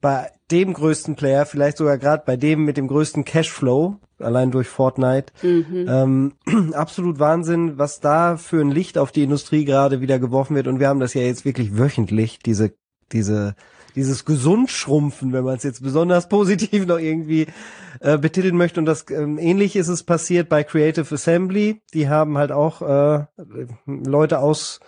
[0.00, 4.68] bei dem größten Player, vielleicht sogar gerade bei dem mit dem größten Cashflow, allein durch
[4.68, 5.32] Fortnite.
[5.42, 6.32] Ähm,
[6.72, 10.66] absolut Wahnsinn, was da für ein Licht auf die Industrie gerade wieder geworfen wird.
[10.66, 12.72] Und wir haben das ja jetzt wirklich wöchentlich, diese,
[13.12, 13.54] diese,
[13.94, 17.46] dieses Gesundschrumpfen, wenn man es jetzt besonders positiv noch irgendwie
[18.00, 18.80] äh, betiteln möchte.
[18.80, 21.82] Und das ähm, ähnlich ist es passiert bei Creative Assembly.
[21.94, 23.26] Die haben halt auch äh,
[23.86, 24.80] Leute aus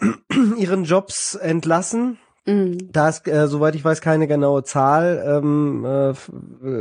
[0.56, 2.18] ihren Jobs entlassen.
[2.50, 2.88] Mhm.
[2.92, 6.14] Da ist, äh, soweit ich weiß, keine genaue Zahl ähm, äh, äh,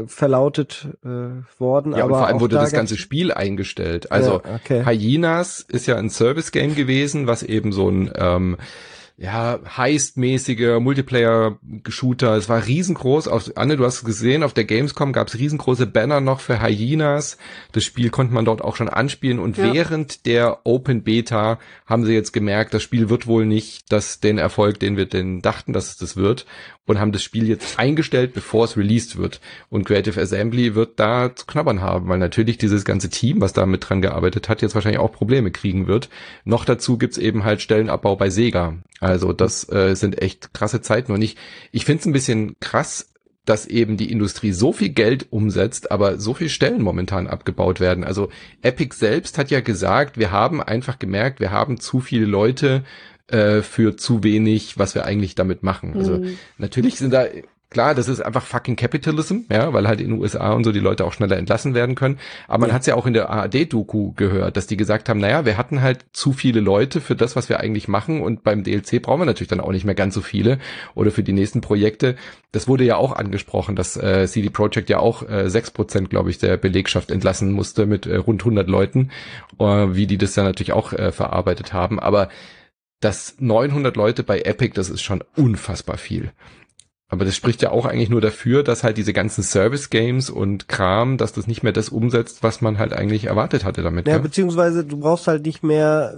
[0.07, 1.93] verlautet äh, worden.
[1.93, 4.11] Ja, aber und vor allem wurde da das ganze Spiel eingestellt.
[4.11, 4.83] Also Ja, okay.
[4.85, 8.57] Hyenas ist ja ein Service-Game gewesen, was eben so ein ähm,
[9.21, 12.37] ja, heistmäßiger Multiplayer-Shooter.
[12.37, 13.27] Es war riesengroß.
[13.27, 16.61] Auf, Anne, du hast es gesehen, auf der Gamescom gab es riesengroße Banner noch für
[16.61, 17.37] Hyenas.
[17.73, 19.39] Das Spiel konnte man dort auch schon anspielen.
[19.39, 19.73] Und Ja.
[19.73, 24.37] während der Open Beta haben sie jetzt gemerkt, das Spiel wird wohl nicht das, den
[24.37, 26.45] Erfolg, den wir denn dachten, dass es das wird.
[26.89, 29.41] Und haben das Spiel jetzt eingestellt, bevor es released wird.
[29.69, 33.67] Und Creative Assembly wird da zu knabbern haben, weil natürlich dieses ganze Team, was da
[33.67, 36.09] mit dran gearbeitet hat, jetzt wahrscheinlich auch Probleme kriegen wird.
[36.45, 38.79] Noch dazu gibt's eben halt Stellenabbau bei Sega.
[38.99, 41.11] Also das äh, sind echt krasse Zeiten.
[41.11, 41.35] Und ich,
[41.71, 43.13] ich finde es ein bisschen krass,
[43.45, 48.03] dass eben die Industrie so viel Geld umsetzt, aber so viel Stellen momentan abgebaut werden.
[48.03, 48.29] Also
[48.63, 52.83] Epic selbst hat ja gesagt, wir haben einfach gemerkt, wir haben zu viele Leute
[53.31, 55.95] äh, für zu wenig, was wir eigentlich damit machen.
[55.97, 56.37] Also Mhm.
[56.57, 57.25] natürlich sind da
[57.71, 60.79] Klar, das ist einfach fucking Capitalism, ja, weil halt in den USA und so die
[60.79, 62.17] Leute auch schneller entlassen werden können.
[62.47, 62.73] Aber man Ja.
[62.73, 65.83] hat es ja auch in der ARD-Doku gehört, dass die gesagt haben, naja, wir hatten
[65.83, 69.25] halt zu viele Leute für das, was wir eigentlich machen und beim DLC brauchen wir
[69.25, 70.57] natürlich dann auch nicht mehr ganz so viele
[70.95, 72.15] oder für die nächsten Projekte.
[72.51, 76.39] Das wurde ja auch angesprochen, dass äh, CD Projekt ja auch äh, 6%, glaube ich,
[76.39, 79.11] der Belegschaft entlassen musste mit äh, rund 100 Leuten,
[79.59, 81.99] äh, wie die das dann natürlich auch äh, verarbeitet haben.
[81.99, 82.29] Aber
[82.99, 86.31] das 900 Leute bei Epic, das ist schon unfassbar viel.
[87.11, 91.17] Aber das spricht ja auch eigentlich nur dafür, dass halt diese ganzen Service-Games und Kram,
[91.17, 94.07] dass das nicht mehr das umsetzt, was man halt eigentlich erwartet hatte damit.
[94.07, 96.15] Ja, Ja, beziehungsweise du brauchst halt nicht mehr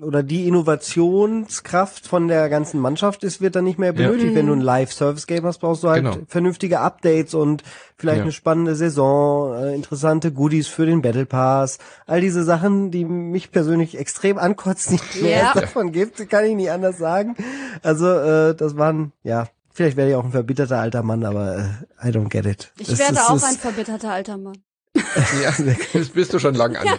[0.00, 4.30] oder die Innovationskraft von der ganzen Mannschaft ist wird dann nicht mehr benötigt.
[4.30, 4.34] Ja.
[4.34, 6.16] Wenn du ein Live-Service-Game hast, brauchst du halt Genau.
[6.26, 7.62] vernünftige Updates und
[7.96, 8.22] vielleicht Ja.
[8.24, 11.78] eine spannende Saison, äh, interessante Goodies für den Battle Pass.
[12.06, 15.52] All diese Sachen, die mich persönlich extrem ankotzen, die Ja.
[15.54, 17.36] es davon gibt, kann ich nicht anders sagen.
[17.82, 21.58] Also äh, das waren, ja, vielleicht werde ich auch ein verbitterter alter Mann, aber
[22.02, 22.72] äh, I don't get it.
[22.78, 24.56] Ich Das werde ist- auch ist- ein verbitterter alter Mann.
[25.42, 25.52] ja
[25.92, 26.88] das bist du schon lange an.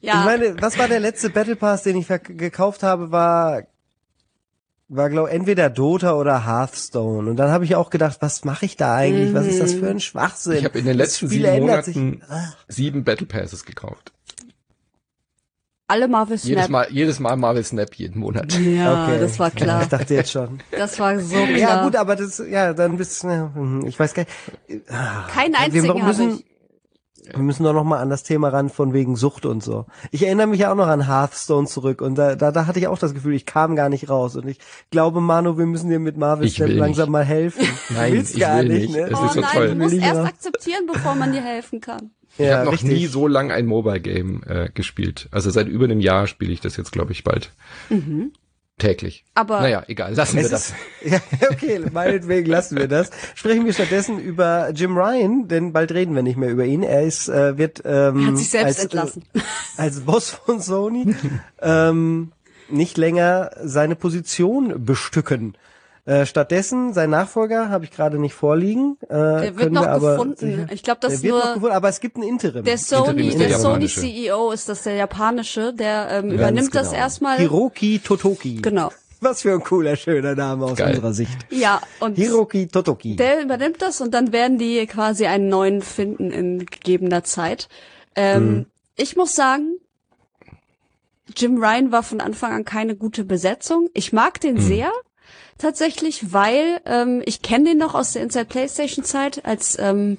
[0.00, 3.62] Ja, Ich meine, was war der letzte Battle Pass, den ich gekauft habe, war
[4.88, 8.76] war glaube entweder Dota oder Hearthstone und dann habe ich auch gedacht, was mache ich
[8.76, 9.32] da eigentlich?
[9.32, 10.58] Was ist das für ein Schwachsinn?
[10.58, 11.58] Ich habe in den Das letzten sieben.
[11.60, 12.52] Monaten Ah.
[12.68, 14.12] sieben Battle Passes gekauft.
[15.86, 16.70] Alle Marvel Jedes Snap.
[16.70, 18.52] Mal, jedes Mal Marvel Snap jeden Monat.
[18.58, 19.18] Ja, Okay.
[19.20, 19.86] das war Ich klar.
[19.86, 20.60] dachte jetzt schon.
[20.70, 21.48] Das war so klar.
[21.56, 24.24] Ja gut, aber das ja dann bist hm, ich weiß gar
[24.68, 24.86] nicht.
[25.28, 26.44] Keinen einzigen wir müssen, ich.
[27.32, 29.86] Wir müssen doch noch mal an das Thema ran von wegen Sucht und so.
[30.10, 32.86] Ich erinnere mich ja auch noch an Hearthstone zurück und da, da, da hatte ich
[32.86, 34.58] auch das Gefühl, ich kam gar nicht raus und ich
[34.90, 37.12] glaube, Manu, wir müssen dir mit Marvel Ich Snap langsam nicht.
[37.12, 37.66] mal helfen.
[37.88, 38.96] Nein, du willst ich gar will nicht, nicht.
[38.96, 39.08] ne?
[39.10, 39.68] Es Oh ist so nein, toll.
[39.68, 42.10] du musst ich erst akzeptieren, bevor man dir helfen kann.
[42.38, 42.90] Ich Ja, habe noch richtig.
[42.90, 45.28] nie so lang ein Mobile Game äh, gespielt.
[45.30, 47.52] Also seit über einem Jahr spiele ich das jetzt, glaube ich, bald.
[48.76, 49.24] Täglich.
[49.34, 50.70] Aber Naja, egal, lassen wir das.
[50.70, 50.74] ist,
[51.12, 53.10] ja, okay, meinetwegen lassen wir das.
[53.36, 56.82] Sprechen wir stattdessen über Jim Ryan, denn bald reden wir nicht mehr über ihn.
[56.82, 59.22] Er ist, äh, wird ähm, er hat sich selbst als, entlassen.
[59.32, 59.40] Äh,
[59.76, 61.14] als Boss von Sony
[61.62, 62.32] ähm,
[62.68, 65.54] nicht länger seine Position bestücken.
[66.06, 68.98] Äh, stattdessen, sein Nachfolger habe ich gerade nicht vorliegen.
[69.04, 70.36] Äh, Der wird noch aber gefunden.
[70.36, 72.62] sicher- Ich glaube, Der das wird noch nur gefunden, aber es gibt ein Interim.
[72.64, 74.00] der Sony, ist der, der Sony japanische.
[74.00, 77.00] CEO ist das der japanische, der ähm, Ganz übernimmt das genau.
[77.02, 77.38] erstmal.
[77.38, 78.56] Hiroki Totoki.
[78.56, 78.90] Genau.
[79.20, 80.90] Was für ein cooler, schöner Name aus Geil.
[80.90, 81.38] unserer Sicht.
[81.48, 83.16] Ja, und Hiroki Totoki.
[83.16, 87.68] der übernimmt das und dann werden die quasi einen neuen finden in gegebener Zeit.
[88.14, 88.66] Ähm, Mhm.
[88.96, 89.78] Ich muss sagen,
[91.34, 93.88] Jim Ryan war von Anfang an keine gute Besetzung.
[93.94, 94.92] Ich mag den sehr
[95.58, 100.18] tatsächlich, weil ähm, ich kenne den noch aus der Inside PlayStation Zeit, als ähm,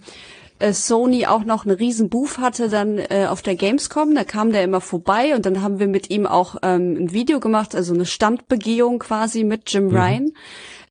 [0.59, 4.51] äh, Sony auch noch einen riesen Booth hatte dann äh, auf der Gamescom, da kam
[4.51, 7.93] der immer vorbei und dann haben wir mit ihm auch ähm, ein Video gemacht, also
[7.93, 10.31] eine Standbegehung quasi mit Jim Ryan.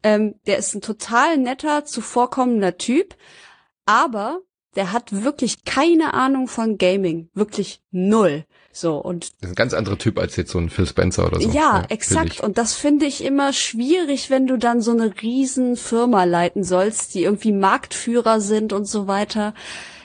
[0.02, 3.16] Ähm, der ist ein total netter, zuvorkommender Typ,
[3.86, 4.40] aber
[4.76, 8.44] der hat wirklich keine Ahnung von Gaming, wirklich null.
[8.76, 11.40] So und Das ist ein ganz anderer Typ als jetzt so ein Phil Spencer oder
[11.40, 11.48] so.
[11.48, 12.40] ja, finde exakt.
[12.40, 17.14] Und das finde ich immer schwierig, wenn du dann so eine riesen Firma leiten sollst,
[17.14, 19.54] die irgendwie Marktführer sind und so weiter.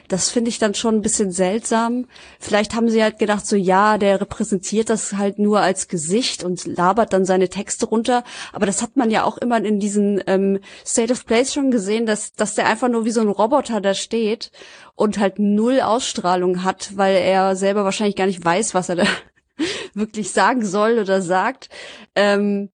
[0.09, 2.07] Das finde ich dann schon ein bisschen seltsam.
[2.39, 6.65] Vielleicht haben sie halt gedacht, so ja, der repräsentiert das halt nur als Gesicht und
[6.65, 8.23] labert dann seine Texte runter.
[8.51, 12.07] Aber das hat man ja auch immer in diesen ähm, State of Place schon gesehen,
[12.07, 14.51] dass, dass der einfach nur wie so ein Roboter da steht
[14.95, 19.05] und halt null Ausstrahlung hat, weil er selber wahrscheinlich gar nicht weiß, was er da
[19.93, 21.69] wirklich sagen soll oder sagt.
[22.15, 22.71] Ähm,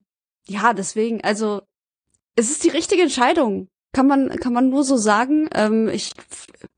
[0.48, 1.60] ja, deswegen, also
[2.34, 3.68] es ist die richtige Entscheidung.
[3.96, 5.48] Kann man, kann man nur so sagen.
[5.54, 6.12] Ähm, ich,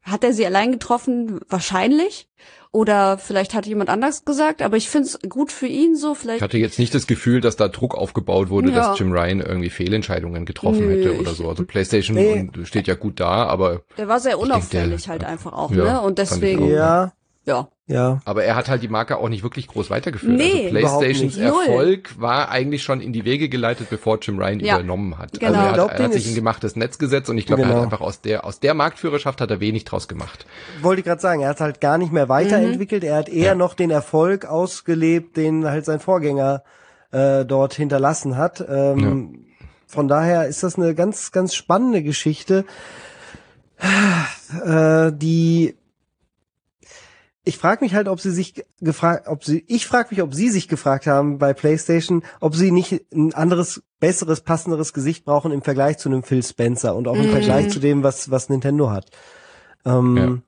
[0.02, 1.40] hat er sie allein getroffen?
[1.48, 2.28] Wahrscheinlich.
[2.70, 6.12] Oder vielleicht hat jemand anders gesagt, aber ich finde es gut für ihn so.
[6.12, 8.90] Ich Vielleicht hatte jetzt nicht das Gefühl, dass da Druck aufgebaut wurde, Ja.
[8.90, 11.48] dass Jim Ryan irgendwie Fehlentscheidungen getroffen Nö, hätte oder ich- so.
[11.48, 12.48] Also PlayStation Nee.
[12.54, 15.72] und- steht ja gut da, aber der war sehr denke, unauffällig der- halt einfach auch,
[15.72, 16.00] Ja, ne?
[16.02, 16.68] Und ich deswegen, auch.
[16.68, 17.12] Ja,
[17.46, 17.68] ja.
[17.88, 18.20] Ja.
[18.24, 20.36] aber er hat halt die Marke auch nicht wirklich groß weitergeführt.
[20.36, 21.36] Nee, also überhaupt PlayStations.
[21.36, 25.32] Erfolg war eigentlich schon in die Wege geleitet, bevor Jim Ryan Ja, übernommen hat.
[25.40, 25.46] genau.
[25.48, 27.68] Also er hat, glaub, er hat sich ein gemachtes Netz gesetzt und ich glaube, er
[27.68, 27.78] Genau.
[27.78, 30.46] hat einfach aus der aus der Marktführerschaft hat er wenig draus gemacht.
[30.82, 33.54] Wollte ich gerade sagen, er hat halt gar nicht mehr weiterentwickelt, er hat eher Ja.
[33.56, 36.62] noch den Erfolg ausgelebt, den halt sein Vorgänger
[37.10, 38.64] äh, dort hinterlassen hat.
[38.68, 39.44] Ähm,
[39.86, 42.66] Von daher ist das eine ganz, ganz spannende Geschichte,
[44.64, 45.74] äh, die
[47.48, 50.50] ich frage mich halt, ob sie sich gefragt, ob sie, ich frage mich, ob sie
[50.50, 55.62] sich gefragt haben bei PlayStation, ob sie nicht ein anderes, besseres, passenderes Gesicht brauchen im
[55.62, 57.30] Vergleich zu einem Phil Spencer und auch im Mhm.
[57.30, 59.06] Vergleich zu dem, was was Nintendo hat.
[59.84, 60.38] Ähm, Ja.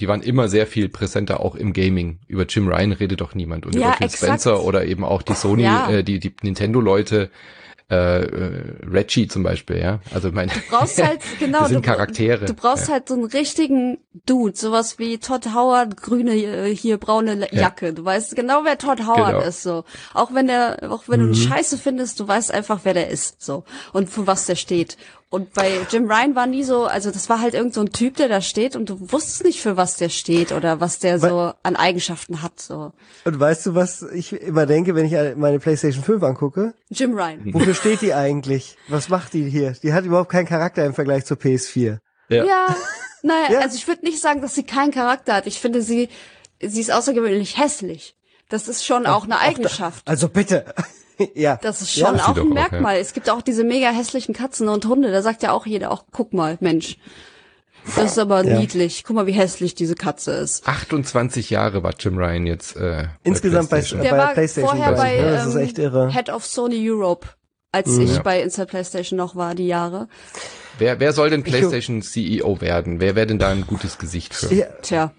[0.00, 2.20] Die waren immer sehr viel präsenter auch im Gaming.
[2.28, 4.22] Über Jim Ryan redet doch niemand und Ja, über Phil exakt.
[4.42, 5.90] Spencer oder eben auch die Sony, Ja.
[5.90, 7.30] äh, die die Nintendo Leute.
[7.90, 10.00] Äh, äh, Reggie zum Beispiel, ja.
[10.12, 12.44] Also meine, Du brauchst halt, genau, sind du, Charaktere.
[12.44, 12.92] du brauchst ja.
[12.94, 13.96] halt so einen richtigen
[14.26, 17.62] Dude, sowas wie Todd Howard, grüne, äh, hier braune La- Ja.
[17.62, 17.94] Jacke.
[17.94, 19.40] Du weißt genau, wer Todd Howard Genau.
[19.40, 19.84] ist, so.
[20.12, 21.32] Auch wenn der, auch wenn du Mhm.
[21.32, 23.64] ihn scheiße findest, du weißt einfach, wer der ist, so.
[23.94, 24.98] Und für was der steht.
[25.30, 28.16] Und bei Jim Ryan war nie so, also das war halt irgend so ein Typ,
[28.16, 31.52] der da steht und du wusstest nicht, für was der steht oder was der so
[31.62, 32.92] an Eigenschaften hat, so.
[33.26, 36.72] Und weißt du, was ich immer denke, wenn ich meine PlayStation 5 angucke?
[36.88, 37.52] Jim Ryan.
[37.52, 38.78] Wofür steht die eigentlich?
[38.88, 39.72] Was macht die hier?
[39.82, 41.98] Die hat überhaupt keinen Charakter im Vergleich zur PS4.
[42.30, 42.44] Ja.
[42.44, 42.76] Ja,
[43.22, 43.58] naja, Ja.
[43.60, 45.46] also ich würde nicht sagen, dass sie keinen Charakter hat.
[45.46, 46.08] Ich finde, sie,
[46.62, 48.14] sie ist außergewöhnlich hässlich.
[48.48, 50.02] Das ist schon auch eine Eigenschaft.
[50.08, 50.64] Also bitte.
[51.34, 51.58] ja.
[51.60, 52.96] Das ist Ja, schon sie auch ein auch, Merkmal.
[52.98, 55.10] Es gibt auch diese mega hässlichen Katzen und Hunde.
[55.12, 56.96] Da sagt ja auch jeder, auch guck mal, Mensch.
[57.96, 58.58] Das ist aber Ja.
[58.58, 59.04] niedlich.
[59.04, 60.66] Guck mal, wie hässlich diese Katze ist.
[60.68, 63.98] 28 Jahre war Jim Ryan jetzt äh, Insgesamt bei, PlayStation.
[64.00, 64.76] bei Der der war PlayStation.
[64.76, 65.30] vorher bei ich, ne?
[65.32, 66.10] Das ist ähm, echt irre.
[66.12, 67.28] Head of Sony Europe,
[67.72, 68.00] als Mhm.
[68.02, 68.22] ich Ja.
[68.22, 70.08] bei Inside PlayStation noch war, die Jahre.
[70.78, 73.00] Wer, wer soll denn PlayStation CEO werden?
[73.00, 74.52] Wer wäre denn da ein gutes Gesicht für?
[74.54, 75.12] Ja, Tja.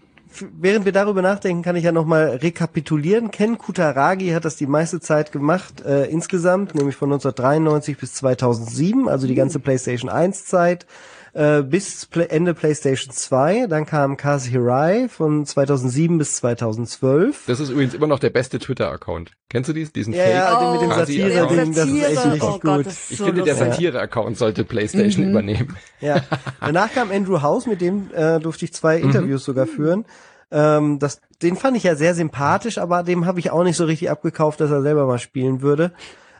[0.58, 3.32] Während wir darüber nachdenken, kann ich ja nochmal rekapitulieren.
[3.32, 9.10] Ken Kutaragi hat das die meiste Zeit gemacht, äh, insgesamt, nämlich von 1993 bis 2007,
[9.10, 10.86] also die ganze PlayStation 1 Zeit.
[11.34, 17.44] Äh, bis Ende PlayStation 2, dann kam Kaz Hirai von 2007 bis 2012.
[17.46, 19.32] Das ist übrigens immer noch der beste Twitter-Account.
[19.50, 20.34] Kennst du diesen, diesen Ja, Fake?
[20.34, 22.34] ja, den mit dem Kasi- Satire-Ding, das ist echt Satire.
[22.34, 22.86] richtig oh Gott, gut.
[22.88, 23.56] ist Ich so finde, der.
[23.56, 25.32] Satire-Account sollte PlayStation Mhm.
[25.32, 25.78] übernehmen.
[26.02, 26.24] Ja.
[26.62, 30.06] Danach kam Andrew House, mit dem äh, durfte ich zwei Interviews sogar führen.
[30.52, 33.86] Ähm, das, den fand ich ja sehr sympathisch, aber dem habe ich auch nicht so
[33.86, 35.92] richtig abgekauft, dass er selber mal spielen würde.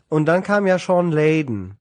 [0.08, 1.76] Und dann kam ja Sean Layden.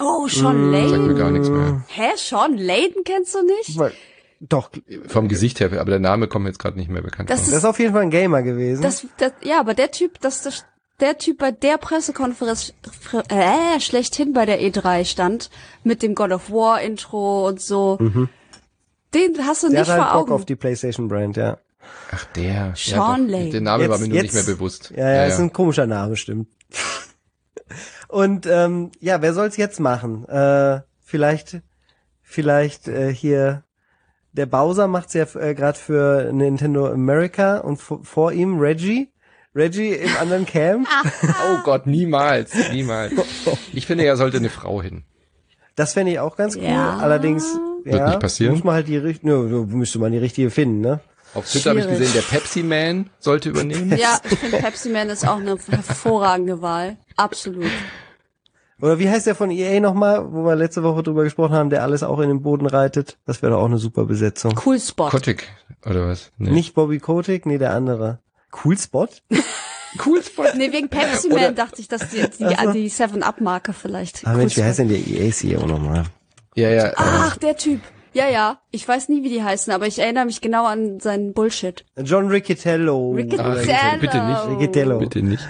[0.00, 1.16] Oh, Sean Sagt mir Layden.
[1.16, 1.82] gar nichts mehr.
[1.88, 3.78] Hä, Sean Layden kennst du nicht?
[3.78, 3.92] Weil,
[4.40, 4.70] doch,
[5.06, 7.50] Vom Gesicht her, aber der Name kommt mir jetzt gerade nicht mehr bekannt Das vor.
[7.50, 8.82] das ist auf jeden Fall ein Gamer gewesen.
[8.82, 10.64] Das, das, ja, aber der Typ, das, das,
[11.00, 12.72] der Typ bei der Pressekonferenz
[13.28, 15.50] äh, schlechthin bei der E3 stand,
[15.84, 17.96] mit dem God of War Intro und so,
[19.14, 20.46] den hast du der nicht hat halt vor Bock auf Augen.
[20.46, 21.58] die PlayStation Brand, ja.
[22.10, 22.72] Ach, der.
[22.76, 23.38] Sean ja.
[23.38, 23.50] Lane.
[23.50, 24.92] Der Name war Jetzt- mir nur jetzt- nicht mehr bewusst.
[24.96, 26.48] Ja, ja, ist ein komischer Name, stimmt.
[28.14, 30.24] Und ähm, ja, wer soll's jetzt machen?
[30.28, 31.62] Äh, vielleicht,
[32.22, 33.64] vielleicht äh, hier
[34.30, 39.08] der Bowser macht's ja äh, gerade für Nintendo America und vor ihm Reggie.
[39.52, 40.86] Reggie im anderen Camp.
[41.50, 43.12] Oh Gott, niemals, niemals.
[43.72, 45.02] Ich finde, er sollte eine Frau hin.
[45.74, 46.62] Das fände ich auch ganz cool.
[46.62, 46.98] Ja.
[46.98, 47.44] Allerdings
[47.82, 48.54] Wird ja, nicht passieren.
[48.54, 51.00] muss man halt die richtige, ne, müsste man die richtige finden, ne?
[51.34, 53.96] Auf Twitter habe ich gesehen, der Pepsi Man sollte übernehmen.
[53.98, 56.96] Ja, ich finde Pepsi Man ist auch eine hervorragende Wahl.
[57.16, 57.66] Absolut.
[58.80, 61.82] Oder wie heißt der von EA nochmal, wo wir letzte Woche drüber gesprochen haben, der
[61.82, 63.18] alles auch in den Boden reitet?
[63.24, 64.58] Das wäre doch auch eine super Besetzung.
[64.64, 65.08] Cool Spot.
[65.08, 65.48] Kotick,
[65.86, 66.32] oder was?
[66.38, 66.50] Nee.
[66.50, 68.18] Nicht Bobby Kotick, nee, der andere.
[68.64, 69.08] Cool Spot?
[70.06, 70.44] cool Spot.
[70.56, 72.72] Nee, wegen Pepsi Man dachte ich, dass die, die, Ach so.
[72.72, 74.26] die 7-Up-Marke vielleicht.
[74.26, 74.66] Ah cool Mensch, wie Spot.
[74.68, 76.04] heißt denn der EA-CEO nochmal?
[76.56, 76.88] Ja, ja.
[76.88, 77.80] äh, Ach, der Typ.
[78.12, 78.60] Ja, ja.
[78.70, 81.84] Ich weiß nie, wie die heißen, aber ich erinnere mich genau an seinen Bullshit.
[81.96, 83.10] John Riccitello.
[83.12, 83.56] Riccitello.
[83.60, 84.46] Ach, bitte nicht.
[84.48, 84.98] Riccitello.
[84.98, 85.46] bitte nicht.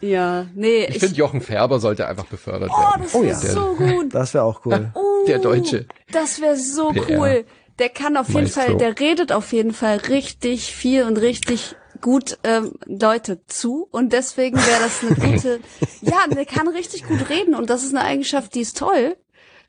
[0.00, 0.84] Ja, nee.
[0.86, 3.02] Ich finde, Jochen Färber sollte einfach befördert oh, werden.
[3.02, 3.36] das Oh wäre ja.
[3.36, 4.14] so gut.
[4.14, 4.90] Das wäre auch cool.
[4.94, 5.86] Oh, Der Deutsche.
[6.12, 7.18] Das wäre so PR.
[7.18, 7.44] cool.
[7.78, 8.60] Der kann auf jeden Maestro.
[8.62, 14.12] Fall, der redet auf jeden Fall richtig viel und richtig gut ähm, Leute zu und
[14.12, 15.60] deswegen wäre das eine gute.
[16.02, 19.16] ja, der kann richtig gut reden und das ist eine Eigenschaft, die ist toll.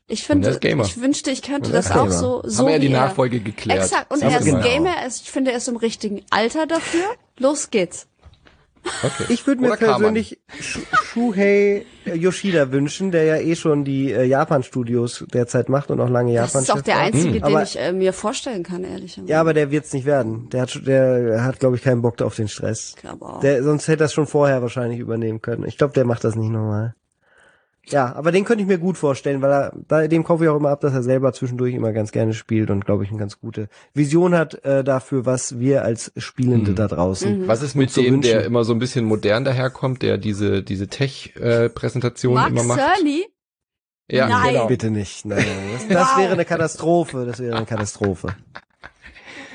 [0.06, 2.78] Ich finde, ist ich wünschte, ich könnte das ist auch so so Haben wir ja
[2.80, 2.88] die.
[2.88, 3.80] Nachfolge geklärt.
[3.80, 4.12] Exakt.
[4.12, 4.74] Und Das er ist ist ein genau.
[4.74, 4.96] Gamer.
[4.96, 7.04] Er ist, ich finde, er ist im richtigen Alter dafür.
[7.38, 8.08] Los geht's.
[9.02, 9.24] Okay.
[9.28, 10.38] Ich würde mir persönlich
[10.92, 16.34] Shuhei Yoshida wünschen, der ja eh schon die äh, Japan-Studios derzeit macht und auch lange
[16.34, 16.62] Das Japan.
[16.62, 19.20] ist auch der einzige, den Aber- ich äh, mir vorstellen kann, ehrlich.
[19.26, 20.48] Ja, aber der wird's nicht werden.
[20.50, 22.94] Der hat, der hat, glaube ich, keinen Bock auf den Stress.
[23.00, 23.40] glaube auch.
[23.40, 25.64] Der, sonst hätte er es schon vorher wahrscheinlich übernehmen können.
[25.66, 26.94] Ich glaube, der macht das nicht nochmal.
[27.88, 30.56] Ja, aber den könnte ich mir gut vorstellen, weil er, da, dem kaufe ich auch
[30.56, 33.40] immer ab, dass er selber zwischendurch immer ganz gerne spielt und, glaube ich, eine ganz
[33.40, 37.48] gute Vision hat äh, dafür, was wir als Spielende da draußen.
[37.48, 38.46] Was ist mit dem, der wünschen.
[38.46, 42.80] immer so ein bisschen modern daherkommt, der diese, diese Tech-Präsentation Mark immer macht?
[42.80, 43.26] Cerny?
[44.10, 44.54] Ja, Nein.
[44.54, 44.66] genau.
[44.66, 45.24] Bitte nicht.
[45.24, 47.24] Nein, nein, das, das wäre eine Katastrophe.
[47.24, 48.34] Das wäre eine Katastrophe.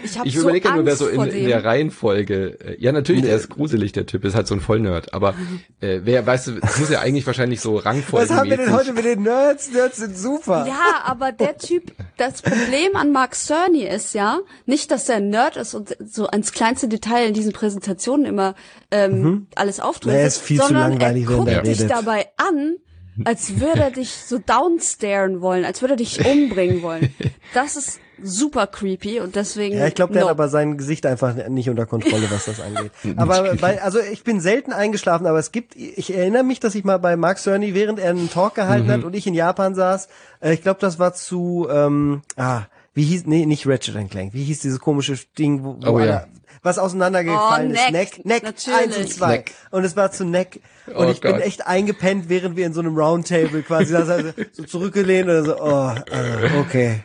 [0.06, 2.57] Ich, Ich so überlege ja nur, wer so in, in der Reihenfolge.
[2.64, 5.14] äh, Ja, natürlich, der ist gruselig, der Typ, ist halt so ein Vollnerd.
[5.14, 5.36] Aber
[5.82, 8.30] äh, wer, weißt du, es muss ja eigentlich wahrscheinlich so Rangfolgen.
[8.30, 9.72] Was haben wir denn heute mit den Nerds?
[9.72, 10.65] Nerds sind super.
[10.68, 15.30] Ja, aber der Typ, das Problem an Mark Cerny ist ja, nicht, dass er ein
[15.30, 18.56] Nerd ist und so ans kleinste Detail in diesen Präsentationen immer
[18.91, 22.27] ähm, alles Nee, er ist viel zu sondern langweilig, er wenn guckt der dich dabei
[22.38, 22.76] an,
[23.23, 27.14] als würde er dich so downstaren wollen, als würde er dich umbringen wollen.
[27.53, 29.78] Das ist super creepy und deswegen.
[29.78, 30.28] Ja, ich glaube, der no.
[30.30, 32.92] hat aber sein Gesicht einfach nicht unter Kontrolle, was das angeht.
[33.18, 36.84] aber bei, also ich bin selten eingeschlafen, aber es gibt, ich erinnere mich, dass ich
[36.84, 38.92] mal bei Mark Cerny, während er einen Talk gehalten Mhm.
[38.92, 40.08] hat und ich in Japan saß,
[40.42, 42.64] äh, ich glaube, das war zu, ähm, ah,
[42.94, 46.08] wie hieß, nee, nicht Ratchet Clank, wie hieß dieses komische Ding, wo, wo Oh, alle,
[46.08, 46.26] ja.
[46.64, 47.92] was auseinandergefallen Oh, ist.
[47.92, 48.80] Neck, Neck, natürlich.
[48.80, 49.28] eins und zwei.
[49.38, 49.52] Neck.
[49.72, 50.62] Und es war zu Neck.
[50.88, 51.42] Und Oh ich bin Gott.
[51.42, 55.92] echt eingepennt, während wir in so einem Roundtable quasi also so zurückgelehnt oder so, oh,
[56.10, 57.00] äh, okay.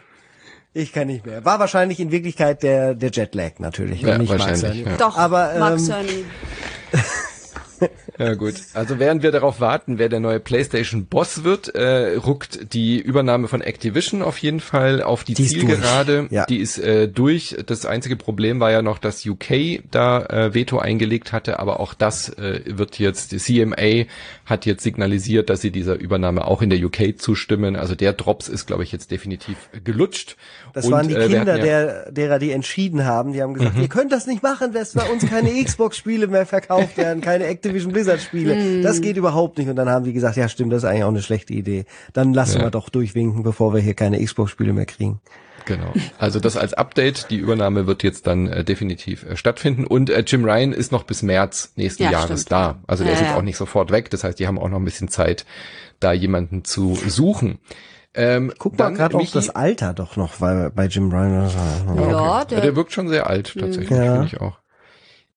[0.73, 1.45] Ich kann nicht mehr.
[1.45, 4.03] War wahrscheinlich in Wirklichkeit der, der Jetlag natürlich.
[4.03, 4.97] Ja, und nicht Mark wahrscheinlich, ja.
[4.97, 6.25] Doch, Aber, Mark ähm, Cerny.
[8.21, 8.55] Ja gut.
[8.75, 13.49] Also während wir darauf warten, wer der neue PlayStation Boss wird, äh, ruckt die Übernahme
[13.49, 16.27] von Activision auf jeden Fall auf die, Die Zielgerade.
[16.31, 16.45] Ja.
[16.45, 17.57] Die ist äh, durch.
[17.67, 21.95] Das einzige Problem war ja noch, dass UK da äh, Veto eingelegt hatte, aber auch
[21.95, 24.05] das äh, wird jetzt, die CMA
[24.45, 27.75] hat jetzt signalisiert, dass sie dieser Übernahme auch in der UK zustimmen.
[27.77, 30.37] Also der Drops ist, glaube ich, jetzt definitiv gelutscht.
[30.75, 33.33] Das Und, waren die äh, Kinder, ja- der, derer die entschieden haben.
[33.33, 36.97] Die haben gesagt, ihr könnt das nicht machen, dass bei uns keine Xbox-Spiele mehr verkauft
[36.97, 38.82] werden, keine Activision Blizzard-Spiele.
[38.82, 39.69] Das geht überhaupt nicht.
[39.69, 41.85] Und dann haben die gesagt, ja stimmt, das ist eigentlich auch eine schlechte Idee.
[42.12, 42.65] Dann lassen Ja.
[42.66, 45.20] wir doch durchwinken, bevor wir hier keine Xbox-Spiele mehr kriegen.
[45.66, 45.93] Genau.
[46.19, 47.31] Also das als Update.
[47.31, 49.87] Die Übernahme wird jetzt dann äh, definitiv äh, stattfinden.
[49.87, 52.53] Und äh, Jim Ryan ist noch bis März nächsten Ja, Jahres stimmt.
[52.53, 52.78] da.
[52.87, 54.11] Also der Ja, ist jetzt auch nicht sofort weg.
[54.11, 55.45] Das heißt, die haben auch noch ein bisschen Zeit,
[56.01, 57.59] da jemanden zu suchen.
[58.15, 61.49] Ähm, Guck mal gerade auch Michi- das Alter doch noch, weil bei Jim Ryan.
[61.97, 64.12] Ja, Ja, der, der wirkt schon sehr alt, tatsächlich, Ja.
[64.15, 64.59] finde ich auch.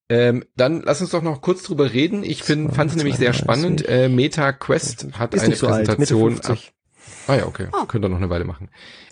[0.10, 2.24] Ähm, dann lass uns doch noch kurz drüber reden.
[2.24, 3.38] Ich fand es nämlich sehr 32.
[3.38, 3.88] spannend.
[3.88, 6.34] Äh, Meta Quest hat Ist eine so alt, Präsentation.
[6.34, 6.74] 50.
[7.28, 7.68] Ah ja, okay.
[7.72, 7.86] Ah.
[7.88, 8.70] Könnt ihr noch eine Weile machen.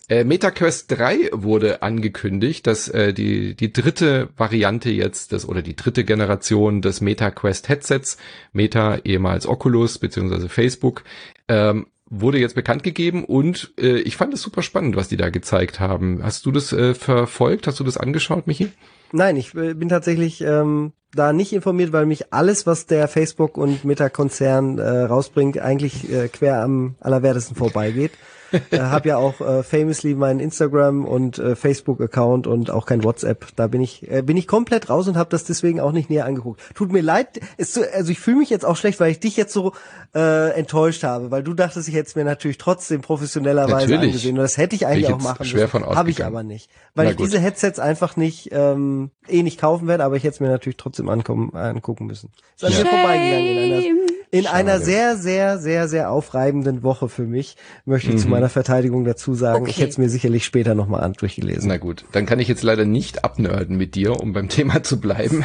[0.10, 5.76] Äh, MetaQuest 3 wurde angekündigt, dass äh, die die dritte Variante jetzt des oder die
[5.78, 8.18] dritte Generation des MetaQuest Headsets,
[8.52, 11.04] Meta ehemals Oculus beziehungsweise Facebook,
[11.48, 15.30] ähm, wurde jetzt bekannt gegeben und äh, ich fand es super spannend, was die da
[15.30, 16.22] gezeigt haben.
[16.24, 17.68] Hast du das äh, verfolgt?
[17.68, 18.70] Hast du das angeschaut, Michi?
[19.12, 23.58] Nein, ich äh, bin tatsächlich ähm, da nicht informiert, weil mich alles, was der Facebook
[23.58, 28.12] und Meta-Konzern äh, rausbringt, eigentlich äh, quer am allerwertesten vorbeigeht.
[28.52, 33.48] Äh, hab ja auch äh, famously meinen Instagram und äh, Facebook-Account und auch kein WhatsApp.
[33.56, 36.26] Da bin ich äh, bin ich komplett raus und habe das deswegen auch nicht näher
[36.26, 36.62] angeguckt.
[36.76, 39.38] Tut mir leid, ist so, also ich fühle mich jetzt auch schlecht, weil ich dich
[39.38, 39.74] jetzt so
[40.16, 44.12] äh, enttäuscht habe, weil du dachtest, ich hätte es mir natürlich trotzdem professionellerweise Natürlich.
[44.12, 45.86] angesehen und das hätte ich eigentlich ich auch machen schwer müssen.
[45.86, 47.28] Habe ich aber nicht, weil Na ich gut.
[47.28, 50.78] diese Headsets einfach nicht ähm, eh nicht kaufen werde, aber ich hätte es mir natürlich
[50.78, 52.32] trotzdem ankommen, angucken müssen.
[52.56, 57.24] Ist an mir vorbeigegangen in einer, in einer sehr, sehr, sehr, sehr aufreibenden Woche für
[57.24, 59.66] mich, möchte ich zu meiner Verteidigung dazu sagen.
[59.66, 59.82] Ich Okay.
[59.82, 61.68] hätte es mir sicherlich später nochmal an durchgelesen.
[61.68, 65.02] Na gut, dann kann ich jetzt leider nicht abnörden mit dir, um beim Thema zu
[65.02, 65.44] bleiben.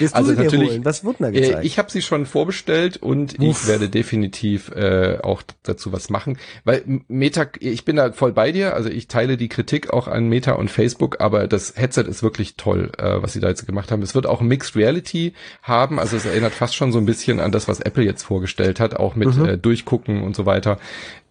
[0.00, 0.84] Willst du also sie dir natürlich, holen?
[0.84, 1.64] Was wurde denn da Äh, gezeigt?
[1.64, 6.82] ich habe sie schon vorbestellt und ich werde definitiv äh, auch dazu was machen, weil
[7.06, 10.52] Meta, ich bin da voll bei dir, also ich teile die Kritik auch an Meta
[10.54, 14.02] und Facebook, aber das Headset ist wirklich toll, äh, was sie da jetzt gemacht haben.
[14.02, 17.52] Es wird auch Mixed Reality haben, also es erinnert fast schon so ein bisschen an
[17.52, 19.44] das, was Apple jetzt vorgestellt hat, auch mit Mhm.
[19.44, 20.78] äh, Durchgucken und so weiter.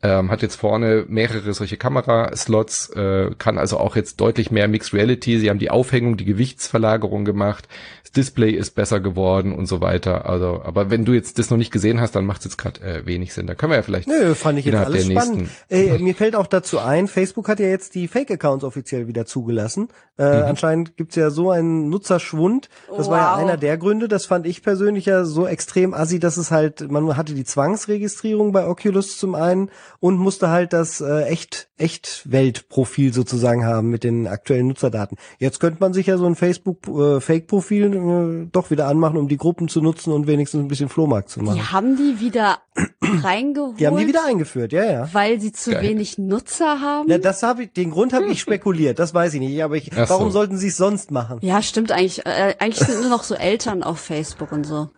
[0.03, 4.94] Ähm, hat jetzt vorne mehrere solche Kameraslots, äh, kann also auch jetzt deutlich mehr Mixed
[4.94, 5.40] Reality.
[5.40, 7.68] Sie haben die Aufhängung, die Gewichtsverlagerung gemacht.
[8.03, 10.26] Das Display ist besser geworden und so weiter.
[10.28, 12.82] Also, aber wenn du jetzt das noch nicht gesehen hast, dann macht es jetzt gerade
[12.82, 13.45] äh, wenig Sinn.
[13.48, 15.38] Da können wir ja vielleicht Nö, fand ich jetzt innerhalb alles der spannend.
[15.69, 15.95] nächsten.
[15.95, 19.90] Äh, mir fällt auch dazu ein, Facebook hat ja jetzt die Fake-Accounts offiziell wieder zugelassen.
[20.18, 20.44] Äh, Mhm.
[20.48, 22.69] Anscheinend gibt's ja so einen Nutzerschwund.
[22.95, 23.40] Das war ja Wow.
[23.44, 24.07] einer der Gründe.
[24.07, 28.52] Das fand ich persönlich ja so extrem assi, dass es halt, man hatte die Zwangsregistrierung
[28.52, 29.69] bei Oculus zum einen
[30.02, 35.18] und musste halt das äh, echt echt Weltprofil sozusagen haben mit den aktuellen Nutzerdaten.
[35.38, 39.18] Jetzt könnte man sich ja so ein Facebook äh, Fake Profil äh, doch wieder anmachen,
[39.18, 41.56] um die Gruppen zu nutzen und wenigstens ein bisschen Flohmarkt zu machen.
[41.56, 42.60] Die haben die wieder
[43.02, 43.80] reingeholt.
[43.80, 45.10] Die haben die wieder eingeführt, ja, ja.
[45.14, 45.84] Weil sie zu Geil.
[45.84, 47.07] wenig Nutzer haben.
[47.07, 49.91] Ja, das habe ich, den Grund habe ich spekuliert, das weiß ich nicht, aber ich,
[49.95, 50.15] Ach so.
[50.15, 51.38] warum sollten sie es sonst machen?
[51.41, 52.26] Ja, stimmt eigentlich.
[52.26, 54.90] Äh, eigentlich sind nur noch so Eltern auf Facebook und so.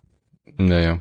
[0.57, 0.99] Naja.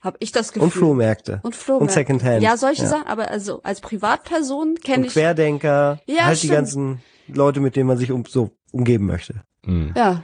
[0.00, 0.62] Hab ich das Gefühl.
[0.64, 1.40] Und Flohmärkte.
[1.42, 1.82] Und Flohmärkte.
[1.84, 2.42] Und Secondhand.
[2.42, 2.88] Ja, solche Ja.
[2.88, 5.12] Sachen, aber also als Privatperson kenne Und ich.
[5.12, 6.52] Querdenker, Ja, halt die stimmt.
[6.54, 9.42] ganzen Leute, mit denen man sich um, so umgeben möchte.
[9.64, 9.92] Hm.
[9.96, 10.22] Ja.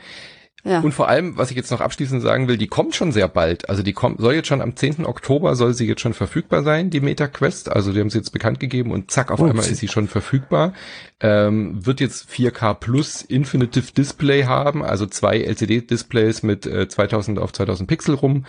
[0.67, 0.81] Ja.
[0.81, 3.69] Und vor allem, was ich jetzt noch abschließend sagen will, die kommt schon sehr bald.
[3.69, 5.07] Also die kommt, soll jetzt schon am 10.
[5.07, 7.71] Oktober soll sie jetzt schon verfügbar sein, die Meta Quest.
[7.71, 10.09] Also die haben sie jetzt bekannt gegeben und zack, auf Oh, einmal ist sie schon
[10.09, 10.73] verfügbar.
[11.19, 17.55] Ähm, wird jetzt 4K Plus Infinitive Display haben, also zwei LCD-Displays mit äh, 2000 auf
[17.55, 18.45] 2000 Pixel rum.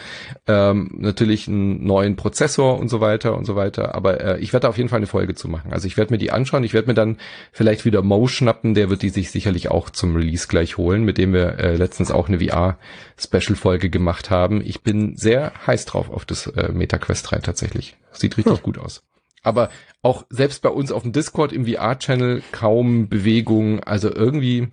[0.48, 3.96] Ähm, natürlich einen neuen Prozessor und so weiter und so weiter.
[3.96, 5.72] Aber äh, ich werde da auf jeden Fall eine Folge zu machen.
[5.72, 6.66] Also ich werde mir die anschauen.
[6.66, 7.18] Ich werde mir dann
[7.54, 8.74] vielleicht wieder Mo schnappen.
[8.74, 12.07] Der wird die sich sicherlich auch zum Release gleich holen, mit dem wir äh, letztens
[12.12, 14.62] auch eine VR-Special-Folge gemacht haben.
[14.66, 17.96] Ich bin sehr heiß drauf auf das äh, Meta Quest 3 tatsächlich.
[18.12, 18.64] Sieht richtig Hm.
[18.64, 19.04] gut aus.
[19.44, 19.70] Aber
[20.02, 23.82] auch selbst bei uns auf dem Discord im VR-Channel kaum Bewegung.
[23.84, 24.70] Also irgendwie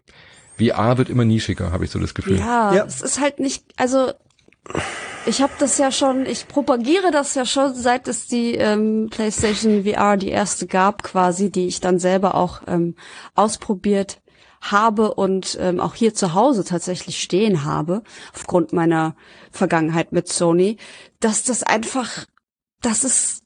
[0.58, 2.38] VR wird immer nischiger, habe ich so das Gefühl.
[2.38, 2.84] Ja, Ja.
[2.84, 4.12] es ist halt nicht, also
[5.26, 9.84] ich habe das ja schon, ich propagiere das ja schon, seit es die ähm, PlayStation
[9.84, 12.94] VR die erste gab, quasi, die ich dann selber auch ähm,
[13.34, 14.20] ausprobiert
[14.70, 18.02] habe und ähm, auch hier zu Hause tatsächlich stehen habe,
[18.34, 19.14] aufgrund meiner
[19.50, 20.78] Vergangenheit mit Sony,
[21.20, 22.26] dass das einfach,
[22.80, 23.43] das ist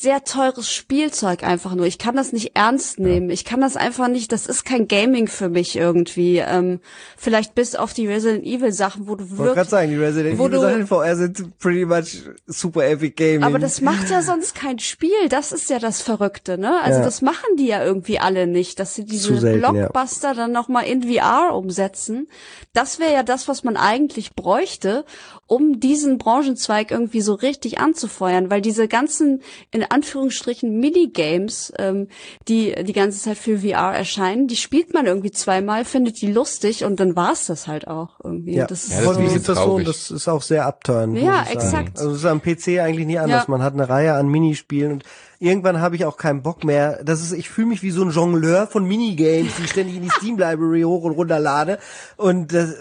[0.00, 1.84] sehr teures Spielzeug einfach nur.
[1.84, 3.30] Ich kann das nicht ernst nehmen.
[3.30, 6.38] Ich kann das einfach nicht, das ist kein Gaming für mich irgendwie.
[6.38, 6.78] Ähm,
[7.16, 9.96] vielleicht bis auf die Resident Evil Sachen, wo du Ich wollte gerade wirklich sagen, die
[9.96, 13.42] Resident Evil Sachen in VR sind pretty much super epic gaming.
[13.42, 15.28] Aber das macht ja sonst kein Spiel.
[15.30, 16.80] Das ist ja das Verrückte, ne?
[16.80, 17.04] Also Ja.
[17.04, 19.72] das machen die ja irgendwie alle nicht, dass sie diese selten, ja.
[19.72, 22.28] Blockbuster dann noch mal in VR umsetzen.
[22.72, 25.04] Das wäre ja das, was man eigentlich bräuchte,
[25.48, 32.08] um diesen Branchenzweig irgendwie so richtig anzufeuern, weil diese ganzen in Anführungsstrichen Minigames, ähm,
[32.48, 36.84] die die ganze Zeit für VR erscheinen, die spielt man irgendwie zweimal, findet die lustig
[36.84, 38.56] und dann war's das halt auch irgendwie.
[38.56, 41.16] ja, Das Ja, das voll ist das so, das ist auch sehr abturn.
[41.16, 41.98] Ja, exakt.
[41.98, 43.44] Also es ist am PC eigentlich nie anders.
[43.44, 43.50] Ja.
[43.50, 45.04] Man hat eine Reihe an Minispielen und
[45.38, 47.02] irgendwann habe ich auch keinen Bock mehr.
[47.04, 50.02] Das ist, ich fühle mich wie so ein Jongleur von Minigames, die ich ständig in
[50.02, 51.78] die Steam Library hoch und runter lade
[52.18, 52.74] und das,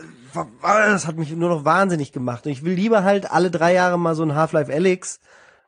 [0.61, 2.45] das hat mich nur noch wahnsinnig gemacht.
[2.45, 5.19] Und ich will lieber halt alle drei Jahre mal so ein Half-Life Alyx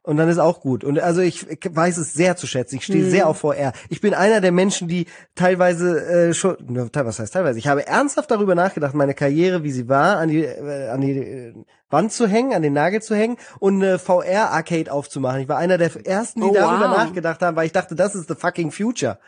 [0.01, 0.83] und dann ist auch gut.
[0.83, 2.77] Und also ich ich weiß es sehr zu schätzen.
[2.77, 3.73] Ich stehe sehr auf VR.
[3.89, 5.05] Ich bin einer der Menschen, die
[5.35, 6.55] teilweise äh, schon,
[6.93, 7.59] was heißt teilweise?
[7.59, 11.11] Ich habe ernsthaft darüber nachgedacht, meine Karriere, wie sie war, an die äh, an die
[11.11, 11.53] äh,
[11.89, 15.41] Wand zu hängen, an den Nagel zu hängen und eine VR Arcade aufzumachen.
[15.41, 16.97] Ich war einer der ersten, die Oh, darüber wow.
[16.97, 19.19] nachgedacht haben, weil ich dachte, das ist the fucking future.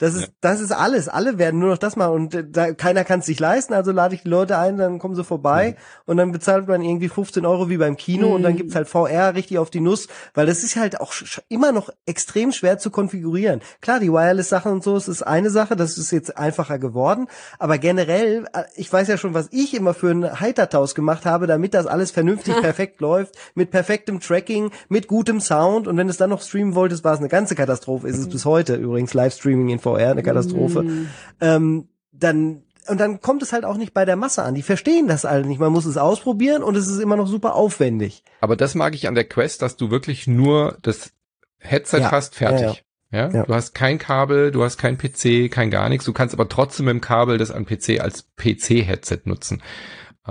[0.00, 1.08] Das ist, das ist alles.
[1.08, 2.14] Alle werden nur noch das machen.
[2.14, 3.74] Und äh, da, keiner kann es sich leisten.
[3.74, 5.76] Also lade ich die Leute ein, dann kommen sie vorbei.
[6.06, 8.34] Und dann bezahlt man irgendwie 15 Euro wie beim Kino.
[8.34, 11.12] Und dann gibt's halt VR richtig auf die Nuss, weil das ist halt auch
[11.48, 13.60] immer noch extrem schwer zu konfigurieren.
[13.82, 17.26] Klar, die Wireless-Sachen und so, es ist eine Sache, das ist jetzt einfacher geworden,
[17.58, 21.46] aber generell, äh, ich weiß ja schon, was ich immer für einen Heitertaus gemacht habe,
[21.46, 25.88] damit das alles vernünftig perfekt läuft, mit perfektem Tracking, mit gutem Sound.
[25.88, 28.44] Und wenn es dann noch streamen wolltest, war es eine ganze Katastrophe, ist es bis
[28.44, 30.84] heute übrigens, Livestreaming in VR, eine Katastrophe.
[31.40, 34.54] Ähm, dann und dann kommt es halt auch nicht bei der Masse an.
[34.54, 35.60] Die verstehen das alle nicht.
[35.60, 38.24] Man muss es ausprobieren und es ist immer noch super aufwendig.
[38.40, 41.12] Aber das mag ich an der Quest, dass du wirklich nur das
[41.58, 42.84] Headset Ja, hast, fertig.
[43.12, 43.42] Ja, Ja.
[43.44, 46.04] du hast kein Kabel, du hast kein PC, kein gar nichts.
[46.06, 49.62] Du kannst aber trotzdem mit dem Kabel das an PC als PC-Headset nutzen.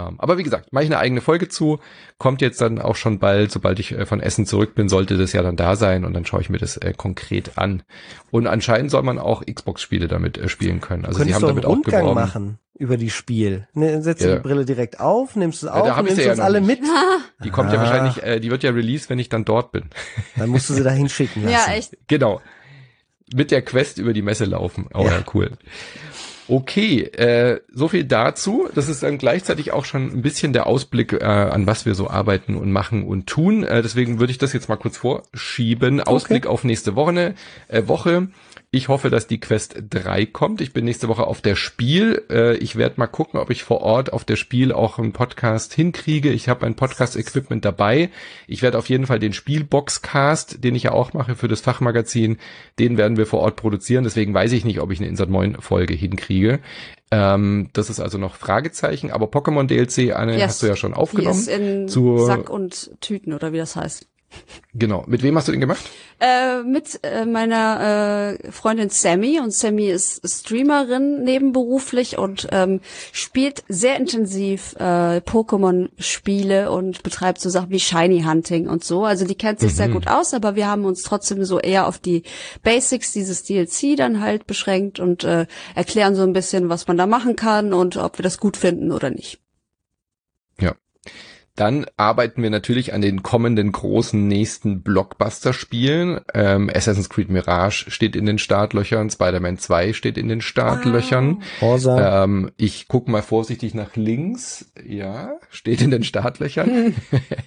[0.08, 1.80] Ähm, aber wie gesagt, mache ich eine eigene Folge zu.
[2.18, 5.34] Kommt jetzt dann auch schon bald, sobald ich äh, von Essen zurück bin, sollte das
[5.34, 7.84] ja dann da sein und dann schaue ich mir das äh, konkret an.
[8.32, 11.06] Und anscheinend soll man auch Xbox-Spiele damit äh, spielen können.
[11.06, 12.20] Also sie haben du einen damit auch Rundgang geworben.
[12.22, 13.68] machen über die Spiel.
[13.74, 14.36] Ne, setzt Ja.
[14.36, 16.80] die Brille direkt auf, nimmst es auf, ich nimmst ja uns noch alle nicht.
[16.82, 16.90] mit.
[17.44, 17.82] Die kommt ja Ah.
[17.84, 19.86] wahrscheinlich, äh, die wird ja released, wenn ich dann dort bin.
[20.38, 21.54] Dann musst du sie da hinschicken lassen.
[21.54, 21.98] ja, echt.
[22.08, 22.42] Genau.
[23.34, 24.88] Mit der Quest über die Messe laufen.
[24.94, 25.52] Oh ja, cool.
[26.50, 28.68] Okay, äh, so viel dazu.
[28.74, 32.10] Das ist dann gleichzeitig auch schon ein bisschen der Ausblick, äh, an was wir so
[32.10, 33.64] arbeiten und machen und tun.
[33.64, 36.02] Äh, deswegen würde ich das jetzt mal kurz vorschieben.
[36.02, 37.36] Ausblick auf nächste Woche.
[37.68, 38.30] Äh, Woche.
[38.72, 40.62] Ich hoffe, dass die Quest 3 kommt.
[40.62, 42.24] Ich bin nächste Woche auf der Spiel.
[42.30, 45.74] Äh, ich werde mal gucken, ob ich vor Ort auf der Spiel auch einen Podcast
[45.74, 46.32] hinkriege.
[46.32, 48.12] Ich habe ein Podcast-Equipment dabei.
[48.46, 52.38] Ich werde auf jeden Fall den Spielboxcast, den ich ja auch mache für das Fachmagazin,
[52.78, 54.04] den werden wir vor Ort produzieren.
[54.04, 56.60] Deswegen weiß ich nicht, ob ich eine Insert Moin Folge hinkriege.
[57.10, 59.10] Ähm, das ist also noch Fragezeichen.
[59.10, 60.44] Aber Pokémon DLC, Anne, Yes.
[60.44, 61.40] hast du ja schon Die aufgenommen.
[61.40, 64.06] ist in Sack und Tüten oder wie das heißt.
[64.74, 65.04] Genau.
[65.08, 65.84] Mit wem hast du den gemacht?
[66.20, 72.82] Äh, mit äh, meiner äh, Freundin Sammy und Sammy ist Streamerin nebenberuflich und ähm,
[73.12, 79.06] spielt sehr intensiv äh, Pokémon-Spiele und betreibt so Sachen wie Shiny Hunting und so.
[79.06, 79.78] Also die kennt sich mhm.
[79.78, 82.24] sehr gut aus, aber wir haben uns trotzdem so eher auf die
[82.64, 87.08] Basics dieses DLC dann halt beschränkt und äh, erklären so ein bisschen, was man da
[87.08, 89.40] machen kann und ob wir das gut finden oder nicht.
[90.60, 90.76] Ja.
[91.60, 96.22] Dann arbeiten wir natürlich an den kommenden großen nächsten Blockbuster-Spielen.
[96.34, 101.44] Ähm, Assassin's Creed Mirage steht in den Startlöchern, Spider-Man 2 steht in den Startlöchern.
[101.60, 102.00] Wow.
[102.00, 104.72] Ähm, ich gucke mal vorsichtig nach links.
[104.88, 106.96] Ja, steht in den Startlöchern.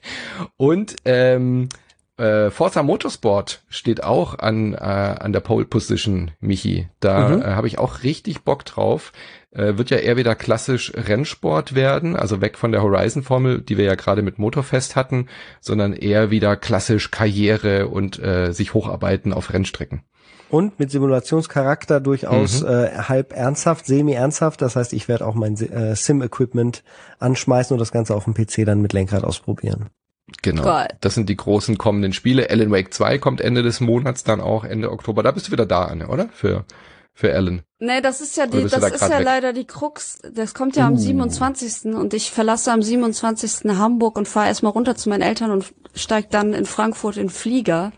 [0.58, 1.70] Und ähm,
[2.18, 6.86] äh, Forza Motorsport steht auch an, äh, an der Pole Position, Michi.
[7.00, 7.40] Da mhm.
[7.40, 9.14] äh, habe ich auch richtig Bock drauf
[9.52, 13.84] äh, wird ja eher wieder klassisch Rennsport werden, also weg von der Horizon-Formel, die wir
[13.84, 15.28] ja gerade mit Motorfest hatten,
[15.60, 20.02] sondern eher wieder klassisch Karriere und äh, sich hocharbeiten auf Rennstrecken.
[20.48, 22.68] Und mit Simulationscharakter durchaus mhm.
[22.68, 24.60] äh, halb ernsthaft, semi-ernsthaft.
[24.60, 26.82] Das heißt, ich werde auch mein äh, Sim-Equipment
[27.20, 29.88] anschmeißen und das Ganze auf dem PC dann mit Lenkrad ausprobieren.
[30.42, 30.62] Genau.
[30.62, 30.88] Geil.
[31.00, 32.50] Das sind die großen kommenden Spiele.
[32.50, 35.22] Alan Wake 2 kommt Ende des Monats, dann auch Ende Oktober.
[35.22, 36.28] Da bist du wieder da, Anne, oder?
[36.32, 36.64] Für
[37.14, 37.62] für Alan.
[37.78, 39.24] Nee, das ist ja die, das da ist ja weg?
[39.24, 40.20] leider die Krux.
[40.32, 40.88] Das kommt ja uh.
[40.88, 41.94] am 27.
[41.94, 43.70] und ich verlasse am 27.
[43.76, 47.92] Hamburg und fahre erstmal runter zu meinen Eltern und steig dann in Frankfurt in Flieger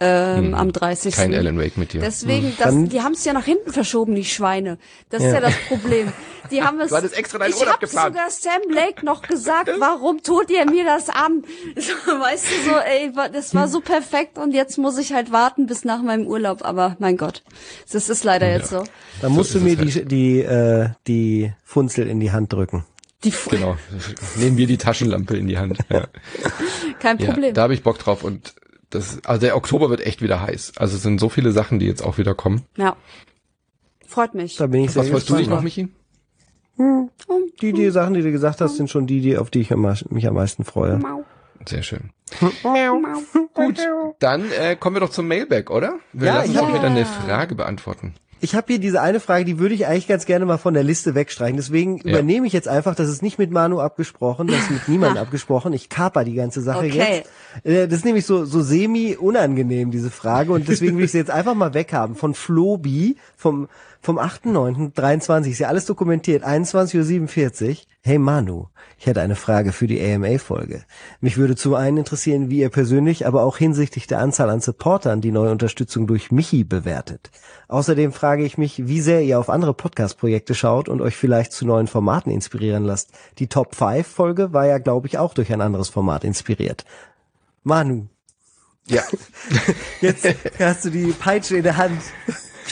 [0.00, 0.54] ähm, hm.
[0.54, 1.14] am 30.
[1.14, 2.00] Kein Alan Wake mit dir.
[2.00, 2.54] Deswegen, hm.
[2.58, 4.78] das, die haben es ja nach hinten verschoben, die Schweine.
[5.10, 6.12] Das ist ja, ja das Problem.
[6.50, 6.90] Die haben es.
[6.90, 8.14] Du hattest extra deinen ich Urlaub geplant.
[8.14, 11.44] sogar Sam Blake noch gesagt, warum tut ihr mir das an?
[11.78, 15.66] So, weißt du so, ey, das war so perfekt und jetzt muss ich halt warten
[15.66, 16.64] bis nach meinem Urlaub.
[16.64, 17.42] Aber mein Gott,
[17.90, 18.56] das ist leider ja.
[18.56, 18.84] jetzt so.
[19.20, 20.10] Da musst so du mir die halt.
[20.10, 22.84] die äh, die Funzel in die Hand drücken.
[23.24, 23.76] Die genau.
[24.36, 25.78] Nehmen wir die Taschenlampe in die Hand.
[25.88, 26.06] Ja.
[27.00, 27.46] Kein Problem.
[27.46, 28.54] Ja, da habe ich Bock drauf und
[28.90, 30.72] das, also der Oktober wird echt wieder heiß.
[30.76, 32.62] Also es sind so viele Sachen, die jetzt auch wieder kommen.
[32.76, 32.96] Ja.
[34.06, 34.56] Freut mich.
[34.56, 35.88] Da bin ich sehr Was wolltest du dich noch, Michi?
[36.76, 37.10] Hm.
[37.60, 40.26] Die, die Sachen, die du gesagt hast, sind schon die, die auf die ich mich
[40.26, 41.00] am meisten freue.
[41.66, 42.10] Sehr schön.
[43.54, 43.78] Gut,
[44.20, 45.98] dann äh, kommen wir doch zum Mailback, oder?
[46.12, 49.44] Wir ja, lassen uns auch wieder eine Frage beantworten ich habe hier diese eine Frage,
[49.44, 51.56] die würde ich eigentlich ganz gerne mal von der Liste wegstreichen.
[51.56, 52.12] Deswegen ja.
[52.12, 55.72] übernehme ich jetzt einfach, das ist nicht mit Manu abgesprochen, das ist mit niemandem abgesprochen.
[55.72, 57.24] Ich kaper die ganze Sache okay.
[57.24, 57.30] jetzt.
[57.64, 60.52] Äh, das ist nämlich so, so semi unangenehm, diese Frage.
[60.52, 62.14] Und deswegen will ich sie jetzt einfach mal weghaben.
[62.14, 63.68] Von Flobi, vom
[64.08, 67.76] vom 8.9.23, ist ja alles dokumentiert, 21.47 Uhr.
[68.00, 68.68] Hey Manu,
[68.98, 70.84] ich hätte eine Frage für die AMA-Folge.
[71.20, 75.20] Mich würde zum einen interessieren, wie ihr persönlich, aber auch hinsichtlich der Anzahl an Supportern
[75.20, 77.30] die neue Unterstützung durch Michi bewertet.
[77.68, 81.66] Außerdem frage ich mich, wie sehr ihr auf andere Podcast-Projekte schaut und euch vielleicht zu
[81.66, 83.10] neuen Formaten inspirieren lasst.
[83.38, 86.86] Die Top 5-Folge war ja, glaube ich, auch durch ein anderes Format inspiriert.
[87.62, 88.06] Manu.
[88.86, 89.02] Ja.
[90.00, 90.26] Jetzt
[90.58, 92.00] hast du die Peitsche in der Hand.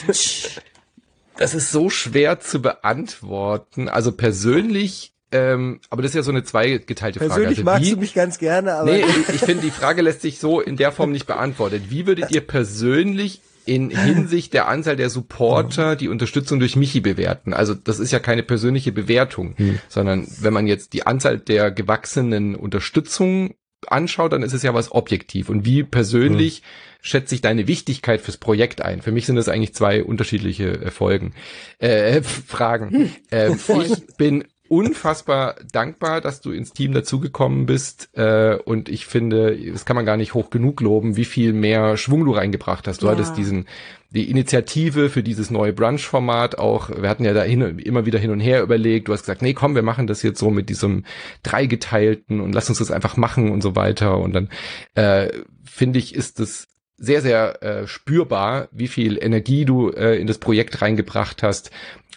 [1.37, 3.89] Das ist so schwer zu beantworten.
[3.89, 7.29] Also persönlich, ähm, aber das ist ja so eine zweigeteilte Frage.
[7.29, 8.91] Persönlich also magst wie, du mich ganz gerne, aber.
[8.91, 11.83] Nee, ich, ich finde, die Frage lässt sich so in der Form nicht beantwortet.
[11.89, 17.53] Wie würdet ihr persönlich in Hinsicht der Anzahl der Supporter die Unterstützung durch Michi bewerten.
[17.53, 19.79] Also das ist ja keine persönliche Bewertung, hm.
[19.89, 23.55] sondern wenn man jetzt die Anzahl der gewachsenen Unterstützung
[23.87, 25.49] anschaut, dann ist es ja was objektiv.
[25.49, 26.63] Und wie persönlich hm
[27.01, 29.01] schätze ich deine Wichtigkeit fürs Projekt ein?
[29.01, 31.33] Für mich sind das eigentlich zwei unterschiedliche äh, Folgen,
[31.79, 33.15] äh, Fragen.
[33.31, 38.09] Äh, ich bin unfassbar dankbar, dass du ins Team dazugekommen bist.
[38.13, 41.97] Äh, und ich finde, das kann man gar nicht hoch genug loben, wie viel mehr
[41.97, 43.01] Schwung du reingebracht hast.
[43.01, 43.13] Du ja.
[43.13, 43.65] hattest diesen,
[44.11, 46.89] die Initiative für dieses neue Brunch-Format auch.
[46.89, 49.07] Wir hatten ja da hin, immer wieder hin und her überlegt.
[49.07, 51.03] Du hast gesagt, nee, komm, wir machen das jetzt so mit diesem
[51.43, 54.17] dreigeteilten und lass uns das einfach machen und so weiter.
[54.17, 54.49] Und dann
[54.95, 55.29] äh,
[55.63, 56.67] finde ich, ist es
[56.97, 61.69] sehr, sehr äh, spürbar, wie viel Energie du äh, in das Projekt reingebracht hast,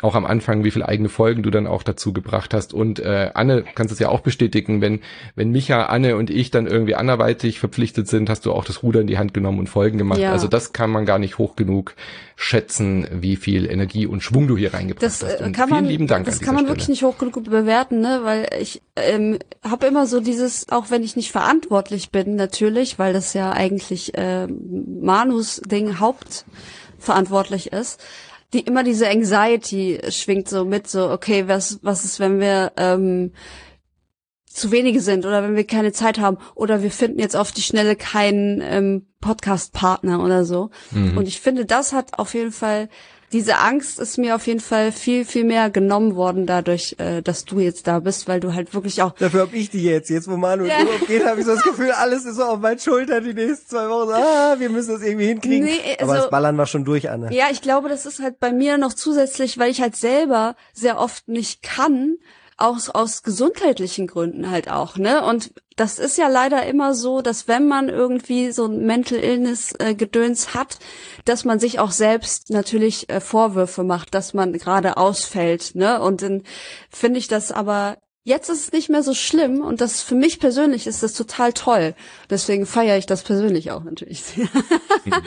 [0.02, 2.72] auch am Anfang, wie viele eigene Folgen du dann auch dazu gebracht hast.
[2.72, 5.01] Und äh, Anne kannst es ja auch bestätigen, wenn,
[5.35, 9.01] wenn Micha, Anne und ich dann irgendwie anderweitig verpflichtet sind, hast du auch das Ruder
[9.01, 10.18] in die Hand genommen und Folgen gemacht.
[10.18, 10.32] Ja.
[10.32, 11.94] Also das kann man gar nicht hoch genug
[12.36, 15.40] schätzen, wie viel Energie und Schwung du hier reingebracht das, hast.
[15.40, 16.27] Äh, und kann vielen man, lieben Dank.
[16.27, 16.70] Das kann man Stelle.
[16.70, 18.20] wirklich nicht hoch genug bewerten, ne?
[18.22, 23.12] Weil ich ähm, habe immer so dieses, auch wenn ich nicht verantwortlich bin, natürlich, weil
[23.12, 28.01] das ja eigentlich äh, Manus Ding hauptverantwortlich ist
[28.52, 33.32] die immer diese Anxiety schwingt so mit, so, okay, was, was ist, wenn wir ähm,
[34.47, 37.62] zu wenige sind oder wenn wir keine Zeit haben oder wir finden jetzt auf die
[37.62, 40.70] Schnelle keinen ähm, Podcast-Partner oder so.
[40.90, 41.16] Mhm.
[41.16, 42.89] Und ich finde, das hat auf jeden Fall
[43.32, 47.44] diese Angst ist mir auf jeden Fall viel, viel mehr genommen worden dadurch, äh, dass
[47.44, 49.12] du jetzt da bist, weil du halt wirklich auch.
[49.12, 50.11] Dafür hab ich die jetzt.
[50.11, 50.78] Jetzt, wo Manu Ja.
[50.81, 53.69] Urlaub geht, habe ich so das Gefühl, alles ist so auf meinen Schultern die nächsten
[53.69, 54.11] zwei Wochen.
[54.12, 55.65] Ah, wir müssen das irgendwie hinkriegen.
[55.65, 57.32] Nee, Aber also- das Ballern war schon durch, Anne.
[57.32, 60.98] Ja, ich glaube, das ist halt bei mir noch zusätzlich, weil ich halt selber sehr
[60.98, 62.16] oft nicht kann,
[62.61, 65.24] aus, aus gesundheitlichen Gründen halt auch, ne?
[65.24, 69.74] Und das ist ja leider immer so, dass wenn man irgendwie so ein Mental Illness
[69.78, 70.78] äh, Gedöns hat,
[71.24, 76.01] dass man sich auch selbst natürlich äh, Vorwürfe macht, dass man gerade ausfällt, ne?
[76.01, 76.43] Und dann
[76.91, 80.41] finde ich das aber Jetzt ist es nicht mehr so schlimm und das für mich
[80.41, 81.95] persönlich ist das total toll.
[82.28, 84.47] Deswegen feiere ich das persönlich auch natürlich sehr.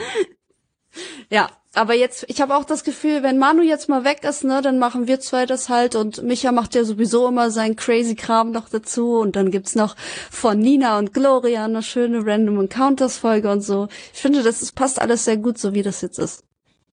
[1.30, 4.62] Ja, aber jetzt, ich habe auch das Gefühl, wenn Manu jetzt mal weg ist, ne,
[4.62, 8.50] dann machen wir zwei das halt und Micha macht ja sowieso immer seinen crazy Kram
[8.50, 9.96] noch dazu und dann gibt's noch
[10.30, 13.88] von Nina und Gloria eine schöne Random Encounters Folge und so.
[14.12, 16.44] Ich finde, das ist, passt alles sehr gut, so wie das jetzt ist.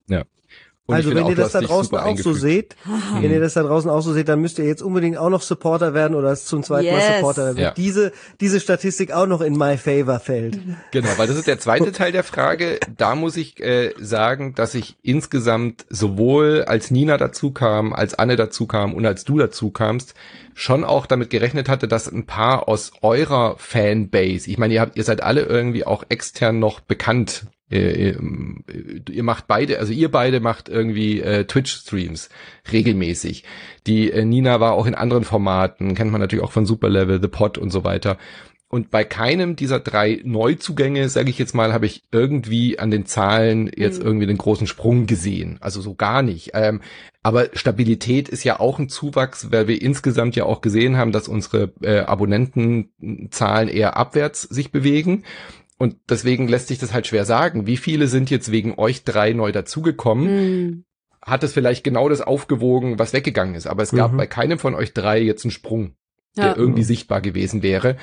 [0.07, 0.23] Ja.
[0.87, 2.75] Und also wenn auch, ihr das da draußen auch so seht,
[3.21, 5.41] wenn ihr das da draußen auch so seht, dann müsst ihr jetzt unbedingt auch noch
[5.41, 7.15] Supporter werden oder zum zweiten Mal Yes.
[7.17, 7.71] Supporter, damit Ja.
[7.71, 10.59] diese, diese Statistik auch noch in my favor fällt.
[10.91, 12.79] Genau, weil das ist der zweite Teil der Frage.
[12.97, 18.35] Da muss ich äh, sagen, dass ich insgesamt sowohl als Nina dazu kam, als Anne
[18.35, 20.15] dazu kam und als du dazu kamst,
[20.55, 24.97] schon auch damit gerechnet hatte, dass ein paar aus eurer Fanbase, ich meine, ihr habt,
[24.97, 27.45] ihr seid alle irgendwie auch extern noch bekannt.
[27.71, 28.19] Äh, Ihr,
[29.09, 32.29] ihr macht beide, also ihr beide macht irgendwie äh, Twitch-Streams
[32.71, 33.43] regelmäßig.
[33.87, 37.27] Die äh, Nina war auch in anderen Formaten, kennt man natürlich auch von Superlevel, The
[37.27, 38.17] Pod und so weiter.
[38.67, 43.05] Und bei keinem dieser drei Neuzugänge, sage ich jetzt mal, habe ich irgendwie an den
[43.05, 44.05] Zahlen jetzt Mhm.
[44.05, 45.57] irgendwie den großen Sprung gesehen.
[45.59, 46.51] Also so gar nicht.
[46.53, 46.79] Ähm,
[47.21, 51.27] aber Stabilität ist ja auch ein Zuwachs, weil wir insgesamt ja auch gesehen haben, dass
[51.27, 55.23] unsere äh, Abonnentenzahlen eher abwärts sich bewegen.
[55.81, 57.65] Und deswegen lässt sich das halt schwer sagen.
[57.65, 60.27] Wie viele sind jetzt wegen euch drei neu dazugekommen?
[60.27, 60.83] Hm.
[61.23, 63.65] Hat es vielleicht genau das aufgewogen, was weggegangen ist.
[63.67, 64.17] Aber es gab Mhm.
[64.17, 65.95] bei keinem von euch drei jetzt einen Sprung
[66.37, 66.55] der Ja.
[66.55, 67.97] irgendwie sichtbar gewesen wäre.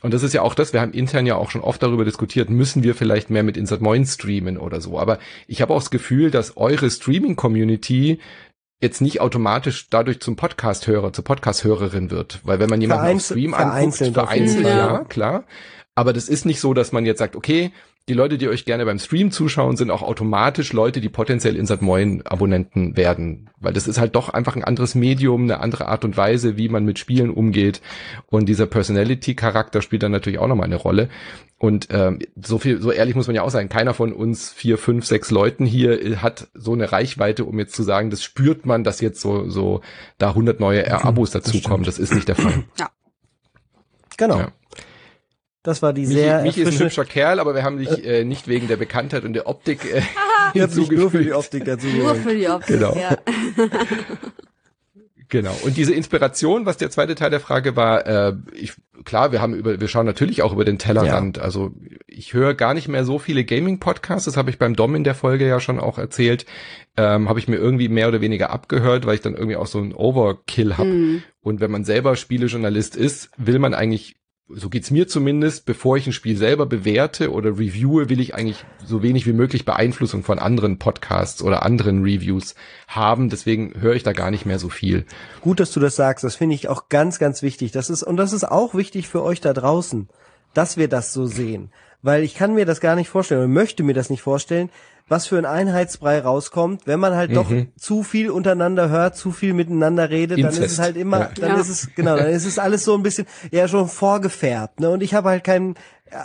[0.00, 2.50] Und das ist ja auch das, wir haben intern ja auch schon oft darüber diskutiert,
[2.50, 4.98] müssen wir vielleicht mehr mit Insert Moin streamen oder so.
[4.98, 8.20] Aber ich habe auch das Gefühl, dass eure Streaming-Community
[8.80, 12.40] jetzt nicht automatisch dadurch zum Podcast-Hörer, zur Podcast-Hörerin wird.
[12.44, 15.44] Weil wenn man jemanden auf Vereinzelt- Stream anguckt, vereinzelt auf vereinzelt, ja, klar.
[15.94, 17.70] Aber das ist nicht so, dass man jetzt sagt, okay,
[18.06, 21.80] die Leute, die euch gerne beim Stream zuschauen, sind auch automatisch Leute, die potenziell Insert
[21.80, 23.48] Moin Abonnenten werden.
[23.60, 26.68] Weil das ist halt doch einfach ein anderes Medium, eine andere Art und Weise, wie
[26.68, 27.80] man mit Spielen umgeht.
[28.26, 31.08] Und dieser Personality-Charakter spielt dann natürlich auch nochmal eine Rolle.
[31.56, 34.76] Und ähm, so viel, so ehrlich muss man ja auch sein, keiner von uns vier,
[34.76, 38.66] fünf, sechs Leuten hier äh, hat so eine Reichweite, um jetzt zu sagen, das spürt
[38.66, 39.80] man, dass jetzt so, so
[40.18, 41.86] da 100 neue äh, Abos dazukommen.
[41.86, 42.64] Das ist nicht der Fall.
[44.18, 44.38] Genau.
[44.40, 44.52] Ja.
[45.64, 48.22] Das war die Michi, sehr Michi ist ein hübscher Kerl, aber wir haben dich äh,
[48.24, 50.02] nicht wegen der Bekanntheit und der Optik äh,
[50.54, 51.32] mich nur für die.
[51.32, 52.94] Optik dazu Nur für die Optik, Genau.
[52.94, 53.16] ja.
[55.30, 55.56] Genau.
[55.64, 58.74] Und diese Inspiration, was der zweite Teil der Frage war, äh, ich,
[59.04, 61.38] klar, wir haben über, wir schauen natürlich auch über den Tellerrand.
[61.40, 61.72] Also
[62.06, 64.26] ich höre gar nicht mehr so viele Gaming-Podcasts.
[64.26, 66.46] Das habe ich beim Dom in der Folge ja schon auch erzählt.
[66.96, 69.78] Ähm, habe ich mir irgendwie mehr oder weniger abgehört, weil ich dann irgendwie auch so
[69.78, 70.90] einen Overkill habe.
[70.90, 71.22] Hm.
[71.40, 74.14] Und wenn man selber Spielejournalist ist, will man eigentlich,
[74.48, 78.64] so geht's mir zumindest, bevor ich ein Spiel selber bewerte oder reviewe, will ich eigentlich
[78.84, 82.54] so wenig wie möglich Beeinflussung von anderen Podcasts oder anderen Reviews
[82.86, 83.30] haben.
[83.30, 85.06] Deswegen höre ich da gar nicht mehr so viel.
[85.40, 86.24] Gut, dass du das sagst.
[86.24, 87.72] Das finde ich auch ganz, ganz wichtig.
[87.72, 90.08] Das ist, und das ist auch wichtig für euch da draußen,
[90.52, 91.70] dass wir das so sehen.
[92.02, 94.68] Weil ich kann mir das gar nicht vorstellen oder möchte mir das nicht vorstellen,
[95.08, 99.52] was für ein Einheitsbrei rauskommt, wenn man halt doch zu viel untereinander hört, zu viel
[99.52, 101.30] miteinander redet, dann ist es halt immer, Ja.
[101.38, 101.60] dann Ja.
[101.60, 105.02] ist es, genau, dann ist es alles so ein bisschen, ja, schon vorgefärbt, ne, und
[105.02, 105.74] ich habe halt kein,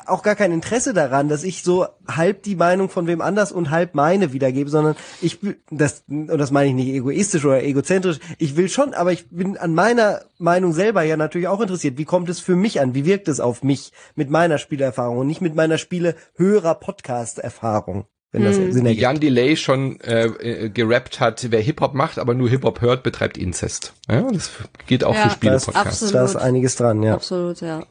[0.06, 3.72] auch gar kein Interesse daran, dass ich so halb die Meinung von wem anders und
[3.72, 8.20] halb meine wiedergebe, sondern ich, will- das, und das meine ich nicht egoistisch oder egozentrisch,
[8.38, 11.98] ich will schon, aber ich bin an meiner Meinung selber ja natürlich auch interessiert.
[11.98, 12.94] Wie kommt es für mich an?
[12.94, 18.06] Wie wirkt es auf mich mit meiner Spielerfahrung und nicht mit meiner Spiele-Hörer-Podcast-Erfahrung?
[18.32, 19.02] Wenn das Sinn Wie ergibt.
[19.02, 23.38] Jan Delay schon äh, äh, gerappt hat, wer Hip-Hop macht, aber nur Hip-Hop hört, betreibt
[23.40, 23.94] Inzest.
[24.08, 24.52] Ja, das
[24.86, 26.12] geht auch Ja, für Da ist, Spiele-Podcasts.
[26.12, 27.16] da ist einiges dran, ja.
[27.16, 27.84] Absolut, ja.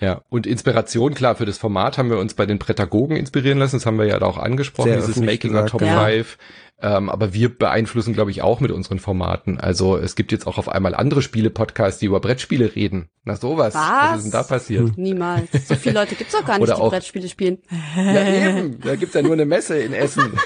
[0.00, 3.76] Ja, und Inspiration, klar, für das Format haben wir uns bei den Prädagogen inspirieren lassen,
[3.76, 6.04] das haben wir ja da auch angesprochen, Sehr dieses Making a gesagt, Top ja.
[6.06, 6.38] 5.
[6.82, 9.58] Ähm, aber wir beeinflussen, glaube ich, auch mit unseren Formaten.
[9.58, 13.08] Also es gibt jetzt auch auf einmal andere Spiele-Podcasts, die über Brettspiele reden.
[13.24, 13.74] Na sowas.
[13.74, 14.48] Was ist denn da Was?
[14.48, 14.98] passiert?
[14.98, 15.48] Niemals.
[15.66, 17.58] So viele Leute gibt's doch gar nicht, Oder die auch- Brettspiele spielen.
[17.96, 18.28] Ja,
[18.58, 18.78] eben.
[18.82, 20.38] Da gibt's ja nur eine Messe in Essen.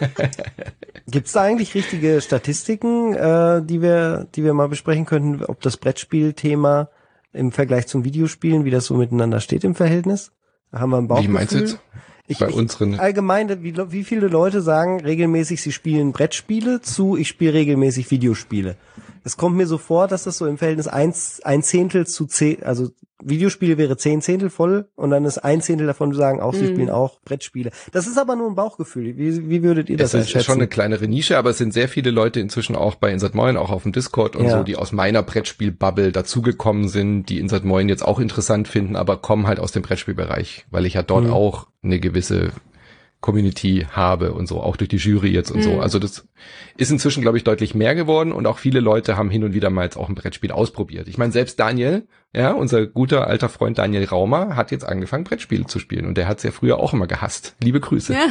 [1.08, 5.76] Gibt's da eigentlich richtige Statistiken, äh, die wir, die wir mal besprechen könnten, ob das
[5.76, 6.90] Brettspielthema
[7.36, 10.32] im Vergleich zum Videospielen, wie das so miteinander steht im Verhältnis?
[10.72, 11.30] Haben wir ein Bauchgefühl?
[11.30, 11.78] Wie meinst du jetzt?
[12.28, 12.98] Ich, bei ich, unseren.
[12.98, 18.76] allgemein, wie, wie viele Leute sagen regelmäßig, sie spielen Brettspiele zu, ich spiele regelmäßig Videospiele.
[19.26, 22.62] Es kommt mir so vor, dass das so im Verhältnis eins, ein Zehntel zu zehn,
[22.62, 22.90] also
[23.24, 26.90] Videospiele wäre zehn Zehntel voll und dann ist ein Zehntel davon sagen auch, sie spielen
[26.90, 27.70] auch Brettspiele.
[27.90, 29.16] Das ist aber nur ein Bauchgefühl.
[29.16, 30.44] Wie, wie würdet ihr das Es ist einschätzen?
[30.44, 33.56] schon eine kleinere Nische, aber es sind sehr viele Leute inzwischen auch bei Insert Moin,
[33.56, 34.58] auch auf dem Discord und Ja.
[34.58, 39.16] so, die aus meiner Brettspiel-Bubble dazugekommen sind, die Insert Moin jetzt auch interessant finden, aber
[39.16, 41.32] kommen halt aus dem Brettspielbereich, weil ich ja dort Mhm.
[41.32, 42.52] auch eine gewisse
[43.20, 45.80] Community habe und so, auch durch die Jury jetzt und so.
[45.80, 46.28] Also das
[46.76, 49.70] ist inzwischen, glaube ich, deutlich mehr geworden und auch viele Leute haben hin und wieder
[49.70, 51.08] mal jetzt auch ein Brettspiel ausprobiert.
[51.08, 52.06] Ich meine, selbst Daniel,
[52.36, 56.28] ja, unser guter alter Freund Daniel Raumer hat jetzt angefangen, Brettspiele zu spielen und der
[56.28, 57.54] hat es ja früher auch immer gehasst.
[57.62, 58.12] Liebe Grüße.
[58.12, 58.26] Ja.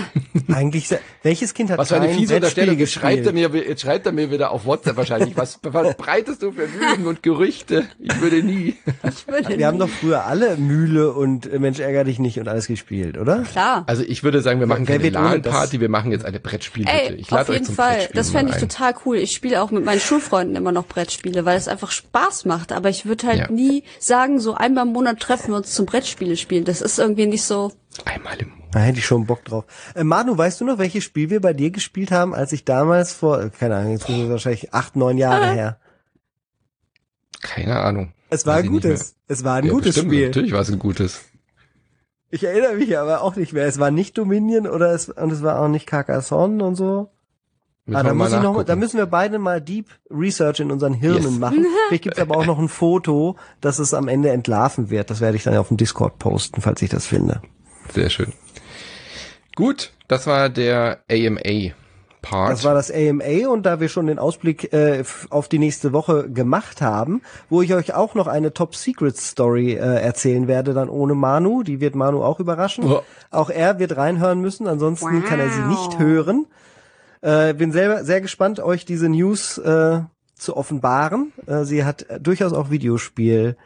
[0.55, 0.89] Eigentlich,
[1.23, 2.77] welches Kind hat Was für eine fiese Unterstellung.
[2.77, 5.35] Jetzt schreibt, er mir, jetzt schreibt er mir wieder auf WhatsApp wahrscheinlich.
[5.35, 7.85] Was verbreitest du für Lügen und Gerüchte?
[7.99, 8.75] Ich würde nie.
[9.03, 12.39] Ich würde Wir haben nie- doch früher alle Mühle und äh, Mensch ärger dich nicht
[12.39, 13.43] und alles gespielt, oder?
[13.43, 13.83] Klar.
[13.87, 16.91] Also ich würde sagen, wir machen Wer keine LAN-Party, wir machen jetzt eine Brettspielhütte.
[16.93, 18.07] Ey, ich lade auf euch jeden zum Fall.
[18.13, 18.69] Das fände ich ein.
[18.69, 19.17] total cool.
[19.17, 22.71] Ich spiele auch mit meinen Schulfreunden immer noch Brettspiele, weil es einfach Spaß macht.
[22.71, 23.51] Aber ich würde halt Ja.
[23.51, 26.65] nie sagen, so einmal im Monat treffen wir uns zum Brettspiele spielen.
[26.65, 27.71] Das ist irgendwie nicht so.
[28.05, 28.65] Einmal im Monat.
[28.75, 29.65] Da hätte ich schon Bock drauf.
[29.95, 33.13] Äh, Manu, weißt du noch, welches Spiel wir bei dir gespielt haben, als ich damals
[33.13, 35.79] vor, äh, keine Ahnung, jetzt ist es wahrscheinlich acht, neun Jahre her.
[37.41, 38.13] Keine Ahnung.
[38.29, 39.15] Es war Weiß ein gutes.
[39.27, 40.27] Es war ein Ja, gutes bestimmt, Spiel.
[40.27, 41.21] Natürlich war es ein gutes.
[42.31, 43.65] Ich erinnere mich aber auch nicht mehr.
[43.65, 47.11] Es war nicht Dominion oder es, und es war auch nicht Carcassonne und so.
[47.87, 50.93] Müssen Ah, da, muss ich noch, da müssen wir beide mal Deep Research in unseren
[50.93, 51.39] Hirnen Yes.
[51.39, 51.65] machen.
[51.87, 55.11] Vielleicht gibt's aber auch noch ein Foto, dass es am Ende entlarven wird.
[55.11, 57.41] Das werde ich dann auf dem Discord posten, falls ich das finde.
[57.93, 58.33] Sehr schön.
[59.55, 62.51] Gut, das war der AMA-Part.
[62.51, 66.29] Das war das AMA und da wir schon den Ausblick äh, auf die nächste Woche
[66.29, 70.89] gemacht haben, wo ich euch auch noch eine Top Secret Story äh, erzählen werde, dann
[70.89, 72.89] ohne Manu, die wird Manu auch überraschen.
[72.89, 73.01] Ja.
[73.31, 75.69] Auch er wird reinhören müssen, ansonsten kann er sie Wow.
[75.69, 76.47] nicht hören.
[77.25, 79.99] Äh, bin selber sehr gespannt, euch diese News äh,
[80.35, 81.33] zu offenbaren.
[81.47, 83.57] Äh, sie hat äh, durchaus auch Videospiel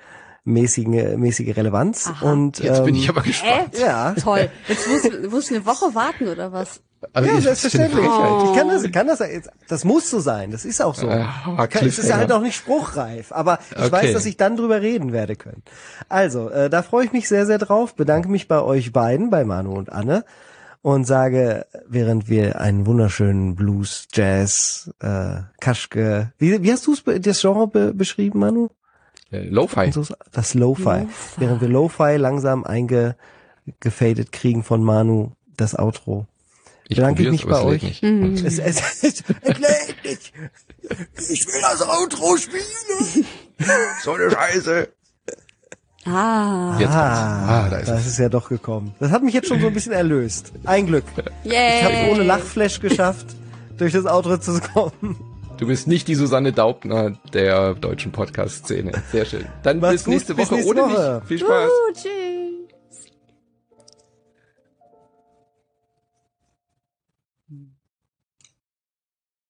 [0.46, 2.08] mäßige, mäßige Relevanz.
[2.08, 2.32] Aha.
[2.32, 3.76] Und Jetzt bin ähm, ich aber gespannt.
[3.78, 3.82] Äh?
[3.82, 4.50] ja, Toll.
[4.68, 6.82] Jetzt muss, muss ich eine Woche warten oder was?
[7.14, 8.06] Also Ja, ich- selbstverständlich.
[8.10, 8.50] Oh.
[8.52, 9.22] Ich kann das, kann das,
[9.68, 10.52] das muss so sein.
[10.52, 11.10] Das ist auch so.
[11.10, 13.92] Ah, Kann- es ist ja halt auch nicht spruchreif, aber ich Okay.
[13.92, 15.64] weiß, dass ich dann drüber reden werde können.
[16.10, 17.96] Also, äh, da freue ich mich sehr, sehr drauf.
[17.96, 20.24] Bedanke mich bei euch beiden, bei Manu und Anne
[20.82, 27.42] und sage, während wir einen wunderschönen Blues, Jazz, äh, Kaschke, wie, wie hast du das
[27.42, 28.70] Genre be beschrieben, Manu?
[29.32, 29.92] Äh, Lo-Fi.
[30.32, 31.08] Das Lo-Fi.
[31.38, 36.28] Während wir Lo-Fi langsam eingefadet kriegen von Manu, das Outro.
[36.88, 38.02] Ich bedanke probier's, mich bei euch.
[38.02, 38.44] nicht.
[38.44, 40.34] Es, es, es, es lädt nicht.
[41.30, 43.26] Ich will das Outro spielen.
[44.04, 44.88] So eine Scheiße.
[46.06, 46.78] Ah.
[46.80, 48.08] Jetzt Ah, Ah, da ist das es.
[48.08, 48.94] ist ja doch gekommen.
[49.00, 50.54] Das hat mich jetzt schon so ein bisschen erlöst.
[50.66, 51.04] Ein Glück.
[51.44, 52.12] Ich habe Yay.
[52.12, 53.26] ohne Lachflash geschafft,
[53.78, 55.18] durch das Outro zu kommen.
[55.58, 58.94] Du bist nicht die Susanne Daubner der deutschen Podcast-Szene.
[59.12, 59.46] Sehr schön.
[59.64, 61.18] Dann bis gut, nächste bis Woche nächste ohne Woche.
[61.20, 61.28] mich.
[61.28, 61.70] Viel Spaß.
[61.70, 62.39] Uh, tschüss.